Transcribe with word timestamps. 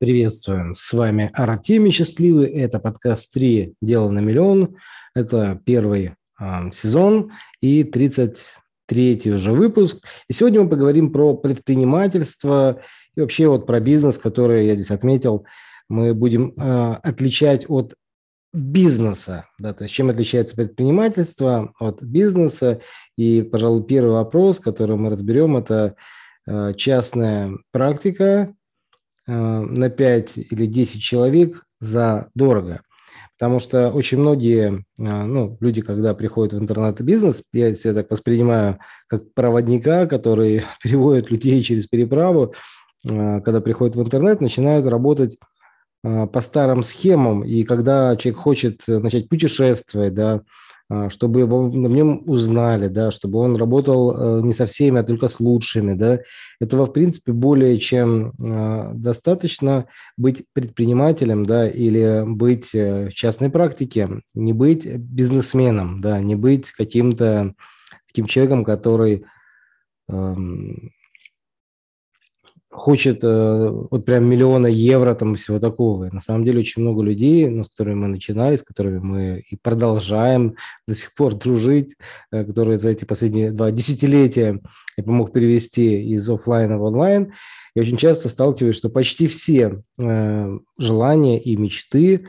Приветствуем. 0.00 0.72
С 0.72 0.94
вами 0.94 1.30
Артемий 1.34 1.90
Счастливый. 1.90 2.46
Это 2.46 2.80
подкаст 2.80 3.34
«Три 3.34 3.74
дела 3.82 4.08
на 4.08 4.20
миллион». 4.20 4.76
Это 5.14 5.60
первый 5.66 6.14
э, 6.40 6.70
сезон 6.72 7.32
и 7.60 7.82
33-й 7.82 9.30
уже 9.30 9.52
выпуск. 9.52 10.02
И 10.26 10.32
сегодня 10.32 10.62
мы 10.62 10.70
поговорим 10.70 11.12
про 11.12 11.36
предпринимательство 11.36 12.80
и 13.14 13.20
вообще 13.20 13.48
вот 13.48 13.66
про 13.66 13.78
бизнес, 13.78 14.16
который 14.16 14.68
я 14.68 14.74
здесь 14.74 14.90
отметил. 14.90 15.44
Мы 15.90 16.14
будем 16.14 16.54
э, 16.56 16.94
отличать 17.02 17.68
от 17.68 17.92
бизнеса, 18.54 19.48
да, 19.58 19.74
то 19.74 19.84
есть 19.84 19.94
чем 19.94 20.08
отличается 20.08 20.56
предпринимательство 20.56 21.74
от 21.78 22.02
бизнеса. 22.02 22.80
И, 23.18 23.42
пожалуй, 23.42 23.84
первый 23.84 24.12
вопрос, 24.12 24.60
который 24.60 24.96
мы 24.96 25.10
разберем, 25.10 25.58
это 25.58 25.94
э, 26.46 26.72
частная 26.78 27.52
практика, 27.70 28.54
на 29.30 29.90
5 29.90 30.36
или 30.36 30.66
10 30.66 31.02
человек 31.02 31.64
за 31.78 32.28
дорого. 32.34 32.82
Потому 33.38 33.58
что 33.58 33.90
очень 33.90 34.18
многие 34.18 34.68
э, 34.70 34.82
ну, 34.98 35.56
люди, 35.60 35.80
когда 35.80 36.14
приходят 36.14 36.52
в 36.52 36.62
интернет-бизнес, 36.62 37.42
я 37.54 37.74
себя 37.74 37.94
так 37.94 38.10
воспринимаю 38.10 38.78
как 39.06 39.32
проводника, 39.32 40.06
который 40.06 40.62
переводит 40.82 41.30
людей 41.30 41.62
через 41.62 41.86
переправу, 41.86 42.52
э, 43.08 43.40
когда 43.40 43.62
приходят 43.62 43.96
в 43.96 44.02
интернет, 44.02 44.40
начинают 44.40 44.86
работать 44.86 45.38
по 46.02 46.40
старым 46.40 46.82
схемам. 46.82 47.44
И 47.44 47.62
когда 47.64 48.16
человек 48.16 48.40
хочет 48.40 48.84
начать 48.86 49.28
путешествовать, 49.28 50.14
да, 50.14 50.40
чтобы 51.08 51.40
его 51.40 51.68
на 51.68 51.86
нем 51.86 52.22
узнали, 52.26 52.88
да, 52.88 53.10
чтобы 53.10 53.38
он 53.38 53.56
работал 53.56 54.10
э, 54.10 54.42
не 54.42 54.52
со 54.52 54.66
всеми, 54.66 55.00
а 55.00 55.04
только 55.04 55.28
с 55.28 55.38
лучшими. 55.38 55.94
Да. 55.94 56.20
Этого, 56.60 56.86
в 56.86 56.92
принципе, 56.92 57.32
более 57.32 57.78
чем 57.78 58.32
а, 58.42 58.92
достаточно 58.94 59.86
быть 60.16 60.44
предпринимателем 60.52 61.46
да, 61.46 61.68
или 61.68 62.24
быть 62.26 62.74
э, 62.74 63.08
в 63.08 63.14
частной 63.14 63.50
практике, 63.50 64.20
не 64.34 64.52
быть 64.52 64.84
бизнесменом, 64.84 66.00
да, 66.00 66.20
не 66.20 66.34
быть 66.34 66.70
каким-то 66.70 67.54
таким 68.08 68.26
человеком, 68.26 68.64
который 68.64 69.24
эм, 70.08 70.90
хочет 72.70 73.24
э, 73.24 73.68
вот 73.90 74.04
прям 74.04 74.24
миллиона 74.24 74.68
евро 74.68 75.14
там 75.14 75.34
всего 75.34 75.58
такого. 75.58 76.08
На 76.10 76.20
самом 76.20 76.44
деле 76.44 76.60
очень 76.60 76.82
много 76.82 77.02
людей, 77.02 77.48
ну, 77.48 77.64
с 77.64 77.68
которыми 77.68 77.96
мы 77.96 78.08
начинали, 78.08 78.56
с 78.56 78.62
которыми 78.62 78.98
мы 79.00 79.44
и 79.50 79.56
продолжаем 79.56 80.54
до 80.86 80.94
сих 80.94 81.12
пор 81.14 81.34
дружить, 81.34 81.96
э, 82.30 82.44
которые 82.44 82.78
за 82.78 82.90
эти 82.90 83.04
последние 83.04 83.50
два 83.50 83.72
десятилетия 83.72 84.60
я 84.96 85.04
помог 85.04 85.32
перевести 85.32 86.02
из 86.14 86.28
офлайна 86.30 86.78
в 86.78 86.84
онлайн. 86.84 87.32
Я 87.74 87.82
очень 87.82 87.96
часто 87.96 88.28
сталкиваюсь, 88.28 88.76
что 88.76 88.88
почти 88.88 89.26
все 89.26 89.82
э, 90.00 90.58
желания 90.78 91.40
и 91.40 91.56
мечты 91.56 92.28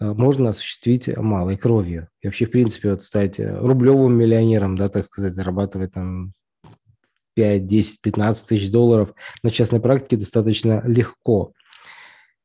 э, 0.00 0.12
можно 0.12 0.50
осуществить 0.50 1.14
малой 1.16 1.58
кровью. 1.58 2.08
И 2.22 2.26
вообще, 2.26 2.46
в 2.46 2.50
принципе, 2.50 2.92
вот 2.92 3.02
стать 3.02 3.38
рублевым 3.38 4.14
миллионером, 4.14 4.76
да, 4.76 4.88
так 4.88 5.04
сказать, 5.04 5.34
зарабатывать 5.34 5.92
там 5.92 6.32
5, 7.36 7.66
10, 7.66 8.00
15 8.00 8.48
тысяч 8.48 8.70
долларов 8.70 9.14
на 9.42 9.50
частной 9.50 9.80
практике 9.80 10.16
достаточно 10.16 10.82
легко. 10.86 11.52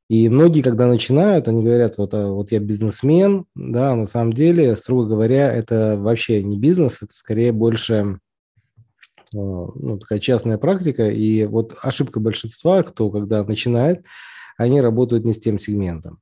И 0.09 0.27
многие, 0.27 0.61
когда 0.61 0.87
начинают, 0.87 1.47
они 1.47 1.63
говорят, 1.63 1.97
вот, 1.97 2.13
а, 2.13 2.27
вот 2.27 2.51
я 2.51 2.59
бизнесмен, 2.59 3.45
да, 3.55 3.95
на 3.95 4.05
самом 4.05 4.33
деле, 4.33 4.75
строго 4.75 5.07
говоря, 5.07 5.51
это 5.53 5.95
вообще 5.97 6.43
не 6.43 6.57
бизнес, 6.57 7.01
это 7.01 7.15
скорее 7.15 7.53
больше 7.53 8.19
а, 9.33 9.37
ну, 9.37 9.97
такая 9.97 10.19
частная 10.19 10.57
практика. 10.57 11.09
И 11.09 11.45
вот 11.45 11.77
ошибка 11.81 12.19
большинства, 12.19 12.83
кто 12.83 13.09
когда 13.09 13.45
начинает, 13.45 14.03
они 14.57 14.81
работают 14.81 15.23
не 15.23 15.33
с 15.33 15.39
тем 15.39 15.57
сегментом. 15.57 16.19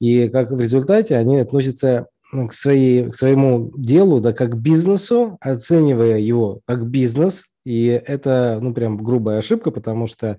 И 0.00 0.30
как 0.30 0.50
в 0.50 0.58
результате 0.58 1.16
они 1.16 1.38
относятся 1.38 2.06
к, 2.32 2.52
своей, 2.54 3.10
к 3.10 3.14
своему 3.14 3.72
делу, 3.76 4.20
да, 4.20 4.32
как 4.32 4.52
к 4.52 4.56
бизнесу, 4.56 5.36
оценивая 5.42 6.16
его 6.16 6.62
как 6.64 6.88
бизнес, 6.88 7.44
и 7.64 7.86
это, 7.86 8.58
ну, 8.60 8.74
прям 8.74 9.02
грубая 9.02 9.38
ошибка, 9.38 9.70
потому 9.70 10.06
что 10.06 10.38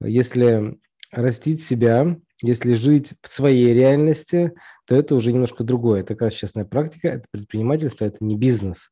если 0.00 0.78
растить 1.12 1.62
себя, 1.62 2.16
если 2.42 2.74
жить 2.74 3.14
в 3.22 3.28
своей 3.28 3.74
реальности, 3.74 4.52
то 4.86 4.94
это 4.94 5.14
уже 5.14 5.32
немножко 5.32 5.62
другое. 5.64 6.00
Это 6.00 6.14
как 6.14 6.22
раз 6.22 6.34
частная 6.34 6.64
практика, 6.64 7.08
это 7.08 7.24
предпринимательство, 7.30 8.04
это 8.04 8.18
не 8.20 8.36
бизнес. 8.36 8.90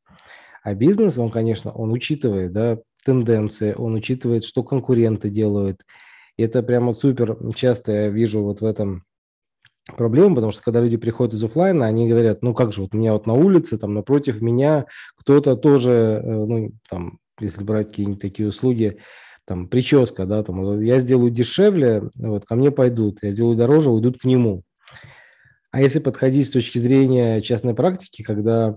А 0.63 0.75
бизнес, 0.75 1.19
он, 1.19 1.31
конечно, 1.31 1.73
он 1.73 1.93
учитывает 1.93 2.53
да, 2.53 2.79
тенденции, 3.05 3.75
он 3.77 3.95
учитывает, 3.95 4.45
что 4.45 4.63
конкуренты 4.63 5.31
делают. 5.31 5.83
И 6.37 6.43
это 6.43 6.63
прямо 6.63 6.93
супер 6.93 7.37
часто 7.55 7.93
я 7.93 8.09
вижу 8.09 8.43
вот 8.43 8.61
в 8.61 8.65
этом 8.65 9.05
проблему, 9.97 10.35
потому 10.35 10.53
что 10.53 10.63
когда 10.63 10.81
люди 10.81 10.97
приходят 10.97 11.35
из 11.35 11.43
офлайна, 11.43 11.87
они 11.87 12.09
говорят, 12.09 12.43
ну 12.43 12.55
как 12.55 12.73
же, 12.73 12.83
вот 12.83 12.95
у 12.95 12.99
меня 12.99 13.15
вот 13.15 13.27
на 13.27 13.33
улице, 13.33 13.79
там 13.79 13.95
напротив 13.95 14.41
меня 14.41 14.87
кто-то 15.17 15.57
тоже, 15.57 16.21
э, 16.23 16.31
ну 16.31 16.73
там 16.89 17.19
если 17.41 17.63
брать 17.63 17.89
какие-нибудь 17.89 18.21
такие 18.21 18.49
услуги, 18.49 18.99
там, 19.47 19.67
прическа, 19.69 20.27
да, 20.27 20.43
там, 20.43 20.81
я 20.81 21.01
сделаю 21.01 21.31
дешевле, 21.31 22.11
вот, 22.17 22.45
ко 22.45 22.55
мне 22.55 22.71
пойдут, 22.71 23.23
я 23.23 23.33
сделаю 23.33 23.57
дороже, 23.57 23.91
уйдут 23.91 24.21
к 24.21 24.25
нему. 24.25 24.63
А 25.71 25.81
если 25.81 25.99
подходить 25.99 26.49
с 26.49 26.51
точки 26.51 26.79
зрения 26.79 27.41
частной 27.41 27.75
практики, 27.75 28.23
когда 28.23 28.77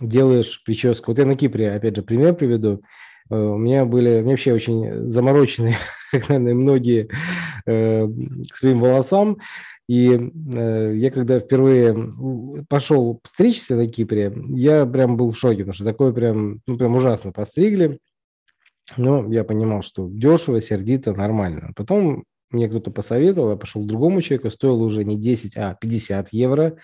делаешь 0.00 0.62
прическу, 0.64 1.12
вот 1.12 1.18
я 1.18 1.26
на 1.26 1.36
Кипре, 1.36 1.72
опять 1.72 1.96
же, 1.96 2.02
пример 2.02 2.34
приведу, 2.34 2.82
э, 3.30 3.34
у 3.34 3.56
меня 3.56 3.84
были, 3.84 4.20
меня 4.20 4.30
вообще 4.30 4.52
очень 4.52 5.06
замороченные, 5.08 5.76
наверное, 6.12 6.54
многие 6.54 7.08
э, 7.66 8.06
к 8.50 8.56
своим 8.56 8.80
волосам, 8.80 9.38
и 9.88 10.30
э, 10.54 10.94
я 10.96 11.10
когда 11.10 11.40
впервые 11.40 12.14
пошел 12.68 13.20
стричься 13.24 13.74
на 13.74 13.88
Кипре, 13.88 14.32
я 14.48 14.84
прям 14.84 15.16
был 15.16 15.30
в 15.30 15.38
шоке, 15.38 15.58
потому 15.58 15.72
что 15.72 15.84
такое 15.84 16.12
прям, 16.12 16.60
ну, 16.66 16.76
прям 16.76 16.94
ужасно 16.94 17.32
постригли. 17.32 17.98
Но 18.96 19.30
я 19.32 19.44
понимал, 19.44 19.82
что 19.82 20.08
дешево, 20.10 20.60
сердито, 20.60 21.14
нормально. 21.14 21.72
Потом 21.74 22.24
мне 22.50 22.68
кто-то 22.68 22.90
посоветовал, 22.90 23.50
я 23.50 23.56
пошел 23.56 23.82
к 23.82 23.86
другому 23.86 24.22
человеку, 24.22 24.50
стоило 24.50 24.82
уже 24.82 25.04
не 25.04 25.18
10, 25.18 25.56
а 25.56 25.74
50 25.74 26.32
евро. 26.32 26.76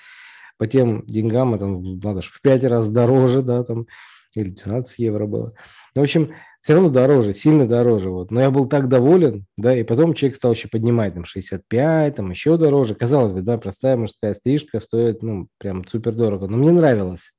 По 0.57 0.67
тем 0.67 1.05
деньгам 1.07 1.55
это 1.55 1.67
ну, 1.67 2.01
надо 2.03 2.23
же 2.23 2.31
в 2.31 2.41
5 2.41 2.65
раз 2.65 2.91
дороже, 2.91 3.43
да, 3.43 3.65
там, 3.65 3.87
или 4.35 4.51
12 4.51 4.99
евро 4.99 5.27
было. 5.27 5.55
Ну, 5.95 6.03
в 6.03 6.05
общем, 6.05 6.35
все 6.65 6.73
равно 6.73 6.89
дороже, 6.89 7.35
сильно 7.35 7.69
дороже. 7.69 8.09
Вот. 8.09 8.31
Но 8.31 8.41
я 8.41 8.51
был 8.51 8.67
так 8.67 8.89
доволен, 8.89 9.45
да, 9.59 9.77
и 9.77 9.83
потом 9.83 10.15
человек 10.15 10.35
стал 10.35 10.53
еще 10.53 10.67
поднимать, 10.67 11.13
там, 11.13 11.27
65, 11.27 12.17
там, 12.17 12.31
еще 12.31 12.57
дороже. 12.57 12.95
Казалось 12.95 13.33
бы, 13.33 13.43
да, 13.43 13.59
простая 13.59 13.99
мужская 13.99 14.33
стрижка 14.33 14.81
стоит, 14.81 15.23
ну, 15.23 15.49
прям 15.59 15.87
супер 15.87 16.13
дорого. 16.15 16.49
Но 16.49 16.57
мне 16.57 16.73
нравилось. 16.73 17.35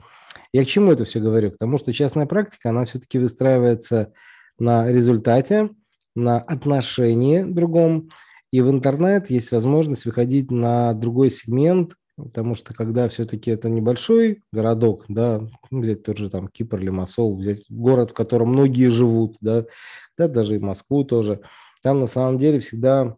Я 0.53 0.63
к 0.63 0.67
чему 0.67 0.91
это 0.91 1.05
все 1.05 1.19
говорю? 1.19 1.49
К 1.49 1.57
тому, 1.57 1.79
что 1.79 1.91
частная 1.91 2.27
практика, 2.27 2.69
она 2.69 2.85
все-таки 2.85 3.17
выстраивается 3.17 4.13
на 4.59 4.91
результате, 4.91 5.71
на 6.15 6.37
отношении 6.37 7.41
другом. 7.41 8.09
И 8.51 8.61
в 8.61 8.69
интернет 8.69 9.31
есть 9.31 9.51
возможность 9.51 10.05
выходить 10.05 10.51
на 10.51 10.93
другой 10.93 11.31
сегмент, 11.31 11.95
Потому 12.17 12.55
что 12.55 12.73
когда 12.73 13.09
все-таки 13.09 13.51
это 13.51 13.69
небольшой 13.69 14.41
городок, 14.53 15.05
да, 15.09 15.41
ну, 15.69 15.81
взять 15.81 16.03
тот 16.03 16.17
же 16.17 16.29
там 16.29 16.47
Кипр, 16.47 16.79
Лимассол, 16.79 17.37
взять 17.37 17.65
город, 17.69 18.11
в 18.11 18.13
котором 18.13 18.49
многие 18.49 18.89
живут, 18.89 19.35
да, 19.41 19.65
да, 20.17 20.29
даже 20.29 20.55
и 20.55 20.59
Москву 20.59 21.03
тоже, 21.03 21.41
там 21.81 21.99
на 21.99 22.07
самом 22.07 22.37
деле 22.39 22.61
всегда 22.61 23.17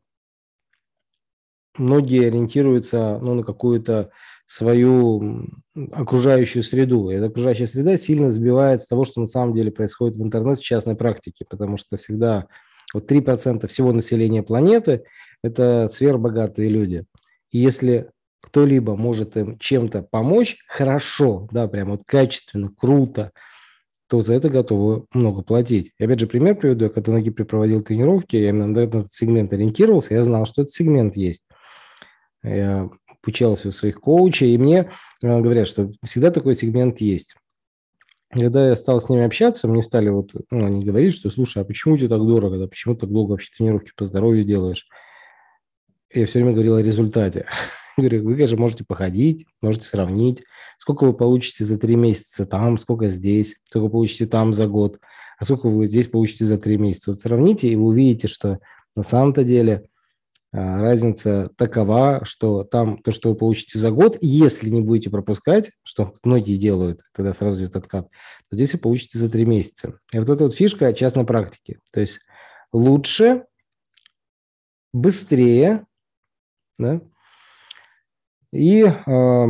многие 1.77 2.27
ориентируются 2.27 3.19
ну, 3.21 3.35
на 3.35 3.43
какую-то 3.43 4.09
свою 4.45 5.45
окружающую 5.91 6.63
среду. 6.63 7.09
И 7.09 7.15
эта 7.15 7.27
окружающая 7.27 7.67
среда 7.67 7.97
сильно 7.97 8.31
сбивает 8.31 8.81
с 8.81 8.87
того, 8.87 9.05
что 9.05 9.21
на 9.21 9.27
самом 9.27 9.53
деле 9.53 9.71
происходит 9.71 10.17
в 10.17 10.23
интернет 10.23 10.57
в 10.57 10.63
частной 10.63 10.95
практике, 10.95 11.45
потому 11.47 11.77
что 11.77 11.97
всегда 11.97 12.47
вот 12.93 13.11
3% 13.11 13.67
всего 13.67 13.91
населения 13.91 14.43
планеты– 14.43 15.03
это 15.43 15.89
сверхбогатые 15.91 16.69
люди. 16.69 17.05
И 17.51 17.59
если 17.59 18.09
кто-либо 18.47 18.95
может 18.95 19.35
им 19.35 19.59
чем-то 19.59 20.03
помочь 20.03 20.57
хорошо, 20.67 21.49
да, 21.51 21.67
прям 21.67 21.89
вот 21.89 22.03
качественно, 22.05 22.71
круто, 22.71 23.31
то 24.07 24.21
за 24.21 24.35
это 24.35 24.49
готовы 24.49 25.05
много 25.11 25.41
платить. 25.41 25.91
И 25.99 26.03
опять 26.05 26.21
же, 26.21 26.27
пример 26.27 26.55
приведу. 26.55 26.85
Я 26.85 26.89
когда 26.89 27.11
на 27.11 27.21
Кипре 27.21 27.43
проводил 27.43 27.81
тренировки, 27.81 28.37
я 28.37 28.49
именно 28.49 28.67
на 28.67 28.79
этот 28.79 29.11
сегмент 29.11 29.51
ориентировался, 29.51 30.13
я 30.13 30.23
знал, 30.23 30.45
что 30.45 30.61
этот 30.61 30.73
сегмент 30.73 31.17
есть. 31.17 31.45
Я 32.41 32.89
обучался 33.21 33.67
у 33.67 33.71
своих 33.71 33.99
коучей, 33.99 34.53
и 34.53 34.57
мне 34.57 34.89
э, 35.21 35.41
говорят, 35.41 35.67
что 35.67 35.91
всегда 36.05 36.31
такой 36.31 36.55
сегмент 36.55 37.01
есть. 37.01 37.35
Когда 38.29 38.69
я 38.69 38.77
стал 38.77 39.01
с 39.01 39.09
ними 39.09 39.23
общаться, 39.23 39.67
мне 39.67 39.81
стали 39.81 40.07
вот, 40.07 40.31
ну, 40.51 40.65
они 40.65 40.85
говорить, 40.85 41.13
что, 41.13 41.29
слушай, 41.29 41.61
а 41.61 41.65
почему 41.65 41.97
тебе 41.97 42.07
так 42.07 42.19
дорого, 42.19 42.57
да, 42.57 42.67
почему 42.67 42.95
так 42.95 43.09
долго 43.09 43.31
вообще 43.31 43.51
тренировки 43.57 43.91
по 43.95 44.05
здоровью 44.05 44.45
делаешь? 44.45 44.87
я 46.13 46.25
все 46.25 46.39
время 46.39 46.53
говорил 46.53 46.75
о 46.77 46.81
результате. 46.81 47.45
Говорю, 47.97 48.23
вы, 48.25 48.35
конечно, 48.35 48.57
можете 48.57 48.83
походить, 48.83 49.47
можете 49.61 49.87
сравнить, 49.87 50.43
сколько 50.77 51.05
вы 51.05 51.13
получите 51.13 51.65
за 51.65 51.79
три 51.79 51.95
месяца 51.95 52.45
там, 52.45 52.77
сколько 52.77 53.09
здесь, 53.09 53.55
сколько 53.65 53.89
получите 53.89 54.27
там 54.27 54.53
за 54.53 54.67
год, 54.67 54.99
а 55.39 55.45
сколько 55.45 55.67
вы 55.67 55.87
здесь 55.87 56.07
получите 56.07 56.45
за 56.45 56.59
три 56.59 56.77
месяца. 56.77 57.09
Вот 57.09 57.19
сравните, 57.19 57.67
и 57.67 57.75
вы 57.75 57.85
увидите, 57.85 58.27
что 58.27 58.59
на 58.95 59.01
самом-то 59.01 59.43
деле 59.43 59.89
а, 60.51 60.79
разница 60.79 61.49
такова, 61.57 62.21
что 62.23 62.63
там 62.63 62.99
то, 62.99 63.11
что 63.11 63.29
вы 63.29 63.35
получите 63.35 63.79
за 63.79 63.89
год, 63.89 64.17
если 64.21 64.69
не 64.69 64.81
будете 64.81 65.09
пропускать, 65.09 65.71
что 65.83 66.13
многие 66.23 66.57
делают, 66.57 67.01
тогда 67.13 67.33
сразу 67.33 67.63
идет 67.63 67.75
откат, 67.75 68.09
то 68.49 68.55
здесь 68.55 68.73
вы 68.73 68.79
получите 68.79 69.17
за 69.17 69.29
три 69.29 69.45
месяца. 69.45 69.99
И 70.13 70.19
вот 70.19 70.29
эта 70.29 70.43
вот 70.43 70.53
фишка 70.53 70.93
частной 70.93 71.25
практики. 71.25 71.79
То 71.91 71.99
есть 71.99 72.19
лучше, 72.71 73.45
быстрее 74.93 75.85
да, 76.77 77.01
и 78.57 78.83
э, 78.83 79.45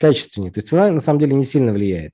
качественнее. 0.00 0.52
То 0.52 0.58
есть 0.58 0.68
цена 0.68 0.90
на 0.90 1.00
самом 1.00 1.20
деле 1.20 1.34
не 1.34 1.44
сильно 1.44 1.72
влияет. 1.72 2.12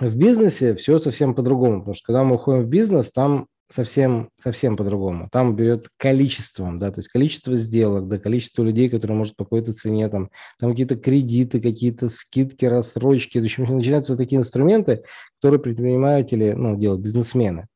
В 0.00 0.16
бизнесе 0.16 0.74
все 0.74 0.98
совсем 0.98 1.34
по-другому, 1.34 1.80
потому 1.80 1.94
что 1.94 2.06
когда 2.06 2.24
мы 2.24 2.36
уходим 2.36 2.62
в 2.62 2.68
бизнес, 2.68 3.12
там 3.12 3.46
совсем, 3.68 4.30
совсем 4.40 4.76
по-другому. 4.76 5.28
Там 5.30 5.56
берет 5.56 5.88
количеством, 5.96 6.78
да, 6.78 6.90
то 6.90 7.00
есть 7.00 7.08
количество 7.08 7.56
сделок, 7.56 8.08
да, 8.08 8.18
количество 8.18 8.62
людей, 8.62 8.88
которые 8.88 9.16
может 9.16 9.36
по 9.36 9.44
какой-то 9.44 9.72
цене, 9.72 10.08
там, 10.08 10.30
там 10.58 10.70
какие-то 10.70 10.96
кредиты, 10.96 11.60
какие-то 11.60 12.08
скидки, 12.08 12.64
рассрочки. 12.64 13.38
В 13.38 13.42
общем, 13.44 13.64
начинаются 13.64 14.16
такие 14.16 14.38
инструменты, 14.38 15.02
которые 15.40 15.60
предприниматели, 15.60 16.52
ну, 16.52 16.76
делают 16.76 17.02
бизнесмены. 17.02 17.66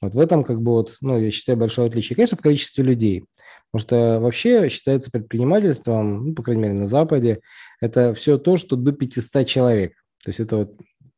Вот 0.00 0.14
в 0.14 0.18
этом, 0.18 0.44
как 0.44 0.60
бы, 0.60 0.72
вот, 0.72 0.96
ну, 1.00 1.18
я 1.18 1.30
считаю, 1.30 1.58
большое 1.58 1.88
отличие. 1.88 2.16
Конечно, 2.16 2.36
в 2.36 2.42
количестве 2.42 2.84
людей. 2.84 3.24
Потому 3.70 3.86
что 3.86 4.20
вообще 4.20 4.68
считается 4.68 5.10
предпринимательством, 5.10 6.28
ну, 6.28 6.34
по 6.34 6.42
крайней 6.42 6.62
мере, 6.62 6.74
на 6.74 6.86
Западе, 6.86 7.40
это 7.80 8.14
все 8.14 8.38
то, 8.38 8.56
что 8.56 8.76
до 8.76 8.92
500 8.92 9.46
человек. 9.46 9.92
То 10.24 10.30
есть 10.30 10.40
это 10.40 10.56
вот 10.56 10.76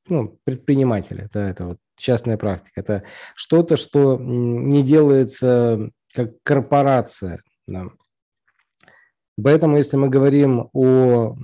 ну, 0.09 0.39
предприниматели, 0.45 1.29
да, 1.33 1.49
это 1.49 1.67
вот 1.67 1.79
частная 1.97 2.37
практика. 2.37 2.81
Это 2.81 3.05
что-то, 3.35 3.77
что 3.77 4.19
не 4.19 4.83
делается 4.83 5.91
как 6.13 6.33
корпорация. 6.43 7.43
Да. 7.67 7.87
Поэтому, 9.43 9.77
если 9.77 9.97
мы 9.97 10.09
говорим 10.09 10.69
о 10.73 11.35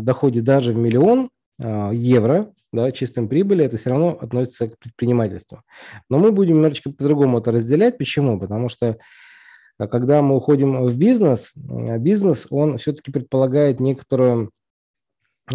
доходе 0.00 0.40
даже 0.40 0.72
в 0.72 0.76
миллион 0.76 1.30
а, 1.62 1.90
евро, 1.92 2.52
да, 2.76 2.92
чистым 2.92 3.28
прибыли, 3.28 3.64
это 3.64 3.76
все 3.76 3.90
равно 3.90 4.16
относится 4.20 4.68
к 4.68 4.78
предпринимательству. 4.78 5.62
Но 6.08 6.18
мы 6.18 6.30
будем 6.30 6.56
немножечко 6.56 6.90
по-другому 6.90 7.38
это 7.38 7.50
разделять. 7.50 7.98
Почему? 7.98 8.38
Потому 8.38 8.68
что 8.68 8.98
а, 9.78 9.86
когда 9.86 10.22
мы 10.22 10.36
уходим 10.36 10.84
в 10.84 10.96
бизнес, 10.96 11.52
а, 11.56 11.98
бизнес, 11.98 12.46
он 12.50 12.78
все-таки 12.78 13.10
предполагает 13.10 13.80
некоторую 13.80 14.50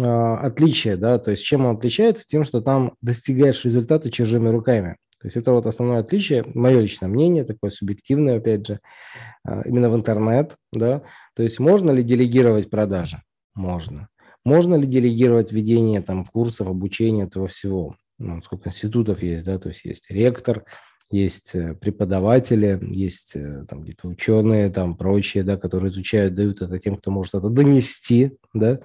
а, 0.00 0.38
отличие, 0.38 0.96
да, 0.96 1.18
то 1.18 1.30
есть 1.30 1.44
чем 1.44 1.64
он 1.64 1.76
отличается? 1.76 2.26
Тем, 2.26 2.44
что 2.44 2.60
там 2.60 2.94
достигаешь 3.00 3.64
результата 3.64 4.10
чужими 4.10 4.48
руками. 4.48 4.96
То 5.20 5.28
есть 5.28 5.36
это 5.36 5.52
вот 5.52 5.66
основное 5.66 6.00
отличие, 6.00 6.44
мое 6.54 6.80
личное 6.80 7.08
мнение, 7.08 7.44
такое 7.44 7.70
субъективное, 7.70 8.38
опять 8.38 8.66
же, 8.66 8.80
именно 9.64 9.88
в 9.88 9.94
интернет, 9.94 10.56
да. 10.72 11.02
То 11.36 11.44
есть 11.44 11.60
можно 11.60 11.92
ли 11.92 12.02
делегировать 12.02 12.70
продажи? 12.70 13.22
Можно. 13.54 14.08
Можно 14.44 14.74
ли 14.74 14.86
делегировать 14.86 15.52
ведение 15.52 16.00
там 16.00 16.24
курсов, 16.24 16.68
обучения 16.68 17.24
этого 17.24 17.48
всего? 17.48 17.96
Ну, 18.18 18.42
сколько 18.42 18.68
институтов 18.68 19.22
есть, 19.22 19.44
да, 19.44 19.58
то 19.58 19.68
есть 19.68 19.84
есть 19.84 20.10
ректор, 20.10 20.64
есть 21.10 21.54
э, 21.54 21.74
преподаватели, 21.74 22.78
есть 22.92 23.36
э, 23.36 23.64
там 23.68 23.82
где-то 23.82 24.08
ученые, 24.08 24.70
там 24.70 24.96
прочие, 24.96 25.44
да, 25.44 25.56
которые 25.56 25.88
изучают, 25.88 26.34
дают 26.34 26.62
это 26.62 26.78
тем, 26.78 26.96
кто 26.96 27.10
может 27.10 27.34
это 27.34 27.48
донести, 27.48 28.38
да, 28.54 28.80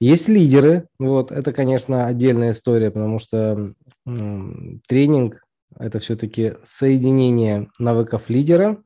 есть 0.00 0.28
лидеры, 0.28 0.88
вот, 0.98 1.30
это, 1.30 1.52
конечно, 1.52 2.06
отдельная 2.06 2.52
история, 2.52 2.90
потому 2.90 3.18
что 3.18 3.74
м, 4.06 4.80
тренинг– 4.88 5.44
это 5.78 5.98
все-таки 5.98 6.54
соединение 6.62 7.68
навыков 7.78 8.30
лидера 8.30 8.82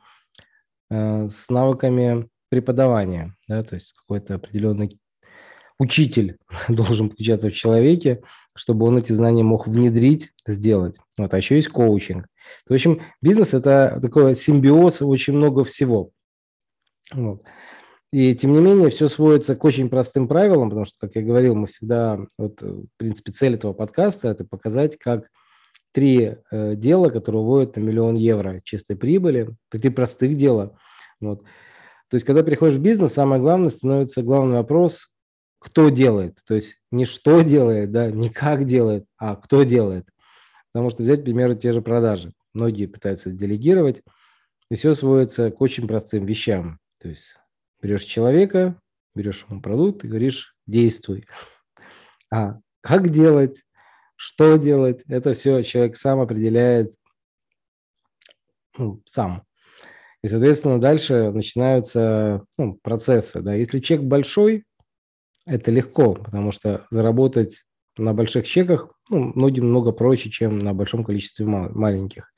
э, 0.91 1.29
с 1.29 1.51
навыками 1.51 2.29
преподавания, 2.49 3.37
да, 3.47 3.63
то 3.63 3.77
есть 3.77 3.93
какой-то 3.93 4.35
определенный 4.35 4.99
учитель 5.79 6.39
должен 6.69 7.11
включаться 7.11 7.49
в 7.49 7.55
человеке, 7.55 8.23
чтобы 8.57 8.87
он 8.87 8.99
эти 8.99 9.13
знания 9.13 9.43
мог 9.43 9.67
внедрить, 9.67 10.31
сделать. 10.47 10.99
Вот, 11.19 11.33
а 11.33 11.37
еще 11.37 11.57
есть 11.57 11.69
коучинг. 11.69 12.27
В 12.69 12.73
общем, 12.73 13.01
бизнес– 13.23 13.55
это 13.55 13.99
такой 14.01 14.37
симбиоз 14.37 15.03
очень 15.03 15.35
много 15.35 15.65
всего. 15.65 16.11
Вот. 17.13 17.43
И 18.13 18.35
тем 18.37 18.53
не 18.53 18.61
менее, 18.61 18.91
все 18.91 19.09
сводится 19.09 19.57
к 19.57 19.65
очень 19.65 19.89
простым 19.89 20.29
правилам, 20.29 20.69
потому 20.69 20.85
что, 20.85 20.99
как 21.01 21.17
я 21.17 21.23
говорил, 21.23 21.57
мы 21.57 21.67
всегда, 21.67 22.21
вот, 22.39 22.63
в 22.63 22.87
принципе, 22.97 23.33
цель 23.33 23.55
этого 23.55 23.73
подкаста– 23.73 24.29
это 24.31 24.45
показать, 24.45 24.97
как 24.99 25.29
три 25.93 26.37
э, 26.51 26.75
дела, 26.77 27.11
которые 27.11 27.43
уводят 27.43 27.77
на 27.77 27.81
миллион 27.81 28.15
евро 28.15 28.61
чистой 28.63 28.97
прибыли, 28.97 29.49
три 29.69 29.91
простых 29.91 30.37
дела. 30.37 30.77
Вот. 31.21 31.43
То 32.09 32.15
есть, 32.15 32.25
когда 32.25 32.45
приходишь 32.45 32.77
в 32.77 32.83
бизнес, 32.83 33.15
самое 33.15 33.41
главное 33.41 33.71
становится 33.71 34.23
главный 34.23 34.59
вопрос, 34.59 35.14
кто 35.65 35.89
делает. 35.89 36.39
То 36.47 36.55
есть 36.55 36.77
не 36.91 37.05
что 37.07 37.41
делает, 37.41 37.91
да, 37.91 38.11
не 38.11 38.29
как 38.29 38.65
делает, 38.65 39.07
а 39.17 39.37
кто 39.37 39.63
делает. 39.63 40.09
Потому 40.73 40.91
что 40.91 41.03
взять, 41.03 41.23
к 41.23 41.25
примеру, 41.25 41.55
те 41.55 41.73
же 41.73 41.83
продажи. 41.83 42.33
Многие 42.53 42.87
пытаются 42.87 43.31
делегировать, 43.31 44.03
и 44.71 44.77
все 44.77 44.95
сводится 44.95 45.51
к 45.51 45.61
очень 45.61 45.89
простым 45.89 46.27
вещам. 46.27 46.79
То 47.01 47.09
есть 47.09 47.35
Берешь 47.85 48.05
человека, 48.05 48.81
берешь 49.15 49.45
ему 49.47 49.61
продукт 49.61 50.05
и 50.05 50.09
говоришь, 50.09 50.57
действуй. 50.67 51.27
А 52.31 52.59
как 52.81 53.11
делать, 53.11 53.63
что 54.17 54.57
делать, 54.57 55.03
это 55.07 55.35
все 55.35 55.63
человек 55.63 55.99
сам 55.99 56.21
определяет 56.21 56.95
ну, 58.79 59.03
сам. 59.05 59.45
И, 60.23 60.29
соответственно, 60.29 60.81
дальше 60.81 61.31
начинаются 61.31 62.47
ну, 62.57 62.79
процессы. 62.83 63.43
Да. 63.43 63.53
Если 63.53 63.81
чек 63.81 64.01
большой, 64.01 64.65
это 65.47 65.71
легко, 65.71 66.15
потому 66.15 66.53
что 66.53 66.87
заработать 66.91 67.65
на 67.99 68.13
больших 68.13 68.47
чеках 68.47 68.95
ну, 69.11 69.33
многим 69.35 69.69
много 69.69 69.93
проще, 69.93 70.31
чем 70.31 70.59
на 70.59 70.75
большом 70.75 71.05
количестве 71.05 71.47
маленьких. 71.47 72.31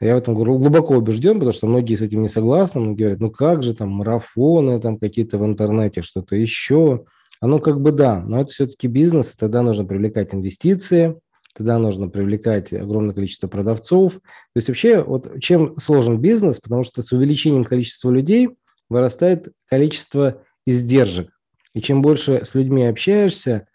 Я 0.00 0.16
в 0.16 0.18
этом 0.18 0.34
глубоко 0.34 0.96
убежден, 0.96 1.34
потому 1.34 1.52
что 1.52 1.66
многие 1.66 1.94
с 1.94 2.02
этим 2.02 2.22
не 2.22 2.28
согласны. 2.28 2.80
Многие 2.80 3.02
говорят, 3.02 3.20
ну 3.20 3.30
как 3.30 3.62
же 3.62 3.74
там 3.74 3.90
марафоны 3.90 4.80
там 4.80 4.98
какие-то 4.98 5.38
в 5.38 5.44
интернете, 5.44 6.02
что-то 6.02 6.36
еще. 6.36 7.04
Оно 7.40 7.58
как 7.58 7.80
бы 7.80 7.92
да, 7.92 8.20
но 8.20 8.40
это 8.40 8.50
все-таки 8.52 8.86
бизнес, 8.86 9.32
и 9.32 9.36
тогда 9.38 9.62
нужно 9.62 9.84
привлекать 9.84 10.34
инвестиции, 10.34 11.18
тогда 11.54 11.78
нужно 11.78 12.08
привлекать 12.08 12.72
огромное 12.72 13.14
количество 13.14 13.48
продавцов. 13.48 14.14
То 14.14 14.20
есть 14.56 14.68
вообще 14.68 15.02
вот 15.02 15.40
чем 15.40 15.76
сложен 15.78 16.20
бизнес, 16.20 16.58
потому 16.58 16.82
что 16.82 17.02
с 17.02 17.12
увеличением 17.12 17.64
количества 17.64 18.10
людей 18.10 18.50
вырастает 18.88 19.52
количество 19.68 20.42
издержек. 20.66 21.30
И 21.74 21.80
чем 21.80 22.02
больше 22.02 22.44
с 22.44 22.54
людьми 22.54 22.84
общаешься, 22.84 23.66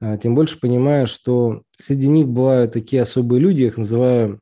а, 0.00 0.16
тем 0.16 0.34
больше 0.34 0.58
понимаешь, 0.58 1.10
что 1.10 1.62
среди 1.78 2.08
них 2.08 2.28
бывают 2.28 2.72
такие 2.72 3.02
особые 3.02 3.40
люди, 3.40 3.62
их 3.62 3.76
называю 3.76 4.40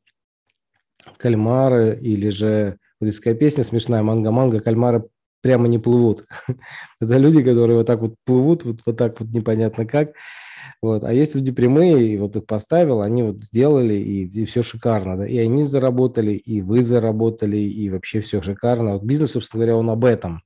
кальмары 1.16 1.98
или 2.00 2.30
же 2.30 2.78
вот 3.00 3.06
есть 3.06 3.18
такая 3.18 3.34
песня 3.34 3.64
смешная 3.64 4.02
«Манго-манго, 4.02 4.60
кальмары 4.60 5.04
прямо 5.40 5.68
не 5.68 5.78
плывут». 5.78 6.26
Это 7.00 7.16
люди, 7.16 7.42
которые 7.42 7.78
вот 7.78 7.86
так 7.86 8.00
вот 8.00 8.14
плывут, 8.24 8.64
вот, 8.64 8.80
вот 8.84 8.96
так 8.96 9.18
вот 9.20 9.30
непонятно 9.30 9.86
как. 9.86 10.12
Вот. 10.82 11.04
А 11.04 11.12
есть 11.12 11.34
люди 11.34 11.50
прямые, 11.50 12.08
и 12.08 12.18
вот 12.18 12.36
их 12.36 12.46
поставил, 12.46 13.00
они 13.00 13.22
вот 13.22 13.40
сделали, 13.40 13.94
и, 13.94 14.24
и 14.26 14.44
все 14.44 14.62
шикарно. 14.62 15.16
Да? 15.16 15.26
И 15.26 15.38
они 15.38 15.64
заработали, 15.64 16.32
и 16.32 16.60
вы 16.60 16.84
заработали, 16.84 17.56
и 17.56 17.88
вообще 17.88 18.20
все 18.20 18.42
шикарно. 18.42 18.94
Вот 18.94 19.02
бизнес, 19.02 19.32
собственно 19.32 19.64
говоря, 19.64 19.76
он 19.76 19.90
об 19.90 20.04
этом. 20.04 20.42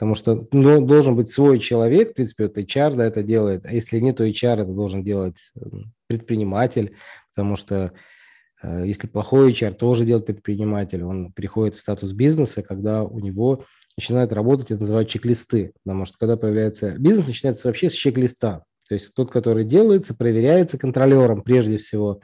Потому 0.00 0.14
что 0.16 0.48
ну, 0.50 0.84
должен 0.84 1.14
быть 1.14 1.30
свой 1.30 1.60
человек, 1.60 2.10
в 2.10 2.14
принципе, 2.14 2.46
вот 2.46 2.58
HR 2.58 2.96
да, 2.96 3.04
это 3.04 3.22
делает. 3.22 3.66
А 3.66 3.72
если 3.72 4.00
нет, 4.00 4.16
то 4.16 4.26
HR 4.26 4.62
это 4.62 4.72
должен 4.72 5.04
делать 5.04 5.52
предприниматель, 6.08 6.96
потому 7.34 7.54
что 7.54 7.92
Э, 8.62 8.84
если 8.86 9.06
плохой 9.06 9.52
HR, 9.52 9.74
тоже 9.74 10.04
делает 10.04 10.26
предприниматель. 10.26 11.02
Он 11.02 11.32
приходит 11.32 11.74
в 11.74 11.80
статус 11.80 12.12
бизнеса, 12.12 12.62
когда 12.62 13.04
у 13.04 13.18
него 13.18 13.64
начинают 13.96 14.32
работать, 14.32 14.70
это 14.70 14.82
называют 14.82 15.08
чек-листы. 15.08 15.72
Потому 15.84 16.04
что 16.04 16.16
когда 16.18 16.36
появляется 16.36 16.96
бизнес, 16.98 17.28
начинается 17.28 17.68
вообще 17.68 17.90
с 17.90 17.94
чек-листа. 17.94 18.64
То 18.88 18.94
есть 18.94 19.14
тот, 19.14 19.30
который 19.30 19.64
делается, 19.64 20.14
проверяется 20.14 20.78
контролером 20.78 21.42
прежде 21.42 21.78
всего. 21.78 22.20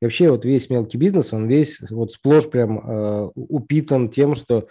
И 0.00 0.04
вообще 0.04 0.30
вот 0.30 0.44
весь 0.44 0.70
мелкий 0.70 0.98
бизнес, 0.98 1.32
он 1.32 1.46
весь 1.46 1.80
вот 1.90 2.12
сплошь 2.12 2.48
прям 2.48 2.78
э, 2.78 3.30
упитан 3.34 4.08
тем, 4.10 4.34
что 4.34 4.66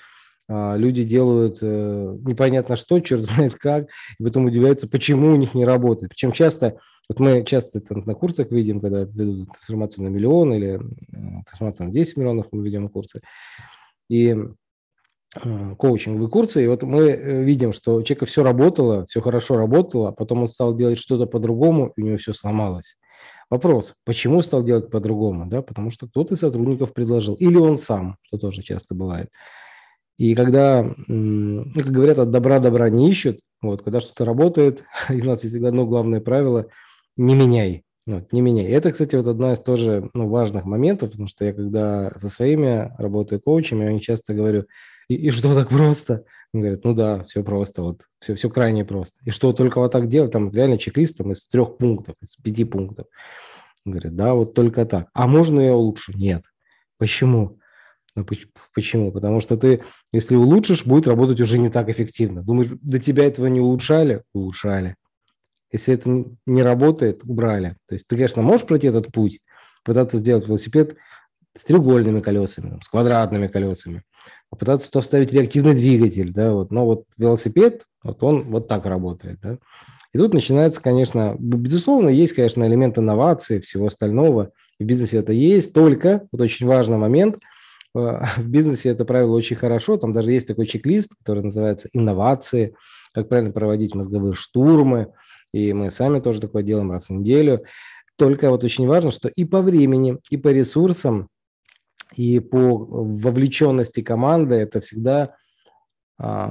люди 0.49 1.03
делают 1.03 1.59
э, 1.61 2.17
непонятно 2.25 2.75
что, 2.75 2.99
черт 2.99 3.23
знает 3.25 3.55
как, 3.55 3.87
и 4.19 4.23
потом 4.23 4.45
удивляются, 4.45 4.87
почему 4.87 5.31
у 5.31 5.35
них 5.35 5.53
не 5.53 5.65
работает. 5.65 6.09
Причем 6.09 6.31
часто 6.31 6.79
вот 7.07 7.19
мы 7.19 7.43
часто 7.43 7.79
это 7.79 7.95
на 7.95 8.13
курсах 8.13 8.51
видим, 8.51 8.79
когда 8.79 8.99
ведут 8.99 9.49
трансформацию 9.49 10.03
на 10.03 10.09
миллион 10.09 10.53
или 10.53 10.79
трансформацию 11.45 11.87
на 11.87 11.91
10 11.91 12.17
миллионов, 12.17 12.47
мы 12.51 12.63
ведем 12.63 12.87
курсы. 12.87 13.21
И 14.09 14.35
коучинговые 15.77 16.29
курсы, 16.29 16.63
и 16.63 16.67
вот 16.67 16.81
мы 16.83 17.09
э, 17.09 17.43
видим, 17.43 17.71
что 17.71 17.95
у 17.95 18.03
человека 18.03 18.25
все 18.25 18.43
работало, 18.43 19.05
все 19.05 19.21
хорошо 19.21 19.57
работало, 19.57 20.09
а 20.09 20.11
потом 20.11 20.41
он 20.41 20.47
стал 20.47 20.73
делать 20.73 20.97
что-то 20.97 21.27
по-другому, 21.27 21.93
и 21.95 22.01
у 22.01 22.05
него 22.07 22.17
все 22.17 22.33
сломалось. 22.33 22.97
Вопрос, 23.51 23.93
почему 24.05 24.41
стал 24.41 24.63
делать 24.63 24.89
по-другому? 24.89 25.45
Да, 25.47 25.61
потому 25.61 25.91
что 25.91 26.07
кто-то 26.07 26.33
из 26.33 26.39
сотрудников 26.39 26.93
предложил, 26.93 27.35
или 27.35 27.57
он 27.57 27.77
сам, 27.77 28.17
что 28.23 28.37
тоже 28.37 28.63
часто 28.63 28.95
бывает. 28.95 29.29
И 30.19 30.35
когда, 30.35 30.85
ну, 31.07 31.65
как 31.73 31.87
говорят, 31.87 32.19
от 32.19 32.29
добра 32.29 32.59
добра 32.59 32.89
не 32.89 33.09
ищут, 33.09 33.39
вот, 33.61 33.81
когда 33.81 33.99
что-то 33.99 34.25
работает, 34.25 34.83
и 35.09 35.19
у 35.19 35.25
нас 35.25 35.43
есть 35.43 35.55
всегда 35.55 35.69
одно 35.69 35.87
главное 35.87 36.21
правило– 36.21 36.67
не 37.19 37.35
меняй. 37.35 37.83
Вот, 38.07 38.31
не 38.31 38.41
меняй. 38.41 38.65
Это, 38.65 38.91
кстати, 38.91 39.15
вот 39.15 39.27
одна 39.27 39.53
из 39.53 39.59
тоже 39.59 40.09
ну, 40.13 40.29
важных 40.29 40.63
моментов, 40.63 41.11
потому 41.11 41.27
что 41.27 41.43
я 41.43 41.53
когда 41.53 42.11
со 42.17 42.29
своими 42.29 42.91
работаю 42.97 43.41
коучами, 43.41 43.91
я 43.91 43.99
часто 43.99 44.33
говорю, 44.33 44.65
и, 45.09 45.15
и 45.15 45.31
что 45.31 45.53
так 45.53 45.69
просто? 45.69 46.23
Он 46.53 46.61
говорит, 46.61 46.85
ну 46.85 46.95
да, 46.95 47.23
все 47.25 47.43
просто, 47.43 47.83
вот 47.83 48.03
все, 48.19 48.35
все 48.35 48.49
крайне 48.49 48.85
просто. 48.85 49.17
И 49.25 49.31
что 49.31 49.53
только 49.53 49.79
вот 49.79 49.91
так 49.91 50.07
делать, 50.07 50.31
там 50.31 50.49
реально 50.49 50.77
чек-лист 50.77 51.17
там, 51.17 51.33
из 51.33 51.45
трех 51.45 51.77
пунктов, 51.77 52.15
из 52.21 52.37
пяти 52.37 52.63
пунктов. 52.63 53.05
Он 53.85 53.91
говорит, 53.91 54.15
да, 54.15 54.33
вот 54.33 54.53
только 54.53 54.85
так. 54.85 55.09
А 55.13 55.27
можно 55.27 55.59
ее 55.59 55.73
лучше? 55.73 56.13
Нет. 56.15 56.43
Почему? 56.97 57.58
Ну, 58.15 58.25
почему? 58.73 59.11
Потому 59.11 59.39
что 59.39 59.55
ты, 59.57 59.83
если 60.11 60.35
улучшишь, 60.35 60.85
будет 60.85 61.07
работать 61.07 61.39
уже 61.41 61.57
не 61.57 61.69
так 61.69 61.89
эффективно. 61.89 62.43
Думаешь, 62.43 62.69
до 62.81 62.99
тебя 62.99 63.25
этого 63.25 63.47
не 63.47 63.59
улучшали? 63.59 64.23
Улучшали. 64.33 64.95
Если 65.71 65.93
это 65.93 66.25
не 66.45 66.63
работает, 66.63 67.23
убрали. 67.23 67.75
То 67.87 67.95
есть 67.95 68.07
ты, 68.07 68.15
конечно, 68.15 68.41
можешь 68.41 68.65
пройти 68.65 68.87
этот 68.87 69.11
путь, 69.11 69.39
пытаться 69.83 70.17
сделать 70.17 70.47
велосипед 70.47 70.95
с 71.55 71.65
треугольными 71.65 72.21
колесами, 72.21 72.79
с 72.83 72.89
квадратными 72.89 73.47
колесами, 73.47 74.01
попытаться 74.49 74.91
туда 74.91 75.01
вставить 75.01 75.33
реактивный 75.33 75.75
двигатель, 75.75 76.31
да, 76.31 76.53
вот, 76.53 76.71
но 76.71 76.85
вот 76.85 77.03
велосипед, 77.17 77.85
вот 78.03 78.23
он 78.23 78.49
вот 78.49 78.67
так 78.67 78.85
работает, 78.85 79.39
да. 79.41 79.57
И 80.13 80.17
тут 80.17 80.33
начинается, 80.33 80.81
конечно, 80.81 81.35
безусловно, 81.37 82.09
есть, 82.09 82.33
конечно, 82.33 82.63
элемент 82.65 82.97
инновации, 82.97 83.59
всего 83.59 83.85
остального. 83.85 84.51
В 84.79 84.83
бизнесе 84.83 85.17
это 85.17 85.33
есть, 85.33 85.73
только, 85.73 86.27
вот 86.31 86.41
очень 86.41 86.65
важный 86.65 86.97
момент, 86.97 87.37
в 87.93 88.47
бизнесе 88.47 88.89
это 88.89 89.05
правило 89.05 89.35
очень 89.35 89.55
хорошо, 89.55 89.97
там 89.97 90.13
даже 90.13 90.31
есть 90.31 90.47
такой 90.47 90.67
чек-лист, 90.67 91.15
который 91.19 91.43
называется 91.43 91.89
«Инновации», 91.93 92.75
как 93.13 93.29
правильно 93.29 93.51
проводить 93.51 93.95
мозговые 93.95 94.33
штурмы, 94.33 95.13
и 95.51 95.73
мы 95.73 95.89
сами 95.89 96.19
тоже 96.19 96.39
такое 96.39 96.63
делаем 96.63 96.91
раз 96.91 97.09
в 97.09 97.13
неделю. 97.13 97.63
Только 98.17 98.49
вот 98.49 98.63
очень 98.63 98.87
важно, 98.87 99.11
что 99.11 99.29
и 99.29 99.45
по 99.45 99.61
времени, 99.61 100.19
и 100.29 100.37
по 100.37 100.49
ресурсам, 100.49 101.29
и 102.15 102.39
по 102.39 102.77
вовлеченности 102.77 104.01
команды 104.01 104.55
это 104.55 104.81
всегда 104.81 105.35
э, 106.19 106.47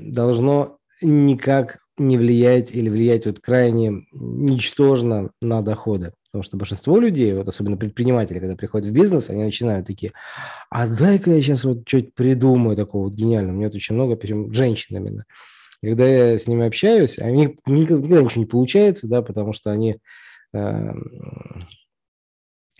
должно 0.00 0.78
никак 1.00 1.78
не 1.98 2.18
влиять 2.18 2.72
или 2.72 2.88
влиять 2.88 3.26
вот 3.26 3.40
крайне 3.40 4.06
ничтожно 4.12 5.30
на 5.40 5.62
доходы. 5.62 6.12
Потому 6.32 6.44
что 6.44 6.56
большинство 6.56 6.98
людей, 6.98 7.34
вот 7.34 7.46
особенно 7.46 7.76
предприниматели, 7.76 8.38
когда 8.38 8.56
приходят 8.56 8.86
в 8.86 8.90
бизнес, 8.90 9.28
они 9.28 9.44
начинают 9.44 9.86
такие, 9.86 10.14
а 10.70 10.88
дай-ка 10.88 11.30
я 11.30 11.42
сейчас 11.42 11.62
вот 11.64 11.86
что-то 11.86 12.10
придумаю 12.14 12.74
такого 12.74 13.04
вот 13.04 13.12
гениального. 13.12 13.54
У 13.54 13.58
меня 13.58 13.68
очень 13.68 13.94
много, 13.94 14.16
причем 14.16 14.50
женщин 14.54 14.96
именно. 14.96 15.26
Когда 15.82 16.06
я 16.06 16.38
с 16.38 16.48
ними 16.48 16.66
общаюсь, 16.66 17.18
у 17.18 17.28
них 17.28 17.50
никогда 17.66 18.22
ничего 18.22 18.40
не 18.40 18.46
получается, 18.46 19.08
да, 19.08 19.20
потому 19.20 19.52
что 19.52 19.72
они, 19.72 19.98
э, 20.54 20.92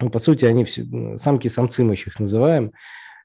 ну, 0.01 0.11
по 0.11 0.19
сути, 0.19 0.47
они 0.47 0.65
все, 0.65 0.87
самки 1.19 1.49
и 1.49 1.51
самцы 1.51 1.85
мы 1.85 1.93
их 1.93 2.19
называем, 2.19 2.73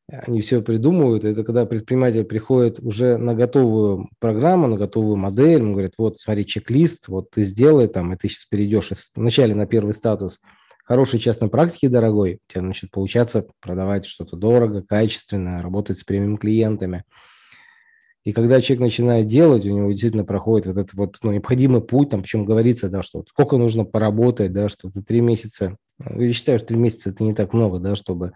они 0.09 0.41
все 0.41 0.61
придумывают. 0.61 1.25
Это 1.25 1.43
когда 1.43 1.65
предприниматель 1.65 2.23
приходит 2.23 2.79
уже 2.79 3.17
на 3.17 3.33
готовую 3.33 4.09
программу, 4.19 4.67
на 4.67 4.77
готовую 4.77 5.17
модель, 5.17 5.61
он 5.61 5.73
говорит, 5.73 5.93
вот, 5.97 6.17
смотри, 6.17 6.45
чек-лист, 6.45 7.07
вот 7.07 7.31
ты 7.31 7.43
сделай 7.43 7.87
там, 7.87 8.13
и 8.13 8.17
ты 8.17 8.29
сейчас 8.29 8.45
перейдешь 8.45 8.91
вначале 9.15 9.53
на 9.53 9.65
первый 9.65 9.93
статус 9.93 10.39
хорошей 10.85 11.19
частной 11.19 11.49
практики, 11.49 11.87
дорогой, 11.87 12.39
у 12.47 12.51
тебя 12.51 12.61
начнет 12.61 12.91
получаться 12.91 13.45
продавать 13.59 14.05
что-то 14.05 14.37
дорого, 14.37 14.81
качественно, 14.81 15.61
работать 15.61 15.97
с 15.97 16.03
прямыми 16.03 16.37
клиентами– 16.37 17.03
и 18.27 18.33
когда 18.33 18.59
человек 18.59 18.81
начинает 18.81 19.27
делать, 19.27 19.65
у 19.65 19.69
него 19.69 19.89
действительно 19.89 20.25
проходит 20.25 20.67
вот 20.67 20.75
этот 20.75 20.93
вот 20.95 21.17
ну, 21.23 21.31
необходимый 21.31 21.79
путь, 21.79 22.09
там, 22.09 22.23
причем 22.23 22.43
говорится, 22.43 22.89
да, 22.89 23.01
что 23.01 23.23
сколько 23.25 23.55
нужно 23.55 23.85
поработать, 23.85 24.51
да, 24.51 24.67
что 24.67 24.89
это 24.89 25.01
три 25.01 25.21
месяца. 25.21 25.77
Я 25.97 26.33
считаю, 26.33 26.59
что 26.59 26.67
три 26.67 26.77
месяца 26.77 27.11
это 27.11 27.23
не 27.23 27.33
так 27.33 27.53
много, 27.53 27.79
да, 27.79 27.95
чтобы 27.95 28.33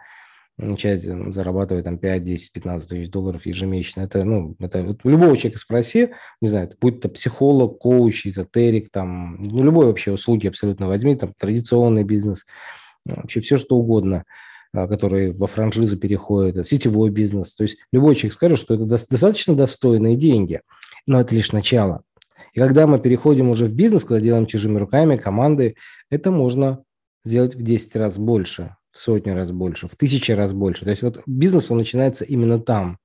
начать 0.62 1.04
зарабатывать 1.04 1.86
там 1.86 1.98
5, 1.98 2.24
10, 2.24 2.54
15 2.54 2.90
тысяч 2.90 3.10
долларов 3.10 3.46
ежемесячно. 3.46 4.02
Это, 4.02 4.24
ну, 4.24 4.56
это 4.60 4.84
вот 4.84 5.00
любого 5.04 5.36
человека 5.36 5.60
спроси, 5.60 6.10
не 6.42 6.48
знаю, 6.48 6.72
будь 6.80 6.98
это 6.98 7.10
психолог, 7.10 7.80
коуч, 7.80 8.28
эзотерик, 8.28 8.90
там, 8.92 9.42
ну, 9.42 9.64
любой 9.64 9.88
вообще 9.88 10.12
услуги 10.12 10.48
абсолютно 10.48 10.88
возьми, 10.88 11.16
там, 11.16 11.34
традиционный 11.38 12.04
бизнес, 12.04 12.46
вообще 13.06 13.40
все 13.42 13.58
что 13.58 13.76
угодно– 13.76 14.24
а, 14.74 14.88
которые 14.88 15.34
во 15.34 15.48
франшизу 15.48 15.98
переходят, 15.98 16.66
в 16.66 16.70
сетевой 16.70 17.10
бизнес. 17.10 17.56
То 17.56 17.64
есть 17.64 17.78
любой 17.92 18.16
человек 18.16 18.34
скажет, 18.34 18.58
что 18.58 18.74
это 18.76 18.86
достаточно 18.86 19.54
достойные 19.54 20.16
деньги, 20.16 20.62
но 21.06 21.20
это 21.20 21.36
лишь 21.36 21.52
начало. 21.52 22.04
И 22.54 22.60
когда 22.60 22.88
мы 22.88 22.98
переходим 22.98 23.50
уже 23.50 23.66
в 23.66 23.74
бизнес, 23.74 24.06
когда 24.06 24.22
делаем 24.22 24.46
чужими 24.46 24.78
руками, 24.78 25.18
команды, 25.18 25.76
это 26.10 26.32
можно 26.32 26.86
сделать 27.26 27.56
в 27.56 27.62
10 27.62 27.98
раз 27.98 28.18
больше, 28.18 28.78
в 28.92 29.00
сотни 29.00 29.32
раз 29.32 29.52
больше, 29.52 29.88
в 29.88 29.96
тысячи 29.96 30.32
раз 30.32 30.54
больше. 30.54 30.84
То 30.84 30.92
есть 30.92 31.04
вот 31.04 31.22
бизнес, 31.26 31.72
он 31.72 31.78
начинается 31.78 32.24
именно 32.26 32.60
там. 32.60 32.98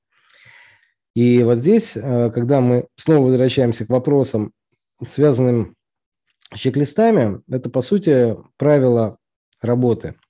И 1.14 1.42
вот 1.42 1.58
здесь, 1.58 1.96
э, 1.96 2.30
когда 2.30 2.60
мы 2.60 2.86
снова 2.96 3.26
возвращаемся 3.26 3.86
к 3.86 3.90
вопросам, 3.90 4.52
связанным 5.06 5.76
с 6.52 6.58
чек-листами, 6.58 7.40
это, 7.48 7.70
по 7.70 7.80
сути, 7.80 8.36
правило 8.56 9.18
работы– 9.62 10.16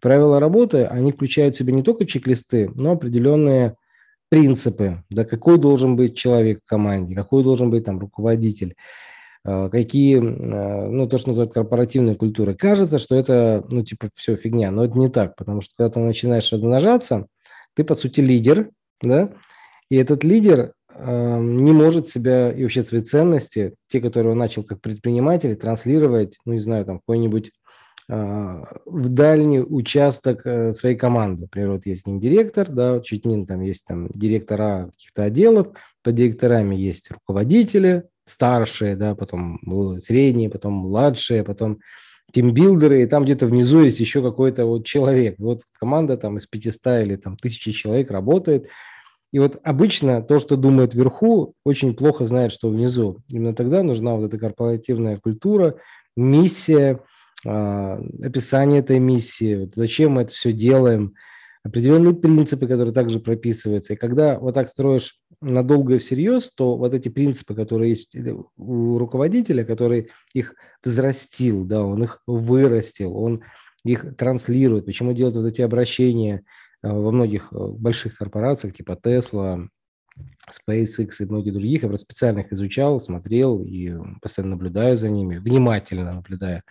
Правила 0.00 0.40
работы, 0.40 0.84
они 0.84 1.12
включают 1.12 1.54
в 1.54 1.58
себя 1.58 1.72
не 1.72 1.82
только 1.82 2.06
чек-листы, 2.06 2.70
но 2.74 2.92
определенные 2.92 3.76
принципы, 4.30 5.04
да, 5.10 5.24
какой 5.24 5.58
должен 5.58 5.96
быть 5.96 6.16
человек 6.16 6.60
в 6.64 6.68
команде, 6.68 7.14
какой 7.14 7.42
должен 7.42 7.70
быть 7.70 7.84
там 7.84 7.98
руководитель, 7.98 8.76
какие, 9.44 10.18
а, 10.18 10.88
ну, 10.88 11.08
то, 11.08 11.18
что 11.18 11.28
называют 11.28 11.52
корпоративной 11.52 12.14
культурой. 12.14 12.54
Кажется, 12.54 12.98
что 12.98 13.14
это, 13.14 13.64
ну, 13.70 13.82
типа, 13.82 14.10
все 14.14 14.36
фигня, 14.36 14.70
но 14.70 14.84
это 14.84 14.98
не 14.98 15.08
так, 15.08 15.36
потому 15.36 15.60
что 15.60 15.74
когда 15.76 15.90
ты 15.90 16.00
начинаешь 16.00 16.52
размножаться, 16.52 17.26
ты, 17.74 17.84
по 17.84 17.94
сути, 17.94 18.20
лидер, 18.20 18.70
да, 19.00 19.32
и 19.88 19.96
этот 19.96 20.24
лидер 20.24 20.74
э, 20.94 21.38
не 21.40 21.72
может 21.72 22.08
себя 22.08 22.52
и 22.52 22.62
вообще 22.62 22.82
свои 22.82 23.00
ценности, 23.00 23.74
те, 23.88 24.00
которые 24.00 24.32
он 24.32 24.38
начал 24.38 24.62
как 24.62 24.80
предприниматель, 24.80 25.56
транслировать, 25.56 26.36
ну, 26.44 26.52
не 26.52 26.60
знаю, 26.60 26.84
там, 26.84 26.98
какой-нибудь 26.98 27.52
в 28.10 29.08
дальний 29.08 29.60
участок 29.60 30.44
э, 30.44 30.74
своей 30.74 30.96
команды. 30.96 31.42
Например, 31.42 31.72
вот 31.72 31.86
есть 31.86 32.02
директор, 32.06 32.68
да, 32.68 32.98
чуть 33.00 33.24
не 33.24 33.46
там 33.46 33.60
есть 33.60 33.86
там 33.86 34.08
директора 34.08 34.90
каких-то 34.90 35.22
отделов, 35.22 35.68
под 36.02 36.16
директорами 36.16 36.74
есть 36.74 37.10
руководители, 37.12 38.08
старшие, 38.30 38.96
да, 38.96 39.14
потом 39.14 39.60
средние, 40.00 40.50
потом 40.50 40.74
младшие, 40.74 41.44
потом 41.44 41.80
тимбилдеры, 42.32 43.02
и 43.02 43.06
там 43.06 43.24
где-то 43.24 43.46
внизу 43.46 43.80
есть 43.82 44.00
еще 44.00 44.22
какой-то 44.22 44.66
вот 44.66 44.86
человек. 44.86 45.34
Вот 45.38 45.62
команда 45.78 46.16
там 46.16 46.38
из 46.38 46.46
500 46.46 47.04
или 47.04 47.16
там 47.16 47.36
тысячи 47.36 47.72
человек 47.72 48.10
работает. 48.10 48.68
И 49.32 49.38
вот 49.38 49.60
обычно 49.62 50.22
то, 50.22 50.38
что 50.38 50.56
думает 50.56 50.94
вверху, 50.94 51.54
очень 51.64 51.94
плохо 51.94 52.24
знает, 52.24 52.52
что 52.52 52.68
внизу. 52.68 53.18
Именно 53.28 53.54
тогда 53.54 53.82
нужна 53.82 54.14
вот 54.16 54.26
эта 54.26 54.38
корпоративная 54.38 55.18
культура, 55.18 55.76
миссия, 56.16 57.00
а, 57.46 57.98
описание 58.22 58.80
этой 58.80 58.98
миссии, 58.98 59.70
зачем 59.74 60.12
мы 60.12 60.22
это 60.22 60.32
все 60.32 60.52
делаем, 60.52 61.14
определенные 61.62 62.14
принципы, 62.14 62.66
которые 62.66 62.94
также 62.94 63.20
прописываются. 63.20 63.92
И 63.92 63.96
когда 63.96 64.38
вот 64.38 64.54
так 64.54 64.68
строишь 64.68 65.18
надолго 65.40 65.94
и 65.94 65.98
всерьез, 65.98 66.52
то 66.52 66.76
вот 66.76 66.94
эти 66.94 67.08
принципы, 67.08 67.54
которые 67.54 67.90
есть 67.90 68.16
у 68.56 68.98
руководителя, 68.98 69.64
который 69.64 70.10
их 70.32 70.54
взрастил, 70.84 71.64
да, 71.64 71.84
он 71.84 72.02
их 72.02 72.22
вырастил, 72.26 73.16
он 73.16 73.42
их 73.84 74.16
транслирует. 74.16 74.86
Почему 74.86 75.12
делают 75.12 75.36
вот 75.36 75.46
эти 75.46 75.60
обращения 75.60 76.44
а, 76.82 76.92
во 76.92 77.10
многих 77.10 77.52
э, 77.52 77.56
больших 77.56 78.16
корпорациях, 78.16 78.74
типа 78.74 78.98
Tesla, 79.02 79.68
SpaceX 80.50 81.10
и 81.20 81.24
многих 81.24 81.54
других. 81.54 81.82
Я 81.82 81.88
просто 81.88 82.04
специально 82.04 82.40
их 82.40 82.52
изучал, 82.52 83.00
смотрел 83.00 83.62
и 83.62 83.92
постоянно 84.20 84.52
наблюдаю 84.52 84.96
за 84.96 85.08
ними, 85.08 85.38
внимательно 85.38 86.12
наблюдаю. 86.12 86.62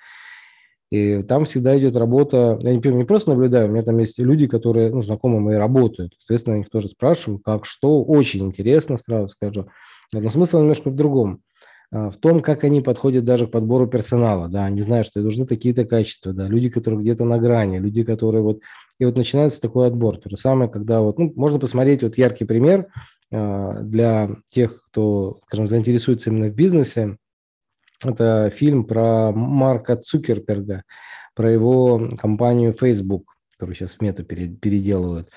И 0.92 1.22
там 1.22 1.46
всегда 1.46 1.78
идет 1.78 1.96
работа, 1.96 2.58
я 2.62 2.76
не, 2.76 2.82
не 2.92 3.04
просто 3.04 3.32
наблюдаю, 3.32 3.68
у 3.68 3.72
меня 3.72 3.84
там 3.84 4.00
есть 4.00 4.18
люди, 4.18 4.48
которые, 4.48 4.90
ну, 4.90 5.04
знакомые 5.04 5.40
мои 5.40 5.56
работают. 5.56 6.16
Соответственно, 6.18 6.62
их 6.62 6.70
тоже 6.70 6.90
спрашиваю, 6.90 7.40
как, 7.40 7.66
что. 7.66 8.04
Очень 8.04 8.46
интересно, 8.46 8.98
сразу 8.98 9.28
скажу. 9.28 9.68
Но 10.12 10.32
смысл 10.32 10.60
немножко 10.60 10.90
в 10.90 10.96
другом. 10.96 11.44
А, 11.92 12.12
в 12.12 12.18
том, 12.18 12.42
как 12.42 12.64
они 12.64 12.82
подходят 12.82 13.26
даже 13.26 13.48
к 13.48 13.52
подбору 13.52 13.88
персонала. 13.88 14.48
Да, 14.48 14.66
они 14.66 14.82
знают, 14.82 15.08
что 15.08 15.22
нужны 15.22 15.46
такие-то 15.46 15.86
качества. 15.86 16.34
Да, 16.34 16.48
люди, 16.48 16.70
которые 16.70 17.02
где-то 17.02 17.26
на 17.26 17.38
грани, 17.38 17.80
люди, 17.80 18.04
которые 18.04 18.42
вот... 18.42 18.60
И 19.00 19.06
вот 19.06 19.16
начинается 19.16 19.62
такой 19.62 19.88
отбор. 19.88 20.18
То 20.18 20.30
же 20.30 20.38
самое, 20.38 20.70
когда 20.70 21.02
вот... 21.02 21.18
Ну, 21.20 21.32
можно 21.36 21.60
посмотреть 21.60 22.04
вот 22.04 22.18
яркий 22.18 22.46
пример 22.46 22.88
а, 23.32 23.80
для 23.82 24.30
тех, 24.48 24.84
кто, 24.90 25.40
скажем, 25.46 25.68
заинтересуется 25.68 26.30
именно 26.30 26.48
в 26.48 26.56
бизнесе 26.56 27.18
это 28.04 28.50
фильм 28.50 28.86
про 28.86 29.32
Марка 29.32 29.96
Цукерберга, 29.96 30.84
про 31.36 31.52
его 31.52 32.10
компанию 32.18 32.74
Facebook, 32.74 33.36
которую 33.52 33.76
сейчас 33.76 33.96
в 33.96 34.02
мету 34.02 34.24
переделывают. 34.24 35.30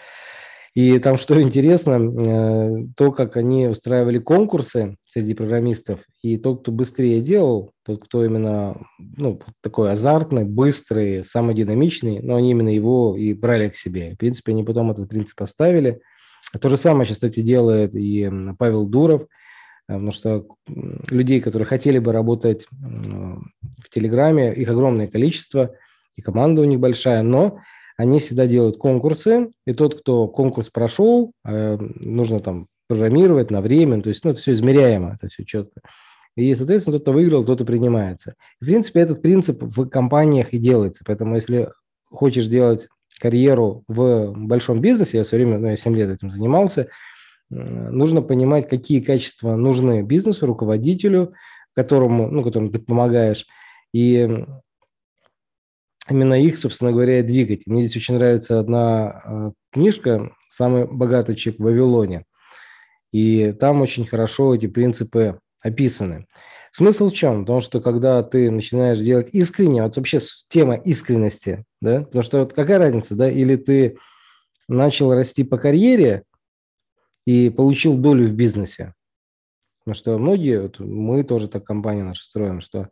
И 0.75 0.99
там 1.01 1.19
что 1.19 1.41
интересно, 1.41 2.01
э, 2.01 2.87
то, 2.97 3.13
как 3.13 3.37
они 3.37 3.69
устраивали 3.69 4.19
конкурсы 4.19 4.97
среди 5.07 5.35
программистов, 5.35 6.01
и 6.23 6.39
тот, 6.39 6.63
кто 6.63 6.73
быстрее 6.73 7.21
делал, 7.21 7.73
тот, 7.85 8.03
кто 8.03 8.25
именно 8.25 8.81
ну, 8.99 9.39
такой 9.61 9.93
азартный, 9.93 10.45
быстрый, 10.45 11.25
самый 11.25 11.55
динамичный, 11.55 12.21
но 12.21 12.37
они 12.37 12.53
именно 12.53 12.71
его 12.71 13.15
и 13.19 13.35
брали 13.35 13.69
к 13.69 13.77
себе. 13.77 14.15
В 14.15 14.17
принципе, 14.17 14.53
они 14.53 14.65
потом 14.65 14.91
этот 14.91 15.11
принцип 15.11 15.43
оставили. 15.43 16.01
То 16.59 16.71
же 16.71 16.79
самое 16.79 17.07
сейчас, 17.07 17.19
кстати, 17.19 17.41
делает 17.41 17.95
и 17.95 18.31
Павел 18.59 18.87
Дуров, 18.87 19.27
потому 19.87 20.13
что 20.13 20.47
людей, 21.11 21.41
которые 21.41 21.67
хотели 21.67 21.99
бы 21.99 22.13
работать 22.13 22.67
в 22.71 23.91
Телеграме, 23.91 24.55
их 24.55 24.69
огромное 24.69 25.09
количество, 25.09 25.75
и 26.17 26.23
команда 26.23 26.63
у 26.63 26.65
них 26.65 26.81
большая, 26.81 27.23
но 27.23 27.61
они 27.97 28.21
всегда 28.21 28.47
делают 28.47 28.79
конкурсы, 28.79 29.51
и 29.67 29.73
тот, 29.73 30.01
кто 30.01 30.29
конкурс 30.29 30.71
прошел, 30.71 31.33
э, 31.45 31.79
нужно 32.01 32.41
там 32.41 32.69
программировать 32.89 33.51
на 33.51 33.61
время, 33.61 34.03
то 34.03 34.09
есть 34.09 34.25
ну, 34.25 34.33
это 34.33 34.41
все 34.41 34.53
измеряемо, 34.53 35.15
это 35.15 35.29
все 35.29 35.45
четко. 35.45 35.81
И, 36.37 36.55
соответственно, 36.55 36.97
тот, 36.97 37.03
кто 37.03 37.13
выиграл, 37.13 37.45
тот 37.45 37.61
и 37.61 37.65
принимается. 37.65 38.35
В 38.61 38.65
принципе, 38.65 39.01
этот 39.01 39.21
принцип 39.21 39.63
в 39.63 39.89
компаниях 39.89 40.53
и 40.55 40.59
делается. 40.59 41.05
Поэтому, 41.07 41.35
если 41.37 41.71
хочешь 42.07 42.47
делать 42.47 42.89
карьеру 43.21 43.85
в 43.87 44.33
большом 44.35 44.81
бизнесе, 44.81 45.19
я 45.19 45.25
все 45.25 45.37
время, 45.37 45.59
ну, 45.59 45.69
я 45.69 45.77
7 45.77 45.95
лет 45.95 46.11
этим 46.11 46.31
занимался, 46.31 46.89
нужно 47.53 48.23
понимать, 48.23 48.69
какие 48.69 49.01
качества 49.01 49.57
нужны 49.57 50.03
бизнесу, 50.03 50.47
руководителю, 50.47 51.35
которому, 51.75 52.29
ну, 52.29 52.43
которому 52.43 52.71
ты 52.71 52.79
помогаешь, 52.79 53.47
и 53.93 54.29
именно 56.09 56.35
их, 56.35 56.59
собственно 56.59 56.93
говоря, 56.93 57.21
и 57.21 57.23
двигать. 57.23 57.67
Мне 57.67 57.85
здесь 57.85 57.97
очень 57.97 58.17
нравится 58.17 58.59
одна 58.59 59.07
а, 59.07 59.53
книжка 59.71 60.33
«Самый 60.49 60.87
богатый 60.87 61.37
человек 61.37 61.61
в 61.61 61.65
Вавилоне». 61.65 62.25
И 63.13 63.53
там 63.53 63.83
очень 63.83 64.07
хорошо 64.07 64.55
эти 64.55 64.67
принципы 64.67 65.39
описаны. 65.61 66.27
Смысл 66.71 67.11
в 67.11 67.13
чем? 67.13 67.43
Потому 67.43 67.61
что 67.61 67.83
когда 67.83 68.23
ты 68.23 68.51
начинаешь 68.51 68.99
делать 68.99 69.29
искренне, 69.33 69.83
вот 69.83 69.95
вообще 69.95 70.19
тема 70.49 70.77
искренности, 70.77 71.65
да, 71.83 72.01
потому 72.01 72.23
что 72.23 72.41
вот 72.41 72.55
какая 72.55 72.79
разница, 72.79 73.15
да, 73.15 73.31
или 73.31 73.57
ты 73.57 73.99
начал 74.69 75.13
расти 75.13 75.45
по 75.45 75.59
карьере 75.59 76.25
и 77.27 77.51
получил 77.51 77.97
долю 77.97 78.27
в 78.27 78.33
бизнесе, 78.33 78.95
потому 79.81 79.95
что 79.95 80.19
многие, 80.19 80.63
вот 80.63 80.79
мы 80.81 81.25
тоже 81.25 81.49
так 81.49 81.65
компания 81.65 82.05
наша 82.05 82.23
строим, 82.23 82.61
что 82.61 82.91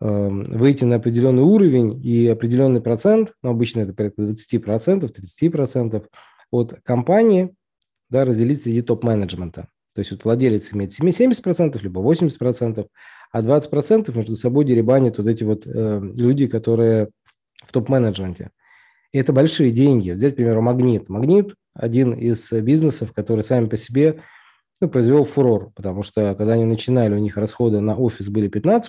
Эм, 0.00 0.44
выйти 0.44 0.84
на 0.84 0.96
определенный 0.96 1.42
уровень 1.42 2.00
и 2.04 2.28
определенный 2.28 2.80
процент, 2.80 3.34
ну, 3.42 3.50
обычно 3.50 3.80
это 3.80 3.92
порядка 3.92 4.22
20%, 4.22 5.10
30% 5.42 6.04
от 6.52 6.74
компании 6.84 7.52
да, 8.08 8.24
разделить 8.24 8.62
среди 8.62 8.82
топ-менеджмента. 8.82 9.66
То 9.94 9.98
есть 9.98 10.12
вот 10.12 10.24
владелец 10.24 10.72
имеет 10.72 10.92
70%, 10.92 11.82
либо 11.82 12.00
80%, 12.00 12.86
а 13.32 13.42
20% 13.42 14.16
между 14.16 14.36
собой 14.36 14.64
деребанят 14.64 15.18
вот 15.18 15.26
эти 15.26 15.42
вот 15.42 15.66
э, 15.66 16.00
люди, 16.14 16.46
которые 16.46 17.08
в 17.66 17.72
топ-менеджменте. 17.72 18.50
И 19.10 19.18
это 19.18 19.32
большие 19.32 19.72
деньги. 19.72 20.12
Взять, 20.12 20.34
к 20.34 20.36
примеру, 20.36 20.62
Магнит. 20.62 21.08
Магнит– 21.08 21.56
один 21.78 22.12
из 22.12 22.52
бизнесов, 22.52 23.12
который 23.12 23.44
сами 23.44 23.66
по 23.66 23.76
себе 23.76 24.22
ну, 24.80 24.88
произвел 24.88 25.24
фурор, 25.24 25.70
потому 25.74 26.02
что 26.02 26.34
когда 26.34 26.52
они 26.52 26.64
начинали, 26.64 27.14
у 27.14 27.18
них 27.18 27.36
расходы 27.36 27.80
на 27.80 27.96
офис 27.96 28.28
были 28.28 28.50
15%, 28.50 28.82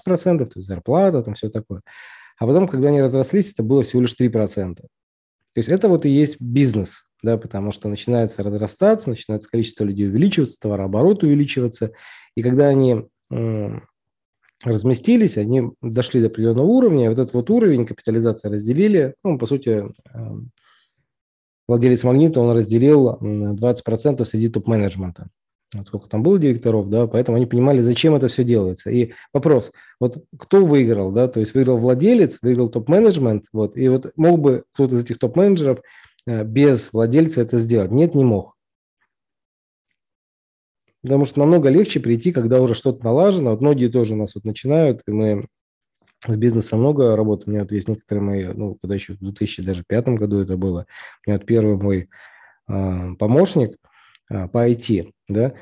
то 0.46 0.51
есть 0.55 0.67
зарплата, 0.67 1.24
там 1.24 1.36
все 1.36 1.50
такое. 1.50 1.81
А 2.38 2.46
потом, 2.46 2.67
когда 2.67 2.89
они 2.89 3.01
разрослись, 3.01 3.51
это 3.51 3.63
было 3.63 3.84
всего 3.84 4.01
лишь 4.01 4.15
3%. 4.19 4.75
То 4.75 4.88
есть 5.55 5.69
это 5.69 5.89
вот 5.89 6.05
и 6.05 6.10
есть 6.10 6.41
бизнес, 6.41 7.03
да, 7.24 7.38
потому 7.38 7.72
что 7.72 7.89
начинается 7.89 8.43
разрастаться, 8.43 9.10
начинается 9.10 9.50
количество 9.50 9.84
людей 9.84 10.08
увеличиваться, 10.08 10.60
товарооборот 10.60 11.24
увеличиваться. 11.24 11.91
И 12.36 12.43
когда 12.43 12.67
они 12.67 13.07
разместились, 14.63 15.37
они 15.37 15.72
дошли 15.81 16.22
до 16.22 16.27
определенного 16.27 16.66
уровня, 16.66 17.09
вот 17.09 17.20
этот 17.20 17.33
вот 17.33 17.50
уровень 17.50 17.85
капитализации 17.85 18.50
разделили, 18.50 19.16
ну, 19.24 19.37
по 19.37 19.46
сути, 19.46 19.85
эм, 20.13 20.51
владелец 21.70 22.03
магнита, 22.03 22.42
он 22.42 22.55
разделил 22.55 23.18
20% 23.22 24.25
среди 24.25 24.50
топ-менеджмента 24.50 25.29
вот 25.74 25.88
сколько 25.88 26.10
там 26.10 26.24
было 26.24 26.40
директоров, 26.40 26.90
да, 26.90 27.08
поэтому 27.08 27.38
они 27.38 27.46
понимали, 27.46 27.82
зачем 27.82 28.16
это 28.16 28.27
все 28.27 28.44
делается. 28.44 28.90
И 28.90 29.14
вопрос, 29.34 29.72
вот 30.00 30.24
кто 30.38 30.66
выиграл, 30.66 31.12
да, 31.12 31.27
то 31.27 31.40
есть 31.40 31.53
выиграл 31.53 31.77
владелец, 31.77 32.40
выиграл 32.42 32.70
топ-менеджмент, 32.70 33.46
вот, 33.53 33.77
и 33.77 33.88
вот 33.88 34.12
мог 34.16 34.40
бы 34.40 34.64
кто-то 34.74 34.96
из 34.96 35.03
этих 35.03 35.20
топ-менеджеров 35.20 35.79
э, 36.25 36.44
без 36.44 36.92
владельца 36.92 37.42
это 37.42 37.60
сделать? 37.60 37.92
Нет, 37.92 38.16
не 38.16 38.24
мог. 38.24 38.55
Потому 41.03 41.25
что 41.25 41.40
намного 41.40 41.70
легче 41.70 42.00
прийти, 42.00 42.32
когда 42.32 42.62
уже 42.62 42.74
что-то 42.74 43.05
налажено. 43.05 43.51
Вот 43.51 43.62
многие 43.62 43.88
тоже 43.88 44.16
у 44.16 44.18
нас 44.18 44.36
вот 44.36 44.44
начинают, 44.44 45.01
и 45.08 45.12
мы 45.12 45.46
с 46.27 46.36
бизнесом 46.36 46.79
много 46.79 47.16
работаем. 47.16 47.50
У 47.50 47.51
меня 47.51 47.62
вот 47.64 47.72
есть 47.72 47.88
некоторые 47.88 48.24
мои, 48.24 48.46
ну, 48.46 48.75
когда 48.75 48.96
еще 48.96 49.14
в 49.14 49.20
2005 49.20 50.10
году 50.10 50.40
это 50.40 50.58
было, 50.58 50.86
у 51.25 51.29
меня 51.29 51.38
вот 51.38 51.46
первый 51.46 51.77
мой 51.77 52.10
э, 52.68 53.16
помощник– 53.18 53.75
а, 54.29 54.48
по 54.48 54.70
IT, 54.70 55.12
да, 55.27 55.53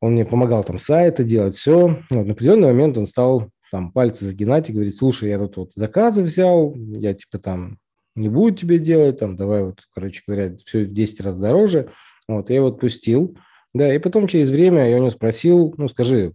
он 0.00 0.12
мне 0.12 0.24
помогал 0.24 0.64
там 0.64 0.78
сайты 0.78 1.24
делать, 1.24 1.54
все. 1.54 2.02
Вот, 2.10 2.26
на 2.26 2.32
определенный 2.32 2.68
момент 2.68 2.98
он 2.98 3.06
стал 3.06 3.50
там 3.70 3.92
пальцы 3.92 4.24
загинать 4.24 4.68
и 4.68 4.72
говорить, 4.72 4.96
слушай, 4.96 5.28
я 5.28 5.38
тут 5.38 5.56
вот 5.56 5.70
заказы 5.74 6.22
взял, 6.22 6.74
я 6.74 7.14
типа 7.14 7.38
там 7.38 7.78
не 8.14 8.28
буду 8.28 8.56
тебе 8.56 8.78
делать, 8.78 9.18
там 9.18 9.36
давай 9.36 9.62
вот, 9.62 9.86
короче 9.94 10.22
говоря, 10.26 10.56
все 10.64 10.84
в 10.84 10.92
10 10.92 11.20
раз 11.20 11.40
дороже. 11.40 11.90
Вот, 12.28 12.50
я 12.50 12.56
его 12.56 12.68
отпустил, 12.68 13.36
да, 13.74 13.94
и 13.94 13.98
потом 13.98 14.26
через 14.26 14.50
время 14.50 14.88
я 14.88 14.96
у 14.96 15.00
него 15.00 15.10
спросил, 15.10 15.74
ну, 15.76 15.88
скажи, 15.88 16.34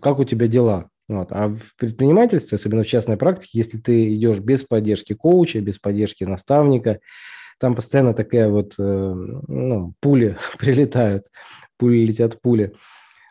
как 0.00 0.18
у 0.18 0.24
тебя 0.24 0.46
дела? 0.46 0.88
Вот. 1.08 1.28
А 1.30 1.48
в 1.48 1.76
предпринимательстве, 1.76 2.56
особенно 2.56 2.84
в 2.84 2.86
частной 2.86 3.16
практике, 3.16 3.58
если 3.58 3.78
ты 3.78 4.14
идешь 4.14 4.38
без 4.38 4.64
поддержки 4.64 5.14
коуча, 5.14 5.60
без 5.60 5.78
поддержки 5.78 6.24
наставника, 6.24 7.00
там 7.58 7.74
постоянно 7.74 8.14
такая 8.14 8.48
вот, 8.48 8.74
э, 8.78 9.14
ну, 9.48 9.94
пули 10.00 10.36
прилетают, 10.58 11.26
пули 11.78 12.04
летят 12.04 12.40
пули. 12.40 12.72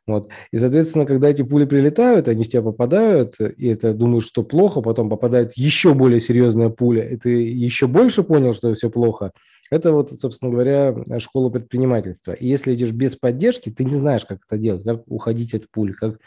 Вот. 0.07 0.29
И, 0.51 0.57
соответственно, 0.57 1.05
когда 1.05 1.29
эти 1.29 1.43
пули 1.43 1.65
прилетают, 1.65 2.27
они 2.27 2.43
в 2.43 2.49
тебя 2.49 2.61
попадают, 2.61 3.35
и 3.39 3.67
это 3.67 3.93
думаешь, 3.93 4.25
что 4.25 4.43
плохо, 4.43 4.81
потом 4.81 5.09
попадает 5.09 5.53
еще 5.55 5.93
более 5.93 6.19
серьезная 6.19 6.69
пуля, 6.69 7.07
и 7.07 7.17
ты 7.17 7.29
еще 7.29 7.87
больше 7.87 8.23
понял, 8.23 8.53
что 8.53 8.73
все 8.73 8.89
плохо. 8.89 9.31
Это 9.69 9.93
вот, 9.93 10.11
собственно 10.11 10.51
говоря, 10.51 10.95
школа 11.19 11.49
предпринимательства. 11.49 12.33
И 12.33 12.47
если 12.47 12.73
идешь 12.75 12.91
без 12.91 13.15
поддержки, 13.15 13.69
ты 13.69 13.85
не 13.85 13.95
знаешь, 13.95 14.25
как 14.25 14.39
это 14.45 14.57
делать, 14.57 14.83
как 14.83 15.03
уходить 15.07 15.53
от 15.53 15.69
пули, 15.69 15.93
как 15.93 16.19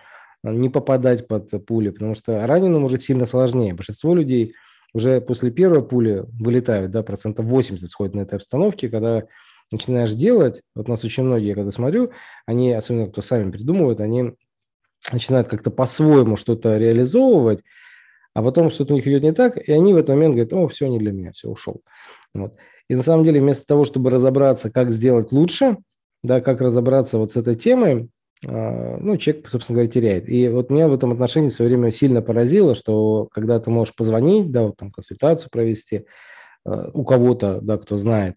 не 0.53 0.69
попадать 0.69 1.27
под 1.27 1.51
пули, 1.67 1.91
потому 1.91 2.15
что 2.15 2.47
раненому 2.47 2.87
уже 2.87 3.01
сильно 3.01 3.27
сложнее. 3.27 3.75
Большинство 3.75 4.15
людей 4.15 4.55
уже 4.93 5.21
после 5.21 5.51
первой 5.51 5.87
пули 5.87 6.25
вылетают, 6.33 6.91
да, 6.91 7.03
процентов 7.03 7.47
80 7.47 7.91
сходит 7.91 8.15
на 8.15 8.21
этой 8.21 8.37
обстановке, 8.37 8.89
когда 8.89 9.25
начинаешь 9.73 10.13
делать, 10.13 10.63
вот 10.75 10.89
нас 10.89 11.05
очень 11.05 11.25
многие, 11.25 11.55
когда 11.55 11.71
смотрю, 11.71 12.11
они, 12.47 12.73
особенно 12.73 13.09
кто 13.09 13.23
сами 13.23 13.51
придумывают, 13.51 14.01
они 14.01 14.35
начинают 15.13 15.49
как-то 15.49 15.71
по-своему 15.71 16.37
что-то 16.37 16.79
реализовывать, 16.79 17.63
а 18.35 18.43
потом 18.43 18.71
что-то 18.71 18.95
у 18.95 18.97
них 18.97 19.07
идет 19.07 19.23
не 19.23 19.33
так, 19.33 19.57
и 19.57 19.73
они 19.73 19.93
в 19.93 19.97
этот 19.97 20.11
момент 20.11 20.35
говорят, 20.35 20.53
о, 20.53 20.69
все 20.69 20.87
не 20.87 20.99
для 20.99 21.13
меня, 21.13 21.33
все, 21.33 21.49
ушел. 21.49 21.83
Вот. 22.35 22.55
И 22.89 22.95
на 22.95 23.03
самом 23.03 23.25
деле 23.25 23.41
вместо 23.41 23.67
того, 23.67 23.85
чтобы 23.85 24.11
разобраться, 24.11 24.71
как 24.71 24.93
сделать 24.93 25.33
лучше, 25.33 25.79
да, 26.23 26.41
как 26.41 26.61
разобраться 26.61 27.19
вот 27.19 27.33
с 27.33 27.37
этой 27.37 27.55
темой, 27.55 28.11
ну, 28.47 29.17
человек, 29.17 29.49
собственно 29.49 29.77
говоря, 29.77 29.91
теряет. 29.91 30.29
И 30.29 30.49
вот 30.49 30.71
меня 30.71 30.89
в 30.89 30.95
этом 30.95 31.13
отношении 31.13 31.49
в 31.49 31.53
свое 31.53 31.71
время 31.71 31.91
сильно 31.91 32.23
поразило, 32.23 32.75
что 32.75 33.29
когда 33.33 33.59
ты 33.59 33.71
можешь 33.71 33.95
позвонить, 33.95 34.51
да, 34.51 34.65
вот 34.65 34.77
там 34.77 34.91
консультацию 34.91 35.51
провести 35.51 36.07
а, 36.65 36.91
у 36.93 37.05
кого-то, 37.05 37.61
да, 37.61 37.79
кто 37.79 37.97
знает, 37.97 38.37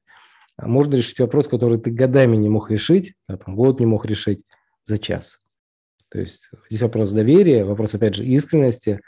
а 0.56 0.68
можно 0.68 0.96
решить 0.96 1.20
вопрос, 1.20 1.48
который 1.48 1.80
ты 1.80 1.92
годами 1.92 2.36
не 2.38 2.50
мог 2.50 2.72
решить, 2.72 3.14
да, 3.28 3.38
там, 3.38 3.56
год 3.56 3.80
не 3.80 3.86
мог 3.86 4.06
решить 4.06 4.42
за 4.84 4.98
час. 4.98 5.40
То 6.10 6.20
есть 6.20 6.50
здесь 6.70 6.82
вопрос 6.82 7.12
доверия, 7.12 7.66
вопрос, 7.66 7.94
опять 7.94 8.16
же, 8.16 8.26
искренности, 8.26 9.02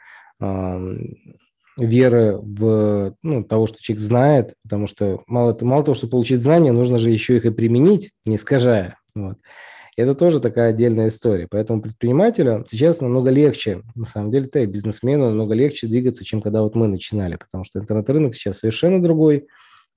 веры 1.77 2.37
в 2.37 3.15
ну, 3.23 3.43
того, 3.43 3.67
что 3.67 3.77
человек 3.81 4.01
знает, 4.01 4.53
потому 4.63 4.87
что 4.87 5.23
мало, 5.27 5.57
мало 5.61 5.83
того, 5.83 5.95
что 5.95 6.07
получить 6.07 6.41
знания, 6.41 6.71
нужно 6.71 6.97
же 6.97 7.09
еще 7.09 7.37
их 7.37 7.45
и 7.45 7.51
применить, 7.51 8.11
не 8.25 8.35
искажая. 8.35 8.97
Вот. 9.15 9.37
Это 9.99 10.15
тоже 10.15 10.39
такая 10.39 10.69
отдельная 10.69 11.09
история. 11.09 11.47
Поэтому 11.49 11.81
предпринимателю 11.81 12.65
сейчас 12.69 13.01
намного 13.01 13.31
легче, 13.31 13.83
на 13.95 14.05
самом 14.05 14.31
деле, 14.31 14.49
да, 14.51 14.65
бизнесмену 14.65 15.25
намного 15.25 15.53
легче 15.53 15.87
двигаться, 15.87 16.23
чем 16.23 16.41
когда 16.41 16.61
вот 16.61 16.73
мы 16.75 16.87
начинали, 16.87 17.35
потому 17.35 17.65
что 17.65 17.79
интернет-рынок 17.79 18.33
сейчас 18.33 18.59
совершенно 18.59 19.01
другой, 19.01 19.47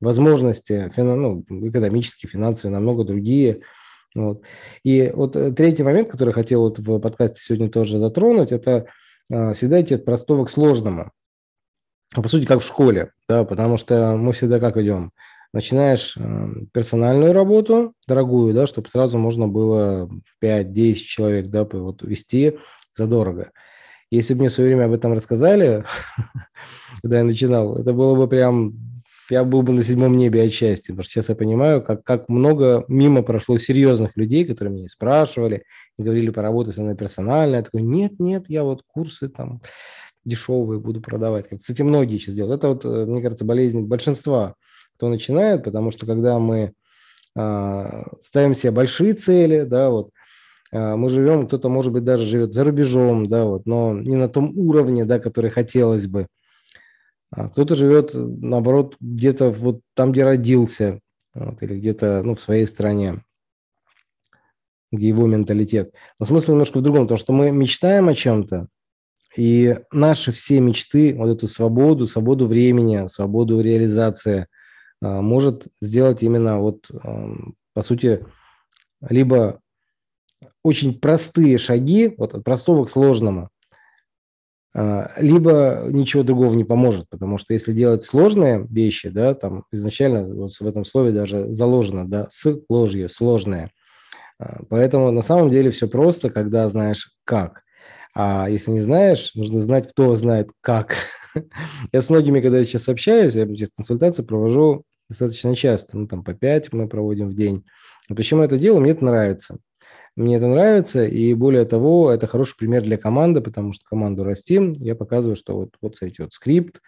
возможности 0.00 0.90
ну, 0.96 1.44
экономические, 1.48 2.28
финансовые 2.28 2.72
намного 2.72 3.04
другие. 3.04 3.60
Вот. 4.16 4.42
И 4.82 5.12
вот 5.14 5.36
э, 5.36 5.52
третий 5.52 5.84
момент, 5.84 6.10
который 6.10 6.34
хотел 6.34 6.62
вот 6.62 6.80
в 6.80 6.98
подкасте 6.98 7.40
сегодня 7.40 7.70
тоже 7.70 7.98
затронуть, 7.98 8.50
это 8.50 8.86
а, 9.30 9.54
всегда 9.54 9.80
идти 9.80 9.94
от 9.94 10.04
простого 10.04 10.44
к 10.44 10.50
сложному. 10.50 11.12
А 12.12 12.20
по 12.20 12.28
сути, 12.28 12.44
как 12.44 12.60
в 12.60 12.66
школе, 12.66 13.12
да, 13.28 13.44
потому 13.44 13.76
что 13.76 14.16
мы 14.16 14.32
всегда 14.32 14.58
как 14.58 14.76
идем? 14.76 15.12
Начинаешь 15.52 16.16
э, 16.16 16.48
персональную 16.72 17.32
работу, 17.32 17.94
дорогую, 18.08 18.54
да, 18.54 18.66
чтобы 18.66 18.88
сразу 18.88 19.18
можно 19.18 19.48
было 19.48 20.08
5-10 20.42 20.94
человек, 20.94 21.46
да, 21.48 21.64
вот 21.64 22.02
вести 22.02 22.58
задорого. 22.92 23.52
Если 24.10 24.34
бы 24.34 24.40
мне 24.40 24.48
в 24.48 24.52
свое 24.52 24.68
время 24.68 24.86
об 24.86 24.92
этом 24.92 25.12
рассказали, 25.12 25.84
когда 27.02 27.18
я 27.18 27.24
начинал, 27.24 27.76
это 27.76 27.92
было 27.92 28.14
бы 28.14 28.28
прям, 28.28 28.74
я 29.30 29.44
был 29.44 29.62
бы 29.62 29.72
на 29.72 29.84
седьмом 29.84 30.16
небе 30.16 30.42
от 30.42 30.52
счастья, 30.52 30.92
потому 30.92 31.04
что 31.04 31.12
сейчас 31.12 31.28
я 31.28 31.34
понимаю, 31.34 31.82
как, 31.82 32.02
как 32.02 32.28
много 32.28 32.84
мимо 32.88 33.22
прошло 33.22 33.58
серьезных 33.58 34.16
людей, 34.16 34.44
которые 34.44 34.74
меня 34.74 34.88
спрашивали, 34.88 35.64
и 35.98 36.02
говорили, 36.02 36.30
поработать 36.30 36.74
со 36.74 36.82
мной 36.82 36.96
персонально. 36.96 37.56
Я 37.56 37.62
такой, 37.62 37.82
нет, 37.82 38.18
нет, 38.18 38.44
я 38.48 38.64
вот 38.64 38.82
курсы 38.86 39.28
там 39.28 39.60
дешевые 40.24 40.80
буду 40.80 41.00
продавать. 41.00 41.46
Кстати, 41.48 41.82
многие 41.82 42.18
сейчас 42.18 42.34
делают. 42.34 42.58
Это 42.58 42.68
вот, 42.68 42.84
э, 42.84 43.06
мне 43.06 43.20
кажется, 43.20 43.44
болезнь 43.44 43.82
большинства 43.82 44.54
кто 45.02 45.08
начинает, 45.08 45.64
потому 45.64 45.90
что 45.90 46.06
когда 46.06 46.38
мы 46.38 46.74
э, 47.36 48.02
ставим 48.20 48.54
себе 48.54 48.70
большие 48.70 49.14
цели, 49.14 49.62
да, 49.62 49.90
вот, 49.90 50.10
э, 50.70 50.94
мы 50.94 51.10
живем, 51.10 51.48
кто-то, 51.48 51.68
может 51.68 51.92
быть, 51.92 52.04
даже 52.04 52.24
живет 52.24 52.54
за 52.54 52.62
рубежом, 52.62 53.26
да, 53.26 53.44
вот, 53.44 53.66
но 53.66 53.94
не 53.94 54.14
на 54.14 54.28
том 54.28 54.56
уровне, 54.56 55.04
да, 55.04 55.18
который 55.18 55.50
хотелось 55.50 56.06
бы. 56.06 56.28
А 57.32 57.48
кто-то 57.48 57.74
живет, 57.74 58.12
наоборот, 58.14 58.94
где-то 59.00 59.50
вот 59.50 59.80
там, 59.94 60.12
где 60.12 60.22
родился, 60.22 61.00
вот, 61.34 61.60
или 61.64 61.80
где-то, 61.80 62.22
ну, 62.22 62.36
в 62.36 62.40
своей 62.40 62.68
стране, 62.68 63.24
где 64.92 65.08
его 65.08 65.26
менталитет. 65.26 65.92
Но 66.20 66.26
смысл 66.26 66.52
немножко 66.52 66.78
в 66.78 66.82
другом, 66.82 67.08
то, 67.08 67.16
что 67.16 67.32
мы 67.32 67.50
мечтаем 67.50 68.08
о 68.08 68.14
чем-то, 68.14 68.68
и 69.36 69.80
наши 69.90 70.30
все 70.30 70.60
мечты, 70.60 71.12
вот 71.16 71.28
эту 71.28 71.48
свободу, 71.48 72.06
свободу 72.06 72.46
времени, 72.46 73.08
свободу 73.08 73.60
реализации– 73.60 74.46
а, 74.56 74.61
может 75.02 75.66
сделать 75.80 76.22
именно 76.22 76.60
вот, 76.60 76.90
по 77.74 77.82
сути, 77.82 78.24
либо 79.00 79.60
очень 80.62 80.98
простые 80.98 81.58
шаги, 81.58 82.14
вот 82.16 82.34
от 82.34 82.44
простого 82.44 82.84
к 82.84 82.90
сложному, 82.90 83.50
а, 84.74 85.10
либо 85.18 85.84
ничего 85.88 86.22
другого 86.22 86.54
не 86.54 86.64
поможет, 86.64 87.08
потому 87.10 87.38
что 87.38 87.52
если 87.52 87.72
делать 87.72 88.04
сложные 88.04 88.66
вещи, 88.70 89.10
да, 89.10 89.34
там 89.34 89.64
изначально 89.70 90.24
вот 90.24 90.52
в 90.52 90.66
этом 90.66 90.84
слове 90.84 91.12
даже 91.12 91.52
заложено, 91.52 92.08
да, 92.08 92.26
с 92.30 92.58
ложью, 92.68 93.08
сложное. 93.10 93.70
А, 94.38 94.60
поэтому 94.70 95.10
на 95.10 95.22
самом 95.22 95.50
деле 95.50 95.70
все 95.70 95.88
просто, 95.88 96.30
когда 96.30 96.68
знаешь 96.68 97.10
как. 97.24 97.62
А 98.14 98.48
если 98.48 98.70
не 98.70 98.80
знаешь, 98.80 99.34
нужно 99.34 99.60
знать, 99.60 99.90
кто 99.90 100.16
знает 100.16 100.50
как. 100.60 100.96
Я 101.92 102.02
с 102.02 102.08
многими, 102.10 102.40
когда 102.40 102.58
я 102.58 102.64
сейчас 102.64 102.86
общаюсь, 102.90 103.34
я 103.34 103.46
сейчас 103.46 103.70
консультации 103.70 104.22
провожу 104.22 104.84
достаточно 105.12 105.54
часто, 105.54 105.98
ну, 105.98 106.06
там 106.06 106.24
по 106.24 106.34
5 106.34 106.72
мы 106.72 106.88
проводим 106.88 107.28
в 107.28 107.34
день. 107.34 107.64
Но 108.08 108.16
почему 108.16 108.42
это 108.42 108.58
делаю? 108.58 108.80
Мне 108.82 108.92
это 108.92 109.04
нравится. 109.04 109.58
Мне 110.16 110.36
это 110.36 110.46
нравится, 110.46 111.06
и 111.06 111.32
более 111.32 111.64
того, 111.64 112.10
это 112.10 112.26
хороший 112.26 112.56
пример 112.56 112.82
для 112.82 112.98
команды, 112.98 113.40
потому 113.40 113.72
что 113.72 113.84
команду 113.86 114.24
растим. 114.24 114.72
Я 114.72 114.94
показываю, 114.94 115.36
что 115.36 115.56
вот, 115.56 115.70
вот 115.80 115.96
смотрите, 115.96 116.24
вот 116.24 116.32
скрипт, 116.34 116.80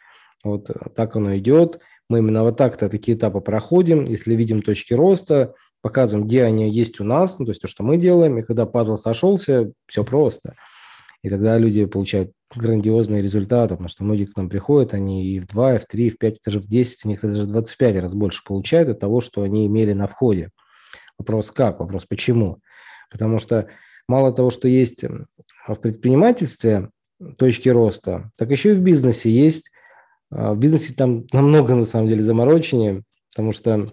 вот 0.42 0.70
так 0.94 1.16
оно 1.16 1.36
идет. 1.38 1.80
Мы 2.10 2.18
именно 2.18 2.42
вот 2.42 2.58
так-то 2.58 2.90
такие 2.90 3.16
этапы 3.16 3.40
проходим. 3.40 4.04
Если 4.04 4.34
видим 4.34 4.60
точки 4.60 4.92
роста, 4.92 5.54
показываем, 5.80 6.26
где 6.26 6.42
они 6.42 6.70
есть 6.70 7.00
у 7.00 7.04
нас, 7.04 7.38
ну, 7.38 7.46
то 7.46 7.52
есть 7.52 7.62
то, 7.62 7.68
что 7.68 7.82
мы 7.82 7.96
делаем, 7.96 8.38
и 8.38 8.42
когда 8.42 8.66
пазл 8.66 8.96
сошелся, 8.96 9.72
все 9.86 10.04
просто– 10.04 10.54
и 11.24 11.30
тогда 11.30 11.56
люди 11.56 11.86
получают 11.86 12.32
грандиозные 12.54 13.22
результаты, 13.22 13.70
потому 13.70 13.88
что 13.88 14.04
многие 14.04 14.26
к 14.26 14.36
нам 14.36 14.50
приходят, 14.50 14.92
они 14.92 15.24
и 15.24 15.40
в 15.40 15.46
2, 15.46 15.76
и 15.76 15.78
в 15.78 15.86
3, 15.86 16.06
и 16.06 16.10
в 16.10 16.18
5, 16.18 16.36
даже 16.44 16.60
в 16.60 16.68
10, 16.68 17.06
у 17.06 17.08
них 17.08 17.22
даже 17.22 17.44
в 17.44 17.46
25 17.46 18.02
раз 18.02 18.12
больше 18.12 18.42
получают 18.44 18.90
от 18.90 19.00
того, 19.00 19.22
что 19.22 19.42
они 19.42 19.66
имели 19.66 19.94
на 19.94 20.06
входе. 20.06 20.50
Вопрос 21.16 21.50
как? 21.50 21.80
Вопрос 21.80 22.04
почему? 22.04 22.58
Потому 23.10 23.38
что 23.38 23.68
мало 24.06 24.34
того, 24.34 24.50
что 24.50 24.68
есть 24.68 25.02
в 25.02 25.74
предпринимательстве 25.76 26.90
точки 27.38 27.70
роста, 27.70 28.30
так 28.36 28.50
еще 28.50 28.72
и 28.72 28.74
в 28.74 28.82
бизнесе 28.82 29.30
есть. 29.30 29.70
А, 30.30 30.52
в 30.52 30.58
бизнесе 30.58 30.92
там 30.94 31.24
намного, 31.32 31.74
на 31.74 31.86
самом 31.86 32.08
деле, 32.08 32.22
замороченнее, 32.22 33.02
потому 33.30 33.52
что 33.52 33.92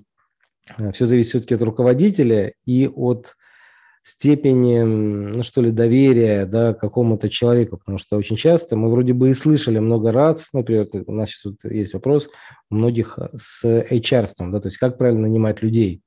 э, 0.77 0.91
все 0.91 1.05
зависит 1.05 1.29
все-таки 1.29 1.55
от 1.55 1.61
руководителя 1.61 2.51
и 2.65 2.89
от 2.93 3.37
степени, 4.03 4.79
ну 4.81 5.43
что 5.43 5.61
ли, 5.61 5.71
доверия 5.71 6.45
да, 6.45 6.73
какому-то 6.73 7.29
человеку, 7.29 7.77
потому 7.77 7.97
что 7.97 8.17
очень 8.17 8.35
часто 8.35 8.75
мы 8.75 8.89
вроде 8.89 9.13
бы 9.13 9.29
и 9.29 9.33
слышали 9.33 9.79
много 9.79 10.11
раз, 10.11 10.49
например, 10.53 10.87
у 11.05 11.11
нас 11.11 11.29
сейчас 11.29 11.45
вот 11.45 11.71
есть 11.71 11.93
вопрос 11.93 12.29
у 12.69 12.75
многих 12.75 13.19
с 13.35 13.63
HR, 13.63 14.27
да, 14.51 14.59
то 14.59 14.67
есть 14.67 14.77
как 14.77 14.97
правильно 14.97 15.23
нанимать 15.23 15.61
людей. 15.61 16.01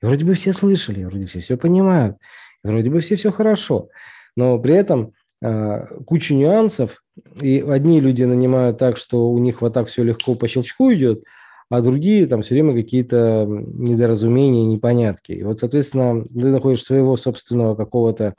И 0.00 0.06
вроде 0.06 0.24
бы 0.24 0.34
все 0.34 0.52
слышали, 0.52 1.04
вроде 1.04 1.26
все 1.26 1.40
все 1.40 1.56
понимают, 1.56 2.16
вроде 2.62 2.90
бы 2.90 3.00
все 3.00 3.16
все 3.16 3.32
хорошо, 3.32 3.88
но 4.36 4.58
при 4.58 4.74
этом 4.74 5.12
э, 5.42 5.86
куча 6.06 6.34
нюансов, 6.34 7.02
и 7.40 7.64
одни 7.68 8.00
люди 8.00 8.22
нанимают 8.22 8.78
так, 8.78 8.96
что 8.96 9.30
у 9.30 9.38
них 9.38 9.62
вот 9.62 9.74
так 9.74 9.88
все 9.88 10.04
легко 10.04 10.36
по 10.36 10.46
щелчку 10.46 10.92
идет, 10.92 11.24
а 11.72 11.80
другие 11.80 12.26
там 12.26 12.42
все 12.42 12.52
время 12.52 12.74
какие-то 12.74 13.46
недоразумения, 13.48 14.66
непонятки. 14.66 15.32
И 15.32 15.42
вот, 15.42 15.58
соответственно, 15.58 16.22
ты 16.22 16.48
находишь 16.48 16.84
своего 16.84 17.16
собственного 17.16 17.74
какого-то 17.74 18.34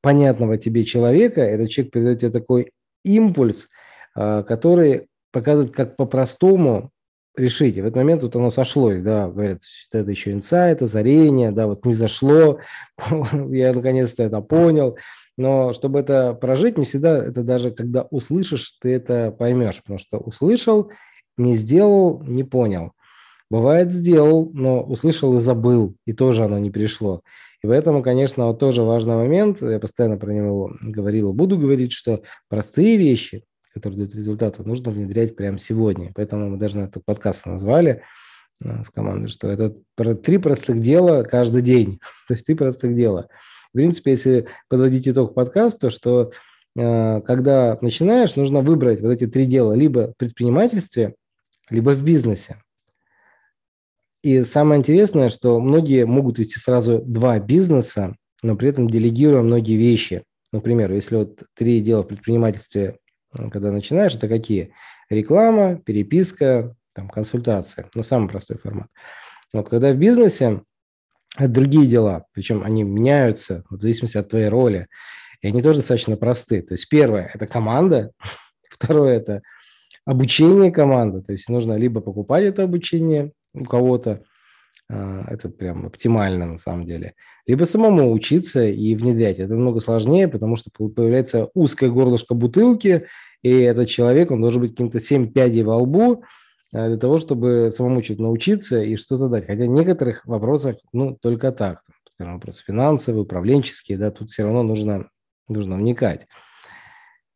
понятного 0.00 0.56
тебе 0.56 0.86
человека, 0.86 1.42
этот 1.42 1.68
человек 1.68 1.92
передает 1.92 2.20
тебе 2.20 2.30
такой 2.30 2.72
импульс, 3.04 3.68
а, 4.14 4.44
который 4.44 5.08
показывает, 5.30 5.74
как 5.74 5.98
по-простому 5.98 6.90
решить. 7.36 7.76
И 7.76 7.82
в 7.82 7.84
этот 7.84 7.96
момент 7.96 8.22
вот 8.22 8.34
оно 8.36 8.50
сошлось, 8.50 9.02
да, 9.02 9.28
говорят, 9.28 9.60
это 9.92 10.10
еще 10.10 10.32
инсайт, 10.32 10.80
озарение, 10.80 11.50
да, 11.50 11.66
вот 11.66 11.84
не 11.84 11.92
зашло, 11.92 12.60
я 13.50 13.74
наконец-то 13.74 14.22
это 14.22 14.40
понял. 14.40 14.96
Но 15.36 15.74
чтобы 15.74 16.00
это 16.00 16.32
прожить, 16.32 16.78
не 16.78 16.86
всегда 16.86 17.26
это 17.26 17.42
даже 17.42 17.72
когда 17.72 18.06
услышишь, 18.10 18.78
ты 18.80 18.94
это 18.94 19.32
поймешь, 19.32 19.82
потому 19.82 19.98
что 19.98 20.16
услышал, 20.16 20.90
не 21.40 21.56
сделал, 21.56 22.22
не 22.22 22.44
понял. 22.44 22.92
Бывает, 23.50 23.90
сделал, 23.90 24.50
но 24.54 24.80
услышал 24.80 25.36
и 25.36 25.40
забыл, 25.40 25.96
и 26.06 26.12
тоже 26.12 26.44
оно 26.44 26.58
не 26.58 26.70
пришло. 26.70 27.22
И 27.62 27.66
поэтому, 27.66 28.02
конечно, 28.02 28.46
вот 28.46 28.58
тоже 28.58 28.82
важный 28.82 29.16
момент, 29.16 29.60
я 29.60 29.80
постоянно 29.80 30.16
про 30.16 30.32
него 30.32 30.72
говорил, 30.80 31.32
буду 31.32 31.58
говорить, 31.58 31.92
что 31.92 32.22
простые 32.48 32.96
вещи, 32.96 33.44
которые 33.74 33.98
дают 33.98 34.14
результаты, 34.14 34.62
нужно 34.62 34.92
внедрять 34.92 35.36
прямо 35.36 35.58
сегодня. 35.58 36.12
Поэтому 36.14 36.48
мы 36.48 36.58
даже 36.58 36.78
на 36.78 36.84
этот 36.84 37.04
подкаст 37.04 37.44
назвали 37.46 38.02
э, 38.64 38.84
с 38.84 38.90
командой, 38.90 39.28
что 39.28 39.48
это 39.48 39.74
три 40.14 40.38
простых 40.38 40.80
дела 40.80 41.24
каждый 41.24 41.62
день. 41.62 42.00
То 42.28 42.34
есть 42.34 42.46
три 42.46 42.54
простых 42.54 42.94
дела. 42.94 43.28
В 43.70 43.72
принципе, 43.72 44.12
если 44.12 44.46
подводить 44.68 45.08
итог 45.08 45.34
подкаста, 45.34 45.90
что 45.90 46.32
э, 46.76 47.20
когда 47.22 47.78
начинаешь, 47.82 48.36
нужно 48.36 48.62
выбрать 48.62 49.00
вот 49.00 49.10
эти 49.10 49.26
три 49.26 49.44
дела 49.46 49.74
либо 49.74 50.12
в 50.12 50.16
предпринимательстве, 50.16 51.14
либо 51.70 51.90
в 51.90 52.02
бизнесе. 52.02 52.62
И 54.22 54.42
самое 54.42 54.78
интересное, 54.78 55.30
что 55.30 55.60
многие 55.60 56.04
могут 56.04 56.38
вести 56.38 56.58
сразу 56.58 57.00
два 57.00 57.38
бизнеса, 57.38 58.16
но 58.42 58.56
при 58.56 58.68
этом 58.68 58.90
делегируя 58.90 59.42
многие 59.42 59.76
вещи. 59.76 60.24
Например, 60.52 60.92
если 60.92 61.16
вот 61.16 61.42
три 61.54 61.80
дела 61.80 62.02
в 62.02 62.08
предпринимательстве, 62.08 62.98
когда 63.50 63.72
начинаешь, 63.72 64.14
это 64.14 64.28
какие? 64.28 64.74
Реклама, 65.08 65.76
переписка, 65.76 66.76
там, 66.92 67.08
консультация. 67.08 67.88
Ну, 67.94 68.02
самый 68.02 68.28
простой 68.28 68.58
формат. 68.58 68.88
Вот 69.52 69.68
когда 69.68 69.92
в 69.92 69.96
бизнесе 69.96 70.62
это 71.36 71.48
другие 71.48 71.86
дела, 71.86 72.26
причем 72.32 72.62
они 72.62 72.82
меняются 72.82 73.64
в 73.70 73.80
зависимости 73.80 74.18
от 74.18 74.28
твоей 74.28 74.48
роли, 74.48 74.88
и 75.40 75.48
они 75.48 75.62
тоже 75.62 75.78
достаточно 75.78 76.16
просты. 76.16 76.60
То 76.62 76.74
есть 76.74 76.88
первое– 76.88 77.30
это 77.34 77.46
команда, 77.46 78.12
второе– 78.70 79.16
это 79.16 79.42
обучение 80.04 80.70
команды. 80.70 81.22
То 81.22 81.32
есть 81.32 81.48
нужно 81.48 81.74
либо 81.74 82.00
покупать 82.00 82.44
это 82.44 82.64
обучение 82.64 83.32
у 83.54 83.64
кого-то, 83.64 84.22
а, 84.88 85.24
это 85.28 85.48
прям 85.48 85.86
оптимально 85.86 86.46
на 86.46 86.58
самом 86.58 86.86
деле, 86.86 87.14
либо 87.46 87.64
самому 87.64 88.12
учиться 88.12 88.64
и 88.66 88.94
внедрять. 88.94 89.38
Это 89.38 89.54
много 89.54 89.80
сложнее, 89.80 90.28
потому 90.28 90.56
что 90.56 90.70
появляется 90.70 91.50
узкое 91.54 91.90
горлышко 91.90 92.34
бутылки, 92.34 93.06
и 93.42 93.50
этот 93.50 93.88
человек, 93.88 94.30
он 94.30 94.40
должен 94.40 94.62
быть 94.62 94.72
каким-то 94.72 95.00
7 95.00 95.32
пядей 95.32 95.62
во 95.62 95.78
лбу, 95.78 96.24
а, 96.72 96.88
для 96.88 96.96
того, 96.96 97.18
чтобы 97.18 97.70
самому 97.72 98.02
чуть 98.02 98.18
научиться 98.18 98.82
и 98.82 98.96
что-то 98.96 99.28
дать. 99.28 99.46
Хотя 99.46 99.64
в 99.64 99.68
некоторых 99.68 100.24
вопросах, 100.26 100.76
ну, 100.92 101.16
только 101.20 101.52
так. 101.52 101.82
Скажем, 102.10 102.34
вопросы 102.34 102.62
финансовые, 102.64 103.22
управленческие, 103.22 103.98
да, 103.98 104.10
тут 104.10 104.30
все 104.30 104.44
равно 104.44 104.62
нужно, 104.62 105.08
нужно 105.48 105.76
вникать. 105.76 106.26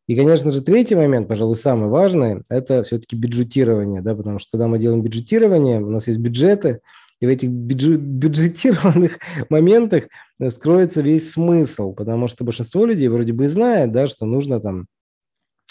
И, 0.07 0.15
конечно 0.15 0.51
же, 0.51 0.61
третий 0.61 0.95
момент, 0.95 1.27
пожалуй, 1.27 1.55
самый 1.55 1.89
важный, 1.89 2.43
это 2.49 2.83
все-таки 2.83 3.15
бюджетирование, 3.15 4.01
да, 4.01 4.13
потому 4.13 4.37
что 4.37 4.51
когда 4.51 4.67
мы 4.67 4.77
делаем 4.77 5.01
бюджетирование, 5.01 5.81
у 5.81 5.89
нас 5.89 6.07
есть 6.07 6.19
бюджеты, 6.19 6.81
и 7.19 7.25
в 7.25 7.29
этих 7.29 7.49
бюджетированных 7.49 9.19
моментах 9.49 10.05
скроется 10.49 11.01
весь 11.01 11.31
смысл, 11.31 11.93
потому 11.93 12.27
что 12.27 12.43
большинство 12.43 12.85
людей 12.85 13.07
вроде 13.07 13.33
бы 13.33 13.45
и 13.45 13.47
знает, 13.47 13.91
да, 13.91 14.07
что 14.07 14.25
нужно 14.25 14.59
там 14.59 14.85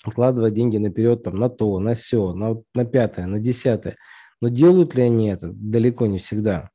вкладывать 0.02 0.54
деньги 0.54 0.78
наперед 0.78 1.22
там, 1.22 1.36
на 1.36 1.48
то, 1.48 1.78
на 1.78 1.94
все, 1.94 2.32
на, 2.34 2.60
на 2.74 2.84
пятое, 2.84 3.26
на 3.26 3.38
десятое. 3.38 3.96
Но 4.40 4.48
делают 4.48 4.94
ли 4.94 5.02
они 5.02 5.28
это? 5.28 5.50
Далеко 5.52 6.06
не 6.06 6.18
всегда. 6.18 6.70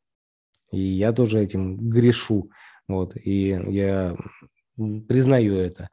И 0.72 0.80
я 0.80 1.12
тоже 1.12 1.40
этим 1.40 1.90
грешу. 1.90 2.50
Вот, 2.88 3.16
и 3.16 3.60
я 3.68 4.16
признаю 5.08 5.56
это. 5.56 5.90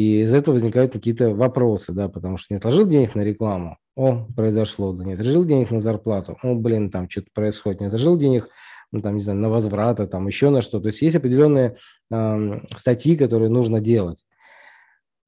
И 0.00 0.22
из 0.22 0.32
этого 0.32 0.54
возникают 0.54 0.94
какие-то 0.94 1.34
вопросы, 1.34 1.92
да, 1.92 2.08
потому 2.08 2.38
что 2.38 2.54
не 2.54 2.56
отложил 2.56 2.86
денег 2.86 3.14
на 3.14 3.20
рекламу, 3.20 3.76
о, 3.96 4.24
произошло, 4.34 4.94
да, 4.94 5.04
не 5.04 5.12
отложил 5.12 5.44
денег 5.44 5.70
на 5.70 5.80
зарплату, 5.80 6.38
о, 6.42 6.54
блин, 6.54 6.88
там 6.90 7.06
что-то 7.10 7.26
происходит, 7.34 7.82
не 7.82 7.88
отложил 7.88 8.16
денег, 8.16 8.48
ну, 8.92 9.02
там, 9.02 9.16
не 9.16 9.20
знаю, 9.20 9.40
на 9.40 9.50
возврата, 9.50 10.06
там, 10.06 10.26
еще 10.26 10.48
на 10.48 10.62
что. 10.62 10.80
То 10.80 10.86
есть 10.86 11.02
есть 11.02 11.16
определенные 11.16 11.76
э, 12.10 12.60
статьи, 12.78 13.14
которые 13.14 13.50
нужно 13.50 13.82
делать. 13.82 14.24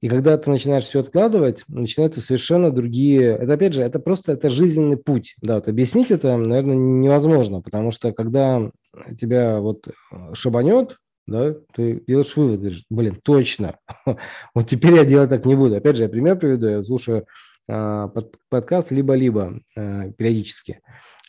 И 0.00 0.08
когда 0.08 0.38
ты 0.38 0.48
начинаешь 0.48 0.85
все 0.85 1.00
откладывать, 1.00 1.64
начинаются 1.68 2.22
совершенно 2.22 2.70
другие... 2.70 3.37
Это, 3.37 3.52
опять 3.52 3.74
же, 3.74 3.82
это 3.82 4.00
просто 4.00 4.32
это 4.32 4.48
жизненный 4.48 4.96
путь. 4.96 5.35
Да, 5.42 5.56
вот 5.56 5.68
объяснить 5.68 6.11
это, 6.11 6.35
наверное, 6.38 6.76
невозможно, 6.76 7.61
потому 7.61 7.90
что 7.90 8.12
когда 8.12 8.70
тебя 9.18 9.61
вот 9.61 9.87
шабанет, 10.32 10.96
да, 11.26 11.54
ты 11.72 12.02
делаешь 12.06 12.37
вывод, 12.37 12.61
говоришь, 12.61 12.85
блин, 12.90 13.18
точно, 13.22 13.78
вот 14.54 14.68
теперь 14.68 14.94
я 14.94 15.04
делать 15.04 15.30
так 15.30 15.44
не 15.44 15.54
буду. 15.54 15.76
Опять 15.76 15.96
же, 15.96 16.04
я 16.04 16.08
пример 16.08 16.38
приведу, 16.38 16.68
я 16.68 16.82
слушаю 16.82 17.26
э, 17.68 18.08
под, 18.12 18.37
подкаст 18.48 18.90
«Либо-либо» 18.90 19.61
э, 19.76 20.12
периодически. 20.12 20.80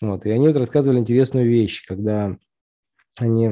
Вот, 0.02 0.26
и 0.26 0.32
они 0.32 0.48
вот 0.48 0.58
рассказывали 0.58 1.00
интересную 1.00 1.48
вещь, 1.48 1.86
когда 1.86 2.36
они 3.20 3.52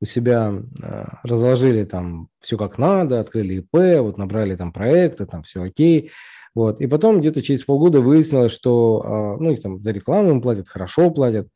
у 0.00 0.04
себя 0.04 0.52
э, 0.82 1.04
разложили 1.22 1.84
там 1.84 2.28
все 2.40 2.58
как 2.58 2.76
надо, 2.76 3.20
открыли 3.20 3.54
ИП, 3.60 4.00
вот 4.02 4.18
набрали 4.18 4.56
там 4.56 4.72
проекты, 4.72 5.26
там 5.26 5.42
все 5.42 5.62
окей. 5.62 6.10
Вот. 6.54 6.82
И 6.82 6.86
потом 6.86 7.20
где-то 7.20 7.40
через 7.40 7.64
полгода 7.64 8.02
выяснилось, 8.02 8.52
что 8.52 9.38
ну, 9.40 9.52
их 9.52 9.62
там 9.62 9.80
за 9.80 9.90
рекламу 9.90 10.32
им 10.32 10.42
платят, 10.42 10.68
хорошо 10.68 11.10
платят. 11.10 11.48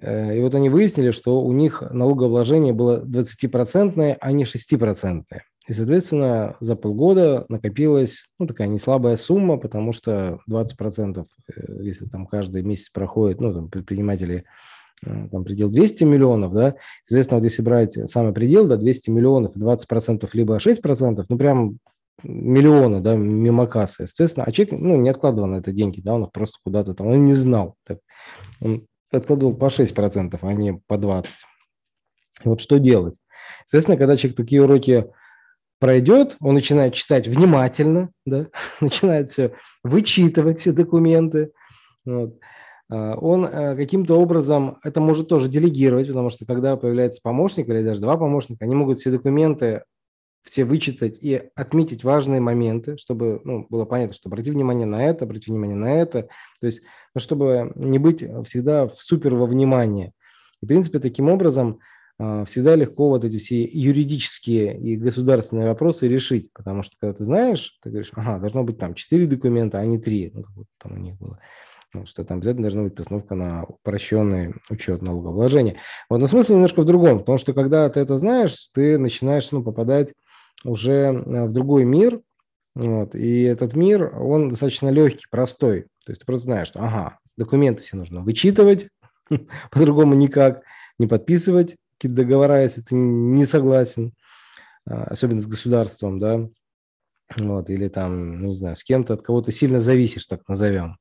Э, 0.00 0.36
и 0.36 0.40
вот 0.40 0.54
они 0.54 0.68
выяснили, 0.68 1.10
что 1.10 1.40
у 1.40 1.52
них 1.52 1.82
налогообложение 1.90 2.72
было 2.72 3.04
20%, 3.04 4.16
а 4.20 4.32
не 4.32 4.44
6%. 4.44 5.22
И, 5.68 5.72
соответственно, 5.74 6.56
за 6.60 6.76
полгода 6.76 7.44
накопилась 7.48 8.26
ну, 8.38 8.46
такая 8.46 8.68
неслабая 8.68 9.16
сумма, 9.16 9.58
потому 9.58 9.92
что 9.92 10.38
20%, 10.48 11.26
если 11.80 12.06
там 12.06 12.26
каждый 12.26 12.62
месяц 12.62 12.88
проходит, 12.88 13.40
ну, 13.40 13.52
там 13.52 13.68
предприниматели 13.68 14.44
Э, 15.04 15.28
там 15.30 15.44
предел 15.44 15.70
200 15.70 16.04
миллионов, 16.04 16.52
да, 16.52 16.74
соответственно, 17.04 17.40
вот 17.40 17.44
если 17.44 17.62
брать 17.62 18.10
самый 18.10 18.32
предел, 18.32 18.66
да, 18.66 18.76
200 18.76 19.10
миллионов, 19.10 19.56
20% 19.56 20.28
либо 20.32 20.58
6%, 20.58 21.24
ну, 21.28 21.38
прям 21.38 21.78
миллионы, 22.22 23.00
да, 23.00 23.14
мимо 23.14 23.66
кассы, 23.66 24.04
естественно, 24.04 24.44
а 24.44 24.50
человек, 24.50 24.80
ну, 24.80 24.96
не 24.96 25.08
откладывал 25.08 25.48
на 25.48 25.56
это 25.56 25.72
деньги, 25.72 26.00
да, 26.00 26.14
он 26.14 26.24
их 26.24 26.32
просто 26.32 26.58
куда-то 26.64 26.94
там, 26.94 27.06
он 27.06 27.26
не 27.26 27.34
знал, 27.34 27.76
так, 27.86 27.98
он 28.60 28.86
откладывал 29.12 29.56
по 29.56 29.66
6%, 29.66 30.38
а 30.40 30.52
не 30.52 30.74
по 30.86 30.94
20%. 30.94 31.24
Вот 32.44 32.60
что 32.60 32.78
делать? 32.78 33.16
Соответственно, 33.66 33.96
когда 33.96 34.16
человек 34.16 34.36
такие 34.36 34.62
уроки 34.62 35.06
пройдет, 35.78 36.36
он 36.40 36.54
начинает 36.54 36.94
читать 36.94 37.28
внимательно, 37.28 38.10
да, 38.26 38.46
начинает 38.80 39.30
все 39.30 39.52
вычитывать 39.82 40.58
все 40.58 40.72
документы, 40.72 41.52
вот, 42.04 42.38
а, 42.90 43.16
он 43.16 43.44
э, 43.44 43.76
каким-то 43.76 44.18
образом 44.18 44.78
это 44.82 45.00
может 45.00 45.28
тоже 45.28 45.48
делегировать, 45.48 46.08
потому 46.08 46.30
что 46.30 46.46
когда 46.46 46.76
появляется 46.76 47.20
помощник 47.22 47.68
или 47.68 47.82
даже 47.82 48.00
два 48.00 48.16
помощника, 48.16 48.64
они 48.64 48.74
могут 48.74 48.98
все 48.98 49.10
документы 49.10 49.82
все 50.42 50.64
вычитать 50.64 51.18
и 51.20 51.50
отметить 51.56 52.04
важные 52.04 52.40
моменты, 52.40 52.96
чтобы 52.96 53.40
ну, 53.44 53.66
было 53.68 53.84
понятно, 53.84 54.14
что 54.14 54.28
обрати 54.28 54.50
внимание 54.50 54.86
на 54.86 55.04
это, 55.04 55.24
обрати 55.24 55.50
внимание 55.50 55.76
на 55.76 56.00
это, 56.00 56.22
то 56.22 56.66
есть 56.66 56.82
ну, 57.14 57.20
чтобы 57.20 57.72
не 57.74 57.98
быть 57.98 58.24
всегда 58.44 58.86
в 58.86 58.94
супер 58.94 59.34
во 59.34 59.46
внимании. 59.46 60.12
И, 60.60 60.66
в 60.66 60.68
принципе, 60.68 60.98
таким 60.98 61.28
образом 61.28 61.78
а, 62.18 62.44
всегда 62.44 62.74
легко 62.74 63.08
вот 63.08 63.24
эти 63.24 63.38
все 63.38 63.62
юридические 63.62 64.78
и 64.78 64.96
государственные 64.96 65.68
вопросы 65.68 66.08
решить, 66.08 66.52
потому 66.52 66.82
что 66.82 66.96
когда 67.00 67.14
ты 67.14 67.24
знаешь, 67.24 67.78
ты 67.82 67.90
говоришь, 67.90 68.10
ага, 68.14 68.38
должно 68.38 68.64
быть 68.64 68.78
там 68.78 68.94
четыре 68.94 69.26
документа, 69.26 69.78
а 69.78 69.86
не 69.86 69.98
три, 69.98 70.30
ну, 70.34 70.42
как 70.42 70.56
вот 70.56 70.66
там 70.78 70.92
у 70.92 70.96
них 70.96 71.16
было 71.18 71.38
ну, 71.94 72.04
что 72.04 72.24
там 72.24 72.38
обязательно 72.38 72.64
должна 72.64 72.82
быть 72.82 72.94
постановка 72.94 73.34
на 73.34 73.64
упрощенный 73.64 74.54
учет 74.70 75.02
налогообложения. 75.02 75.76
Вот, 76.10 76.18
но 76.18 76.26
смысл 76.26 76.54
немножко 76.54 76.82
в 76.82 76.84
другом, 76.84 77.20
потому 77.20 77.38
что 77.38 77.52
когда 77.52 77.88
ты 77.88 78.00
это 78.00 78.18
знаешь, 78.18 78.68
ты 78.74 78.98
начинаешь 78.98 79.50
ну, 79.52 79.62
попадать 79.62 80.12
уже 80.64 80.92
э, 80.92 81.44
в 81.46 81.52
другой 81.52 81.84
мир, 81.84 82.20
вот, 82.74 83.14
и 83.14 83.42
этот 83.42 83.74
мир, 83.74 84.14
он 84.20 84.50
достаточно 84.50 84.90
легкий, 84.90 85.26
простой. 85.30 85.86
То 86.08 86.12
есть 86.12 86.20
ты 86.22 86.24
просто 86.24 86.44
знаешь, 86.44 86.68
что, 86.68 86.80
ага, 86.80 87.18
документы 87.36 87.82
все 87.82 87.94
нужно 87.94 88.22
вычитывать, 88.22 88.88
по-другому 89.70 90.14
никак, 90.14 90.62
не 90.98 91.06
подписывать 91.06 91.76
какие-то 91.98 92.22
договора, 92.22 92.62
если 92.62 92.80
ты 92.80 92.94
не 92.94 93.44
согласен, 93.44 94.14
а, 94.88 95.04
особенно 95.04 95.42
с 95.42 95.46
государством, 95.46 96.16
да, 96.16 96.48
вот, 97.36 97.68
или 97.68 97.88
там, 97.88 98.40
ну, 98.40 98.48
не 98.48 98.54
знаю, 98.54 98.74
с 98.74 98.82
кем-то, 98.82 99.12
от 99.12 99.22
кого 99.22 99.42
то 99.42 99.52
сильно 99.52 99.82
зависишь, 99.82 100.24
так 100.24 100.48
назовем. 100.48 100.96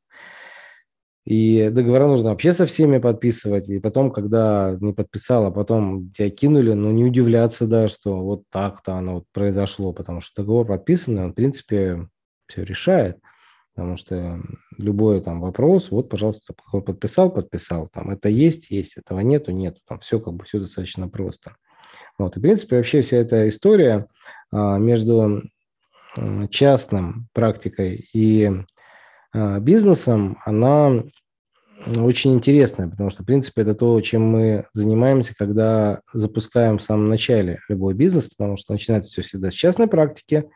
И 1.23 1.69
договора 1.69 2.07
нужно 2.07 2.31
вообще 2.31 2.51
со 2.51 2.65
всеми 2.65 2.97
подписывать. 2.97 3.69
И 3.69 3.79
потом, 3.79 4.11
когда 4.11 4.75
не 4.81 4.91
подписал, 4.91 5.45
а 5.45 5.51
потом 5.51 6.11
тебя 6.11 6.29
кинули, 6.29 6.73
ну, 6.73 6.91
не 6.91 7.05
удивляться, 7.05 7.65
да, 7.65 7.87
что 7.87 8.21
вот 8.21 8.43
так-то 8.51 8.95
оно 8.95 9.13
вот 9.15 9.23
произошло, 9.31 9.93
потому 9.93 10.19
что 10.19 10.41
договор 10.41 10.67
подписанный, 10.67 11.23
он, 11.23 11.31
в 11.31 11.35
принципе, 11.35 12.09
все 12.47 12.65
решает. 12.65 13.19
Потому 13.77 13.95
что 13.95 14.41
любой 14.79 15.21
там 15.21 15.39
вопрос, 15.39 15.91
вот, 15.91 16.09
пожалуйста, 16.09 16.55
подписал, 16.71 17.29
подписал, 17.29 17.87
там 17.87 18.09
это 18.09 18.27
есть, 18.27 18.71
есть, 18.71 18.97
этого 18.97 19.19
нету, 19.19 19.51
нету, 19.51 19.81
там 19.87 19.99
все 19.99 20.19
как 20.19 20.33
бы 20.33 20.45
все 20.45 20.59
достаточно 20.59 21.07
просто. 21.07 21.55
Вот, 22.17 22.35
и, 22.35 22.39
в 22.39 22.41
принципе, 22.41 22.77
вообще 22.77 23.03
вся 23.03 23.17
эта 23.17 23.47
история 23.47 24.07
а, 24.51 24.79
между 24.79 25.43
частным 26.49 27.27
практикой 27.33 28.07
и 28.15 28.51
а, 29.31 29.59
бизнесом, 29.59 30.39
она 30.43 31.03
очень 31.97 32.33
интересная, 32.33 32.87
потому 32.87 33.11
что, 33.11 33.21
в 33.21 33.27
принципе, 33.27 33.61
это 33.61 33.75
то, 33.75 34.01
чем 34.01 34.23
мы 34.23 34.65
занимаемся, 34.73 35.35
когда 35.37 36.01
запускаем 36.13 36.79
в 36.79 36.81
самом 36.81 37.09
начале 37.09 37.59
любой 37.69 37.93
бизнес, 37.93 38.27
потому 38.27 38.57
что 38.57 38.73
начинается 38.73 39.11
все 39.11 39.21
всегда 39.21 39.51
с 39.51 39.53
частной 39.53 39.87
практики. 39.87 40.49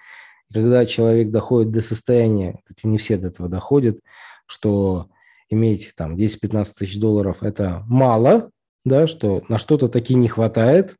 И 0.51 0.53
когда 0.53 0.85
человек 0.85 1.31
доходит 1.31 1.71
до 1.71 1.81
состояния, 1.81 2.57
кстати, 2.57 2.85
не 2.85 2.97
все 2.97 3.17
до 3.17 3.27
этого 3.27 3.49
доходят, 3.49 3.99
что 4.45 5.07
иметь 5.49 5.93
там 5.95 6.15
10-15 6.15 6.67
тысяч 6.77 6.99
долларов– 6.99 7.37
это 7.41 7.83
мало, 7.87 8.51
да, 8.83 9.07
что 9.07 9.43
на 9.47 9.57
что-то 9.57 9.87
таки 9.87 10.13
не 10.13 10.27
хватает, 10.27 10.95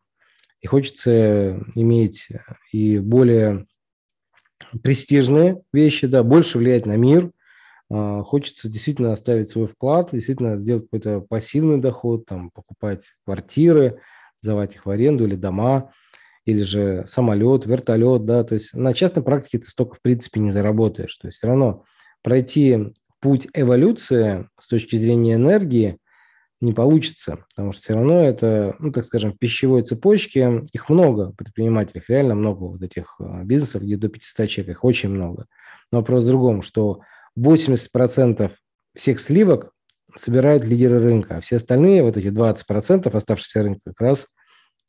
и 0.62 0.68
хочется 0.68 1.60
иметь 1.76 2.30
и 2.72 3.00
более 3.00 3.66
престижные 4.82 5.62
вещи, 5.74 6.08
да, 6.08 6.24
больше 6.24 6.58
влиять 6.58 6.86
на 6.86 6.96
мир– 6.96 7.32
а, 7.94 8.24
хочется 8.24 8.70
действительно 8.70 9.12
оставить 9.12 9.50
свой 9.50 9.68
вклад, 9.68 10.12
действительно 10.14 10.58
сделать 10.60 10.86
какой-то 10.86 11.20
пассивный 11.20 11.78
доход, 11.78 12.26
там, 12.26 12.50
покупать 12.50 13.04
квартиры, 13.26 14.00
сдавать 14.42 14.76
их 14.76 14.86
в 14.86 14.90
аренду 14.90 15.26
или 15.26 15.36
дома, 15.36 15.92
или 16.46 16.62
же 16.62 17.04
самолет, 17.06 17.66
вертолет, 17.66 18.26
да, 18.26 18.44
то 18.44 18.56
есть 18.56 18.74
на 18.74 18.94
частной 18.94 19.24
практике 19.24 19.60
ты 19.60 19.70
столько, 19.70 19.96
в 19.96 20.02
принципе, 20.02 20.40
не 20.40 20.52
заработаешь. 20.52 21.16
То 21.18 21.28
есть 21.28 21.38
все 21.38 21.48
равно 21.48 21.84
пройти 22.24 22.94
путь 23.20 23.48
эволюции 23.54 24.50
с 24.60 24.68
точки 24.68 24.96
зрения 24.96 25.36
энергии 25.36 25.98
не 26.60 26.74
получится, 26.74 27.46
потому 27.50 27.72
что 27.72 27.82
все 27.82 27.94
равно 27.96 28.22
это, 28.24 28.76
ну, 28.80 28.92
так 28.92 29.04
скажем, 29.04 29.34
в 29.34 29.38
пищевой 29.40 29.82
цепочке, 29.82 30.64
их 30.72 30.90
много, 30.90 31.34
предпринимателей, 31.34 32.04
реально 32.08 32.36
много 32.36 32.64
вот 32.66 32.82
этих 32.84 33.16
а, 33.20 33.44
бизнесов, 33.44 33.82
где 33.82 33.98
до 33.98 34.10
500 34.10 34.48
человек, 34.48 34.78
их 34.78 34.84
очень 34.84 35.10
много. 35.10 35.48
Но 35.92 36.00
вопрос 36.00 36.24
в 36.24 36.28
другом, 36.28 36.62
что 36.62 37.02
80% 37.38 38.52
всех 38.96 39.20
сливок 39.20 39.72
собирают 40.16 40.64
лидеры 40.66 41.00
рынка, 41.00 41.38
а 41.38 41.42
все 41.42 41.56
остальные, 41.56 42.04
вот 42.04 42.18
эти 42.18 42.28
20% 42.28 43.10
оставшихся 43.16 43.64
рынка, 43.64 43.82
как 43.86 44.02
раз 44.02 44.28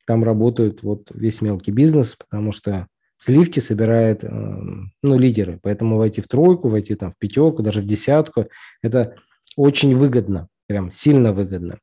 там 0.05 0.23
работают 0.23 0.83
вот 0.83 1.09
весь 1.13 1.41
мелкий 1.41 1.71
бизнес, 1.71 2.15
потому 2.15 2.51
что 2.51 2.87
сливки 3.17 3.59
собирает, 3.59 4.23
э, 4.23 4.27
ну, 4.29 5.17
лидеры. 5.17 5.59
Поэтому 5.61 5.97
войти 5.97 6.21
в 6.21 6.27
тройку, 6.27 6.67
войти 6.67 6.95
там 6.95 7.11
в 7.11 7.17
пятерку, 7.17 7.63
даже 7.63 7.81
в 7.81 7.85
десятку, 7.85 8.47
это 8.81 9.15
очень 9.55 9.95
выгодно, 9.95 10.49
прям 10.67 10.91
сильно 10.91 11.31
выгодно. 11.31 11.79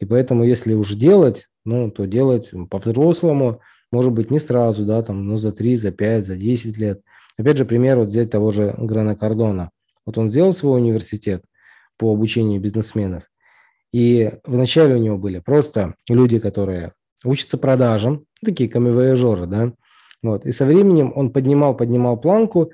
И 0.00 0.06
поэтому, 0.06 0.44
если 0.44 0.74
уж 0.74 0.94
делать, 0.94 1.48
ну, 1.64 1.90
то 1.90 2.06
делать 2.06 2.50
по-взрослому, 2.70 3.60
может 3.90 4.12
быть, 4.12 4.30
не 4.30 4.38
сразу, 4.38 4.84
да, 4.84 5.02
там, 5.02 5.26
ну, 5.26 5.36
за 5.36 5.52
3, 5.52 5.76
за 5.76 5.90
5, 5.90 6.26
за 6.26 6.36
10 6.36 6.78
лет. 6.78 7.02
Опять 7.36 7.58
же, 7.58 7.64
пример 7.64 7.98
вот 7.98 8.08
взять 8.08 8.30
того 8.30 8.52
же 8.52 8.74
Грана 8.78 9.16
Кардона. 9.16 9.70
Вот 10.06 10.18
он 10.18 10.28
сделал 10.28 10.52
свой 10.52 10.80
университет 10.80 11.44
по 11.98 12.12
обучению 12.12 12.60
бизнесменов, 12.60 13.24
и 13.92 14.32
вначале 14.44 14.94
у 14.94 14.98
него 14.98 15.18
были 15.18 15.40
просто 15.40 15.94
люди, 16.08 16.38
которые 16.38 16.92
учатся 17.24 17.58
продажам, 17.58 18.24
такие 18.44 18.68
камевояжеры, 18.68 19.46
да, 19.46 19.72
вот, 20.22 20.46
и 20.46 20.52
со 20.52 20.64
временем 20.64 21.12
он 21.14 21.32
поднимал, 21.32 21.76
поднимал 21.76 22.20
планку, 22.20 22.72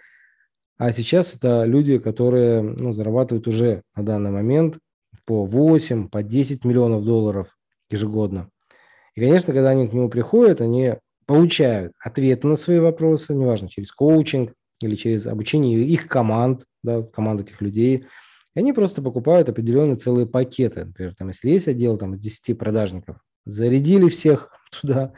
а 0.76 0.92
сейчас 0.92 1.34
это 1.34 1.64
люди, 1.64 1.98
которые 1.98 2.62
ну, 2.62 2.92
зарабатывают 2.92 3.46
уже 3.46 3.82
на 3.94 4.04
данный 4.04 4.30
момент 4.30 4.78
по 5.24 5.44
8, 5.44 6.08
по 6.08 6.22
10 6.22 6.64
миллионов 6.64 7.04
долларов 7.04 7.56
ежегодно. 7.90 8.48
И, 9.14 9.20
конечно, 9.20 9.54
когда 9.54 9.70
они 9.70 9.86
к 9.86 9.92
нему 9.92 10.08
приходят, 10.08 10.60
они 10.60 10.94
получают 11.26 11.92
ответы 12.00 12.46
на 12.46 12.56
свои 12.56 12.80
вопросы, 12.80 13.34
неважно, 13.34 13.68
через 13.68 13.92
коучинг 13.92 14.52
или 14.82 14.96
через 14.96 15.26
обучение 15.26 15.80
их 15.84 16.08
команд, 16.08 16.64
да, 16.82 17.02
команд 17.02 17.42
этих 17.42 17.60
людей. 17.60 18.06
И 18.54 18.58
они 18.58 18.72
просто 18.72 19.02
покупают 19.02 19.48
определенные 19.48 19.96
целые 19.96 20.26
пакеты. 20.26 20.84
Например, 20.84 21.14
там, 21.14 21.28
если 21.28 21.50
есть 21.50 21.68
отдел 21.68 21.96
там, 21.96 22.14
из 22.14 22.20
10 22.20 22.58
продажников, 22.58 23.18
зарядили 23.44 24.08
всех 24.08 24.50
туда, 24.80 25.12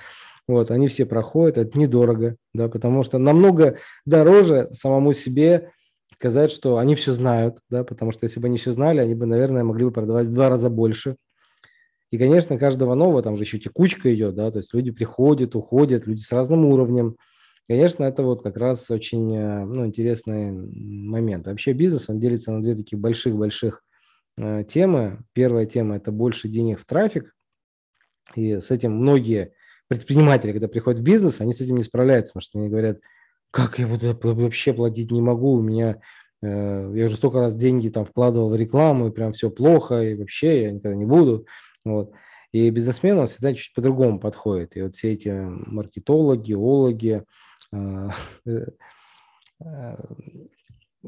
вот, 0.48 0.70
они 0.70 0.88
все 0.88 1.06
проходят, 1.06 1.58
это 1.58 1.78
недорого, 1.78 2.36
да, 2.54 2.68
потому 2.68 3.02
что 3.02 3.18
намного 3.18 3.78
дороже 4.04 4.68
самому 4.72 5.12
себе 5.12 5.72
сказать, 6.18 6.50
что 6.50 6.78
они 6.78 6.94
все 6.94 7.12
знают, 7.12 7.58
да, 7.68 7.84
потому 7.84 8.12
что 8.12 8.24
если 8.24 8.40
бы 8.40 8.46
они 8.46 8.56
все 8.56 8.72
знали, 8.72 9.00
они 9.00 9.14
бы, 9.14 9.26
наверное, 9.26 9.64
могли 9.64 9.84
бы 9.84 9.90
продавать 9.90 10.28
в 10.28 10.32
два 10.32 10.48
раза 10.48 10.70
больше. 10.70 11.16
И, 12.12 12.18
конечно, 12.18 12.58
каждого 12.58 12.94
нового, 12.94 13.22
там 13.22 13.36
же 13.36 13.42
еще 13.42 13.58
текучка 13.58 14.14
идет, 14.14 14.34
да, 14.34 14.50
то 14.50 14.58
есть 14.58 14.72
люди 14.72 14.92
приходят, 14.92 15.56
уходят, 15.56 16.06
люди 16.06 16.20
с 16.20 16.30
разным 16.30 16.64
уровнем. 16.64 17.16
Конечно, 17.68 18.04
это 18.04 18.22
вот 18.22 18.42
как 18.42 18.56
раз 18.56 18.88
очень 18.92 19.34
э, 19.36 19.64
ну, 19.64 19.86
интересный 19.86 20.52
момент. 20.52 21.48
Вообще 21.48 21.72
бизнес, 21.72 22.08
он 22.08 22.20
делится 22.20 22.52
на 22.52 22.62
две 22.62 22.76
таких 22.76 23.00
больших-больших 23.00 23.82
э, 24.38 24.62
темы. 24.68 25.24
Первая 25.32 25.66
тема– 25.66 25.96
это 25.96 26.12
больше 26.12 26.46
денег 26.46 26.78
в 26.78 26.86
трафик. 26.86 27.34
И 28.34 28.56
с 28.60 28.70
этим 28.70 28.92
многие 28.92 29.52
предприниматели, 29.88 30.52
когда 30.52 30.68
приходят 30.68 31.00
в 31.00 31.04
бизнес, 31.04 31.40
они 31.40 31.52
с 31.52 31.60
этим 31.60 31.76
не 31.76 31.84
справляются, 31.84 32.32
потому 32.32 32.42
что 32.42 32.58
они 32.58 32.68
говорят, 32.68 32.98
как 33.50 33.78
я 33.78 33.86
буду 33.86 34.18
вообще 34.22 34.72
платить 34.72 35.10
не 35.10 35.22
могу, 35.22 35.54
у 35.54 35.62
меня 35.62 36.00
э, 36.42 36.92
я 36.94 37.04
уже 37.06 37.16
столько 37.16 37.38
раз 37.38 37.54
деньги 37.54 37.88
там 37.88 38.04
вкладывал 38.04 38.50
в 38.50 38.56
рекламу, 38.56 39.08
и 39.08 39.12
прям 39.12 39.32
все 39.32 39.50
плохо, 39.50 40.02
и 40.02 40.14
вообще 40.14 40.64
я 40.64 40.72
никогда 40.72 40.96
не 40.96 41.06
буду. 41.06 41.46
Вот. 41.84 42.12
И 42.52 42.68
бизнесмен, 42.70 43.18
он 43.18 43.26
всегда 43.26 43.54
чуть 43.54 43.74
по-другому 43.74 44.18
подходит. 44.18 44.76
И 44.76 44.82
вот 44.82 44.94
все 44.94 45.12
эти 45.12 45.28
маркетологи, 45.28 46.48
геологи, 46.48 47.24
э, 47.72 48.08
э, 49.60 49.96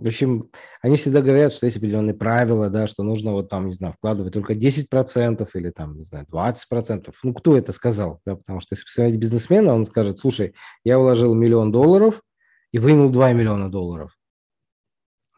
в 0.03 0.07
общем, 0.07 0.51
они 0.83 0.97
всегда 0.97 1.21
говорят, 1.21 1.53
что 1.53 1.67
есть 1.67 1.77
определенные 1.77 2.15
правила, 2.15 2.71
да, 2.71 2.87
что 2.87 3.03
нужно 3.03 3.33
вот 3.33 3.49
там, 3.49 3.67
не 3.67 3.73
знаю, 3.73 3.95
вкладывать 3.95 4.33
только 4.33 4.55
10% 4.55 5.49
или 5.55 5.71
там, 5.71 5.97
не 5.97 6.05
знаю, 6.05 6.27
20%. 6.31 7.15
Ну, 7.23 7.35
кто 7.35 7.57
это 7.57 7.73
сказал? 7.73 8.21
Да, 8.25 8.37
потому 8.37 8.61
что 8.61 8.75
если 8.75 8.85
посмотреть 8.85 9.17
бизнесмена, 9.17 9.75
он 9.75 9.85
скажет, 9.85 10.19
слушай, 10.19 10.55
я 10.85 10.99
вложил 10.99 11.35
миллион 11.35 11.73
долларов 11.73 12.23
и 12.73 12.79
вынул 12.79 13.11
2 13.11 13.33
миллиона 13.33 13.71
долларов 13.71 14.17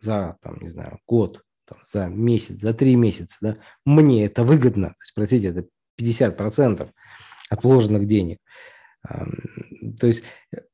за, 0.01 0.37
там, 0.43 0.59
не 0.61 0.69
знаю, 0.69 0.99
год, 1.07 1.43
там, 1.67 1.79
за 1.85 2.07
месяц, 2.07 2.61
за 2.61 2.75
три 2.75 2.97
месяца, 2.97 3.37
да, 3.41 3.57
мне 3.85 4.25
это 4.25 4.45
выгодно. 4.45 4.89
То 4.89 5.03
есть, 5.03 5.15
простите, 5.15 5.49
это 5.49 5.67
50% 6.01 6.91
от 7.51 7.65
вложенных 7.65 8.07
денег. 8.07 8.39
То 9.03 10.07
есть 10.07 10.25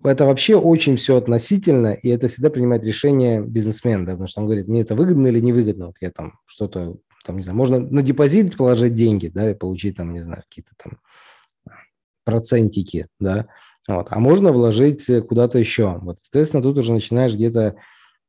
это 0.03 0.27
вообще 0.27 0.57
очень 0.57 0.97
все 0.97 1.17
относительно, 1.17 1.93
и 1.93 2.09
это 2.09 2.29
всегда 2.29 2.51
принимает 2.51 2.85
решение 2.85 3.41
бизнесмен, 3.41 4.05
да, 4.05 4.13
потому 4.13 4.29
что 4.29 4.41
он 4.41 4.47
говорит, 4.47 4.69
мне 4.69 4.81
это 4.83 4.95
выгодно 4.95 5.29
или 5.29 5.41
невыгодно, 5.41 5.87
вот 5.87 5.97
я 6.01 6.11
там 6.11 6.35
что-то, 6.47 6.97
там, 7.25 7.37
не 7.37 7.43
знаю, 7.43 7.57
можно 7.57 7.79
на 7.79 8.03
депозит 8.03 8.57
положить 8.57 8.95
деньги, 8.95 9.29
да, 9.29 9.51
и 9.51 9.55
получить 9.55 9.97
там, 9.97 10.13
не 10.13 10.21
знаю, 10.21 10.43
какие-то 10.49 10.73
там 10.77 10.99
процентики, 12.25 13.07
да, 13.21 13.47
вот, 13.87 14.09
а 14.11 14.19
можно 14.19 14.53
вложить 14.53 15.07
куда-то 15.29 15.59
еще. 15.59 15.99
Вот, 16.03 16.19
соответственно, 16.21 16.63
тут 16.63 16.79
уже 16.79 16.93
начинаешь 16.93 17.35
где-то 17.35 17.77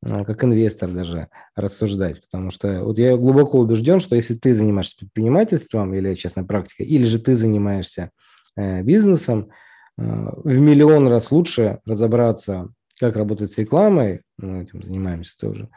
а, 0.05 0.23
как 0.23 0.43
инвестор 0.43 0.91
даже 0.91 1.29
рассуждать, 1.55 2.21
потому 2.21 2.51
что 2.51 2.83
вот 2.83 2.99
я 2.99 3.17
глубоко 3.17 3.59
убежден, 3.59 3.99
что 3.99 4.15
если 4.15 4.35
ты 4.35 4.53
занимаешься 4.53 4.97
предпринимательством 4.99 5.93
или 5.95 6.13
частной 6.13 6.45
практикой, 6.45 6.85
или 6.85 7.05
же 7.05 7.17
ты 7.19 7.35
занимаешься 7.35 8.11
э, 8.55 8.83
бизнесом, 8.83 9.49
в 9.97 10.57
миллион 10.57 11.07
раз 11.07 11.31
лучше 11.31 11.79
разобраться, 11.85 12.69
как 12.99 13.15
работать 13.15 13.51
с 13.51 13.57
рекламой, 13.57 14.21
мы 14.37 14.63
этим 14.63 14.83
занимаемся 14.83 15.37
тоже, 15.37 15.69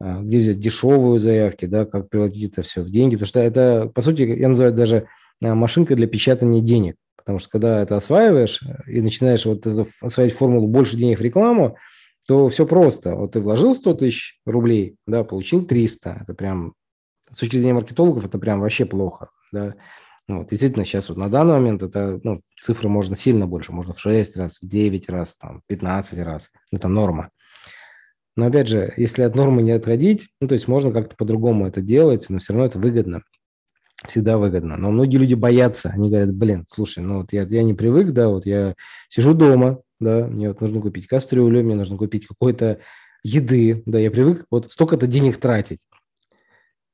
а, 0.00 0.20
где 0.20 0.38
взять 0.38 0.58
дешевые 0.58 1.18
заявки, 1.18 1.66
да, 1.66 1.84
как 1.84 2.08
превратить 2.08 2.52
это 2.52 2.62
все 2.62 2.82
в 2.82 2.90
деньги, 2.90 3.16
потому 3.16 3.26
что 3.26 3.40
это, 3.40 3.90
по 3.94 4.00
сути, 4.00 4.22
я 4.22 4.48
называю 4.48 4.72
даже 4.72 5.08
а, 5.42 5.54
машинкой 5.54 5.96
для 5.96 6.06
печатания 6.06 6.62
денег, 6.62 6.96
потому 7.16 7.38
что 7.38 7.50
когда 7.50 7.82
это 7.82 7.96
осваиваешь 7.96 8.62
э, 8.62 8.90
и 8.90 9.00
начинаешь 9.02 9.44
вот 9.44 9.66
эту, 9.66 9.86
осваивать 10.00 10.34
формулу 10.34 10.68
больше 10.68 10.96
денег 10.96 11.18
в 11.18 11.22
рекламу, 11.22 11.76
то 12.26 12.48
все 12.48 12.66
просто. 12.66 13.14
Вот 13.14 13.32
ты 13.32 13.40
вложил 13.40 13.74
100 13.74 13.94
тысяч 13.94 14.40
рублей, 14.46 14.96
да, 15.06 15.24
получил 15.24 15.64
300. 15.64 16.20
Это 16.22 16.34
прям, 16.34 16.74
с 17.30 17.38
точки 17.38 17.56
зрения 17.56 17.74
маркетологов, 17.74 18.24
это 18.24 18.38
прям 18.38 18.60
вообще 18.60 18.84
плохо, 18.84 19.30
да. 19.52 19.74
Ну, 20.30 20.38
вот, 20.38 20.50
действительно, 20.50 20.84
сейчас 20.84 21.08
вот 21.08 21.18
на 21.18 21.28
данный 21.28 21.54
момент 21.54 21.82
это, 21.82 22.20
ну, 22.22 22.40
цифры 22.60 22.88
можно 22.88 23.16
сильно 23.16 23.48
больше, 23.48 23.72
можно 23.72 23.94
в 23.94 23.98
6 23.98 24.36
раз, 24.36 24.58
в 24.62 24.68
9 24.68 25.08
раз, 25.08 25.36
там, 25.36 25.62
15 25.66 26.20
раз. 26.20 26.50
Это 26.70 26.86
норма. 26.86 27.30
Но 28.36 28.46
опять 28.46 28.68
же, 28.68 28.92
если 28.96 29.22
от 29.22 29.34
нормы 29.34 29.62
не 29.62 29.72
отходить, 29.72 30.28
ну, 30.40 30.46
то 30.46 30.52
есть 30.52 30.68
можно 30.68 30.92
как-то 30.92 31.16
по-другому 31.16 31.66
это 31.66 31.80
делать, 31.80 32.26
но 32.28 32.38
все 32.38 32.52
равно 32.52 32.66
это 32.66 32.78
выгодно. 32.78 33.22
Всегда 34.06 34.38
выгодно. 34.38 34.76
Но 34.76 34.92
многие 34.92 35.16
люди 35.16 35.34
боятся. 35.34 35.90
Они 35.92 36.10
говорят, 36.10 36.32
блин, 36.32 36.64
слушай, 36.68 37.00
ну 37.00 37.22
вот 37.22 37.32
я, 37.32 37.42
я 37.42 37.64
не 37.64 37.74
привык, 37.74 38.12
да, 38.12 38.28
вот 38.28 38.46
я 38.46 38.76
сижу 39.08 39.34
дома, 39.34 39.80
да, 39.98 40.28
мне 40.28 40.46
вот 40.46 40.60
нужно 40.60 40.80
купить 40.80 41.08
кастрюлю, 41.08 41.64
мне 41.64 41.74
нужно 41.74 41.96
купить 41.96 42.28
какой-то 42.28 42.78
еды, 43.24 43.82
да, 43.84 43.98
я 43.98 44.12
привык 44.12 44.46
вот 44.48 44.70
столько-то 44.70 45.08
денег 45.08 45.38
тратить 45.38 45.80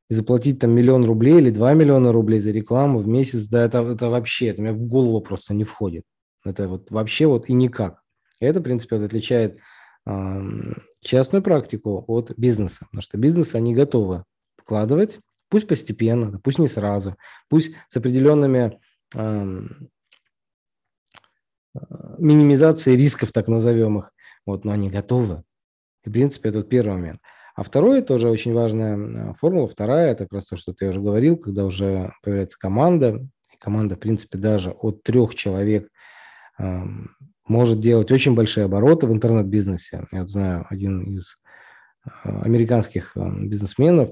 и 0.09 0.15
заплатить 0.15 0.61
там 0.61 0.71
миллион 0.71 1.05
рублей 1.05 1.39
или 1.39 1.51
два 1.51 1.75
миллиона 1.75 2.13
рублей 2.13 2.41
за 2.41 2.51
рекламу 2.51 3.01
в 3.01 3.09
месяц, 3.09 3.49
да, 3.49 3.65
это, 3.65 3.83
это 3.83 4.09
вообще, 4.09 4.49
это 4.49 4.63
меня 4.63 4.73
в 4.73 4.87
голову 4.87 5.21
просто 5.21 5.55
не 5.55 5.65
входит. 5.65 6.05
Это 6.45 6.69
вот 6.69 6.91
вообще 6.91 7.27
вот 7.27 7.49
и 7.49 7.53
никак. 7.53 8.03
Это, 8.39 8.61
в 8.61 8.63
принципе, 8.63 8.97
вот 8.97 9.07
отличает 9.07 9.59
э, 10.07 10.41
частную 11.01 11.43
практику 11.43 12.05
от 12.07 12.33
бизнеса, 12.37 12.85
потому 12.85 13.03
что 13.03 13.19
бизнес 13.19 13.55
они 13.55 13.75
готовы 13.75 14.25
вкладывать, 14.57 15.19
пусть 15.49 15.67
постепенно, 15.67 16.39
пусть 16.39 16.59
не 16.59 16.69
сразу, 16.69 17.17
пусть 17.49 17.75
с 17.89 17.97
определенными 17.97 18.79
э, 19.15 19.63
минимизацией 22.19 22.97
рисков, 22.97 23.33
так 23.33 23.49
назовем 23.49 23.99
их, 23.99 24.13
вот, 24.47 24.65
но 24.65 24.73
они 24.73 24.89
готовы. 24.89 25.43
И, 26.05 26.11
в 26.11 26.13
принципе, 26.13 26.51
это 26.51 26.59
вот 26.59 26.69
первый 26.69 26.95
момент– 26.95 27.21
а 27.57 27.63
второе, 27.63 28.03
тоже 28.03 28.29
очень 28.29 28.53
важная 28.53 29.33
формула, 29.33 29.67
вторая, 29.67 30.13
это 30.13 30.25
как 30.25 30.35
раз 30.35 30.49
то, 30.49 30.57
что 30.57 30.75
ты 30.75 30.91
уже 30.91 31.01
говорил, 31.01 31.39
когда 31.39 31.65
уже 31.65 32.13
появляется 32.23 32.59
команда, 32.59 33.27
команда, 33.59 33.97
в 33.97 33.99
принципе, 33.99 34.37
даже 34.37 34.73
от 34.73 35.03
трех 35.03 35.35
человек 35.35 35.89
э, 36.59 36.83
может 37.49 37.81
делать 37.81 38.13
очень 38.13 38.35
большие 38.35 38.65
обороты 38.65 39.07
в 39.07 39.13
интернет-бизнесе. 39.13 40.07
Я 40.13 40.21
вот 40.21 40.31
знаю 40.31 40.67
один 40.69 41.15
из 41.15 41.39
э, 42.05 42.41
американских 42.43 43.17
бизнесменов, 43.17 44.11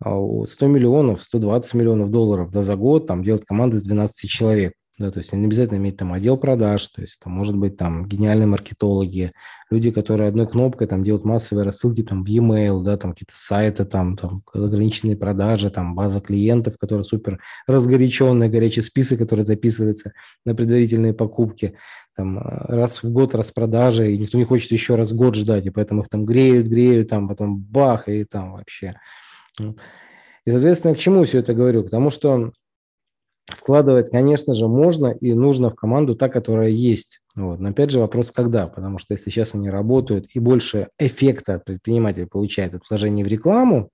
100 0.00 0.46
миллионов, 0.66 1.24
120 1.24 1.74
миллионов 1.74 2.10
долларов 2.10 2.50
да, 2.50 2.62
за 2.62 2.76
год 2.76 3.08
там 3.08 3.24
делает 3.24 3.44
команда 3.44 3.76
из 3.76 3.84
12 3.84 4.30
человек 4.30 4.74
да, 4.96 5.10
то 5.10 5.18
есть 5.18 5.32
не 5.32 5.44
обязательно 5.46 5.78
иметь 5.78 5.96
там 5.96 6.12
отдел 6.12 6.36
продаж, 6.36 6.86
то 6.86 7.00
есть 7.00 7.18
там 7.18 7.32
может 7.32 7.56
быть 7.56 7.76
там 7.76 8.06
гениальные 8.06 8.46
маркетологи, 8.46 9.32
люди, 9.68 9.90
которые 9.90 10.28
одной 10.28 10.46
кнопкой 10.46 10.86
там 10.86 11.02
делают 11.02 11.24
массовые 11.24 11.64
рассылки 11.64 12.04
там 12.04 12.22
в 12.22 12.28
e-mail, 12.28 12.82
да, 12.84 12.96
там 12.96 13.12
какие-то 13.12 13.32
сайты, 13.34 13.84
там, 13.84 14.16
там 14.16 14.42
ограниченные 14.52 15.16
продажи, 15.16 15.68
там 15.70 15.96
база 15.96 16.20
клиентов, 16.20 16.78
которые 16.78 17.04
супер 17.04 17.40
разгоряченные, 17.66 18.48
горячий 18.48 18.82
список, 18.82 19.18
который 19.18 19.44
записывается 19.44 20.12
на 20.44 20.54
предварительные 20.54 21.12
покупки, 21.12 21.74
там 22.16 22.38
раз 22.38 23.02
в 23.02 23.10
год 23.10 23.34
распродажи, 23.34 24.12
и 24.12 24.18
никто 24.18 24.38
не 24.38 24.44
хочет 24.44 24.70
еще 24.70 24.94
раз 24.94 25.12
год 25.12 25.34
ждать, 25.34 25.66
и 25.66 25.70
поэтому 25.70 26.02
их 26.02 26.08
там 26.08 26.24
греют, 26.24 26.68
греют, 26.68 27.08
там 27.08 27.28
потом 27.28 27.58
бах, 27.58 28.08
и 28.08 28.22
там 28.24 28.52
вообще. 28.52 28.94
И, 29.58 30.50
соответственно, 30.50 30.94
к 30.94 30.98
чему 30.98 31.24
все 31.24 31.38
это 31.38 31.54
говорю? 31.54 31.82
Потому 31.82 32.10
что 32.10 32.52
Вкладывать, 33.46 34.10
конечно 34.10 34.54
же, 34.54 34.68
можно 34.68 35.08
и 35.08 35.34
нужно 35.34 35.68
в 35.68 35.74
команду 35.74 36.16
та, 36.16 36.28
которая 36.28 36.70
есть. 36.70 37.20
Вот. 37.36 37.60
Но 37.60 37.70
опять 37.70 37.90
же 37.90 37.98
вопрос, 37.98 38.30
когда. 38.30 38.66
Потому 38.68 38.98
что 38.98 39.12
если 39.12 39.30
сейчас 39.30 39.54
они 39.54 39.68
работают 39.68 40.28
и 40.34 40.38
больше 40.38 40.88
эффекта 40.98 41.58
предприниматель 41.58 42.26
получает 42.26 42.74
от 42.74 42.88
вложения 42.88 43.22
в 43.22 43.28
рекламу, 43.28 43.90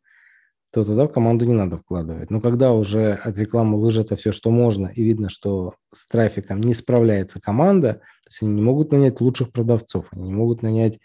то 0.72 0.84
тогда 0.84 1.09
в 1.09 1.12
команду 1.12 1.46
не 1.46 1.55
надо 1.55 1.78
вкладывать. 1.78 2.30
Но 2.30 2.40
когда 2.40 2.72
уже 2.72 3.14
от 3.14 3.36
рекламы 3.38 3.80
выжато 3.80 4.14
все, 4.14 4.30
что 4.30 4.51
можно, 4.51 4.86
и 4.86 5.03
видно, 5.03 5.28
что 5.28 5.74
с 5.92 6.07
трафиком 6.07 6.61
не 6.61 6.74
справляется 6.74 7.40
команда, 7.40 7.94
то 7.94 8.28
есть 8.28 8.42
они 8.42 8.53
не 8.53 8.62
могут 8.62 8.92
нанять 8.92 9.20
лучших 9.20 9.51
продавцов, 9.51 10.07
они 10.12 10.28
не 10.28 10.32
могут 10.32 10.62
нанять 10.62 11.01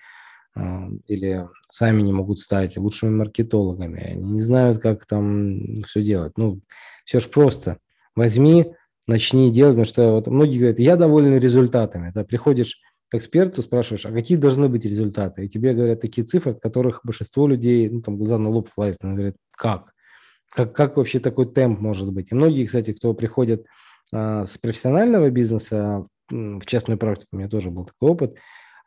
э, 0.56 0.62
или 1.08 1.48
сами 1.68 2.04
не 2.04 2.14
могут 2.14 2.38
стать 2.38 2.78
лучшими 2.78 3.10
маркетологами, 3.10 4.02
они 4.02 4.34
не 4.34 4.42
знают, 4.42 4.78
как 4.78 5.08
там 5.08 5.82
все 5.88 6.04
делать. 6.04 6.34
Ну, 6.38 6.62
все 7.04 7.20
же 7.20 7.28
просто 7.30 7.80
возьми, 8.16 8.74
начни 9.08 9.52
делать, 9.52 9.74
потому 9.74 9.86
что 9.86 10.12
вот 10.14 10.28
многие 10.28 10.60
говорят, 10.60 10.80
я 10.80 10.96
доволен 10.96 11.38
результатами. 11.38 12.12
Да, 12.14 12.24
приходишь 12.24 12.82
к 13.10 13.16
эксперту, 13.16 13.62
спрашиваешь, 13.62 14.06
а 14.06 14.12
какие 14.12 14.38
должны 14.38 14.68
быть 14.68 14.86
результаты? 14.86 15.46
И 15.46 15.50
тебе 15.50 15.74
говорят 15.74 16.02
такие 16.02 16.26
цифры, 16.26 16.54
от 16.54 16.62
которых 16.62 17.02
большинство 17.04 17.48
людей, 17.48 17.90
ну, 17.90 18.02
там, 18.02 18.18
глаза 18.18 18.38
на 18.38 18.50
лоб 18.50 18.70
влазят, 18.76 18.98
они 19.04 19.14
говорят, 19.14 19.36
как? 19.52 19.96
как, 20.56 20.74
как 20.74 20.98
вообще 20.98 21.20
такой 21.20 21.52
темп 21.52 21.80
может 21.80 22.12
быть. 22.12 22.32
И 22.32 22.36
многие, 22.36 22.66
кстати, 22.66 22.94
кто 22.94 23.14
приходит 23.14 23.66
а, 24.14 24.46
с 24.46 24.58
профессионального 24.58 25.30
бизнеса 25.30 26.06
в 26.30 26.66
частную 26.66 26.98
практику, 26.98 27.30
у 27.34 27.38
меня 27.38 27.50
тоже 27.50 27.70
был 27.70 27.86
такой 27.86 28.10
опыт, 28.12 28.36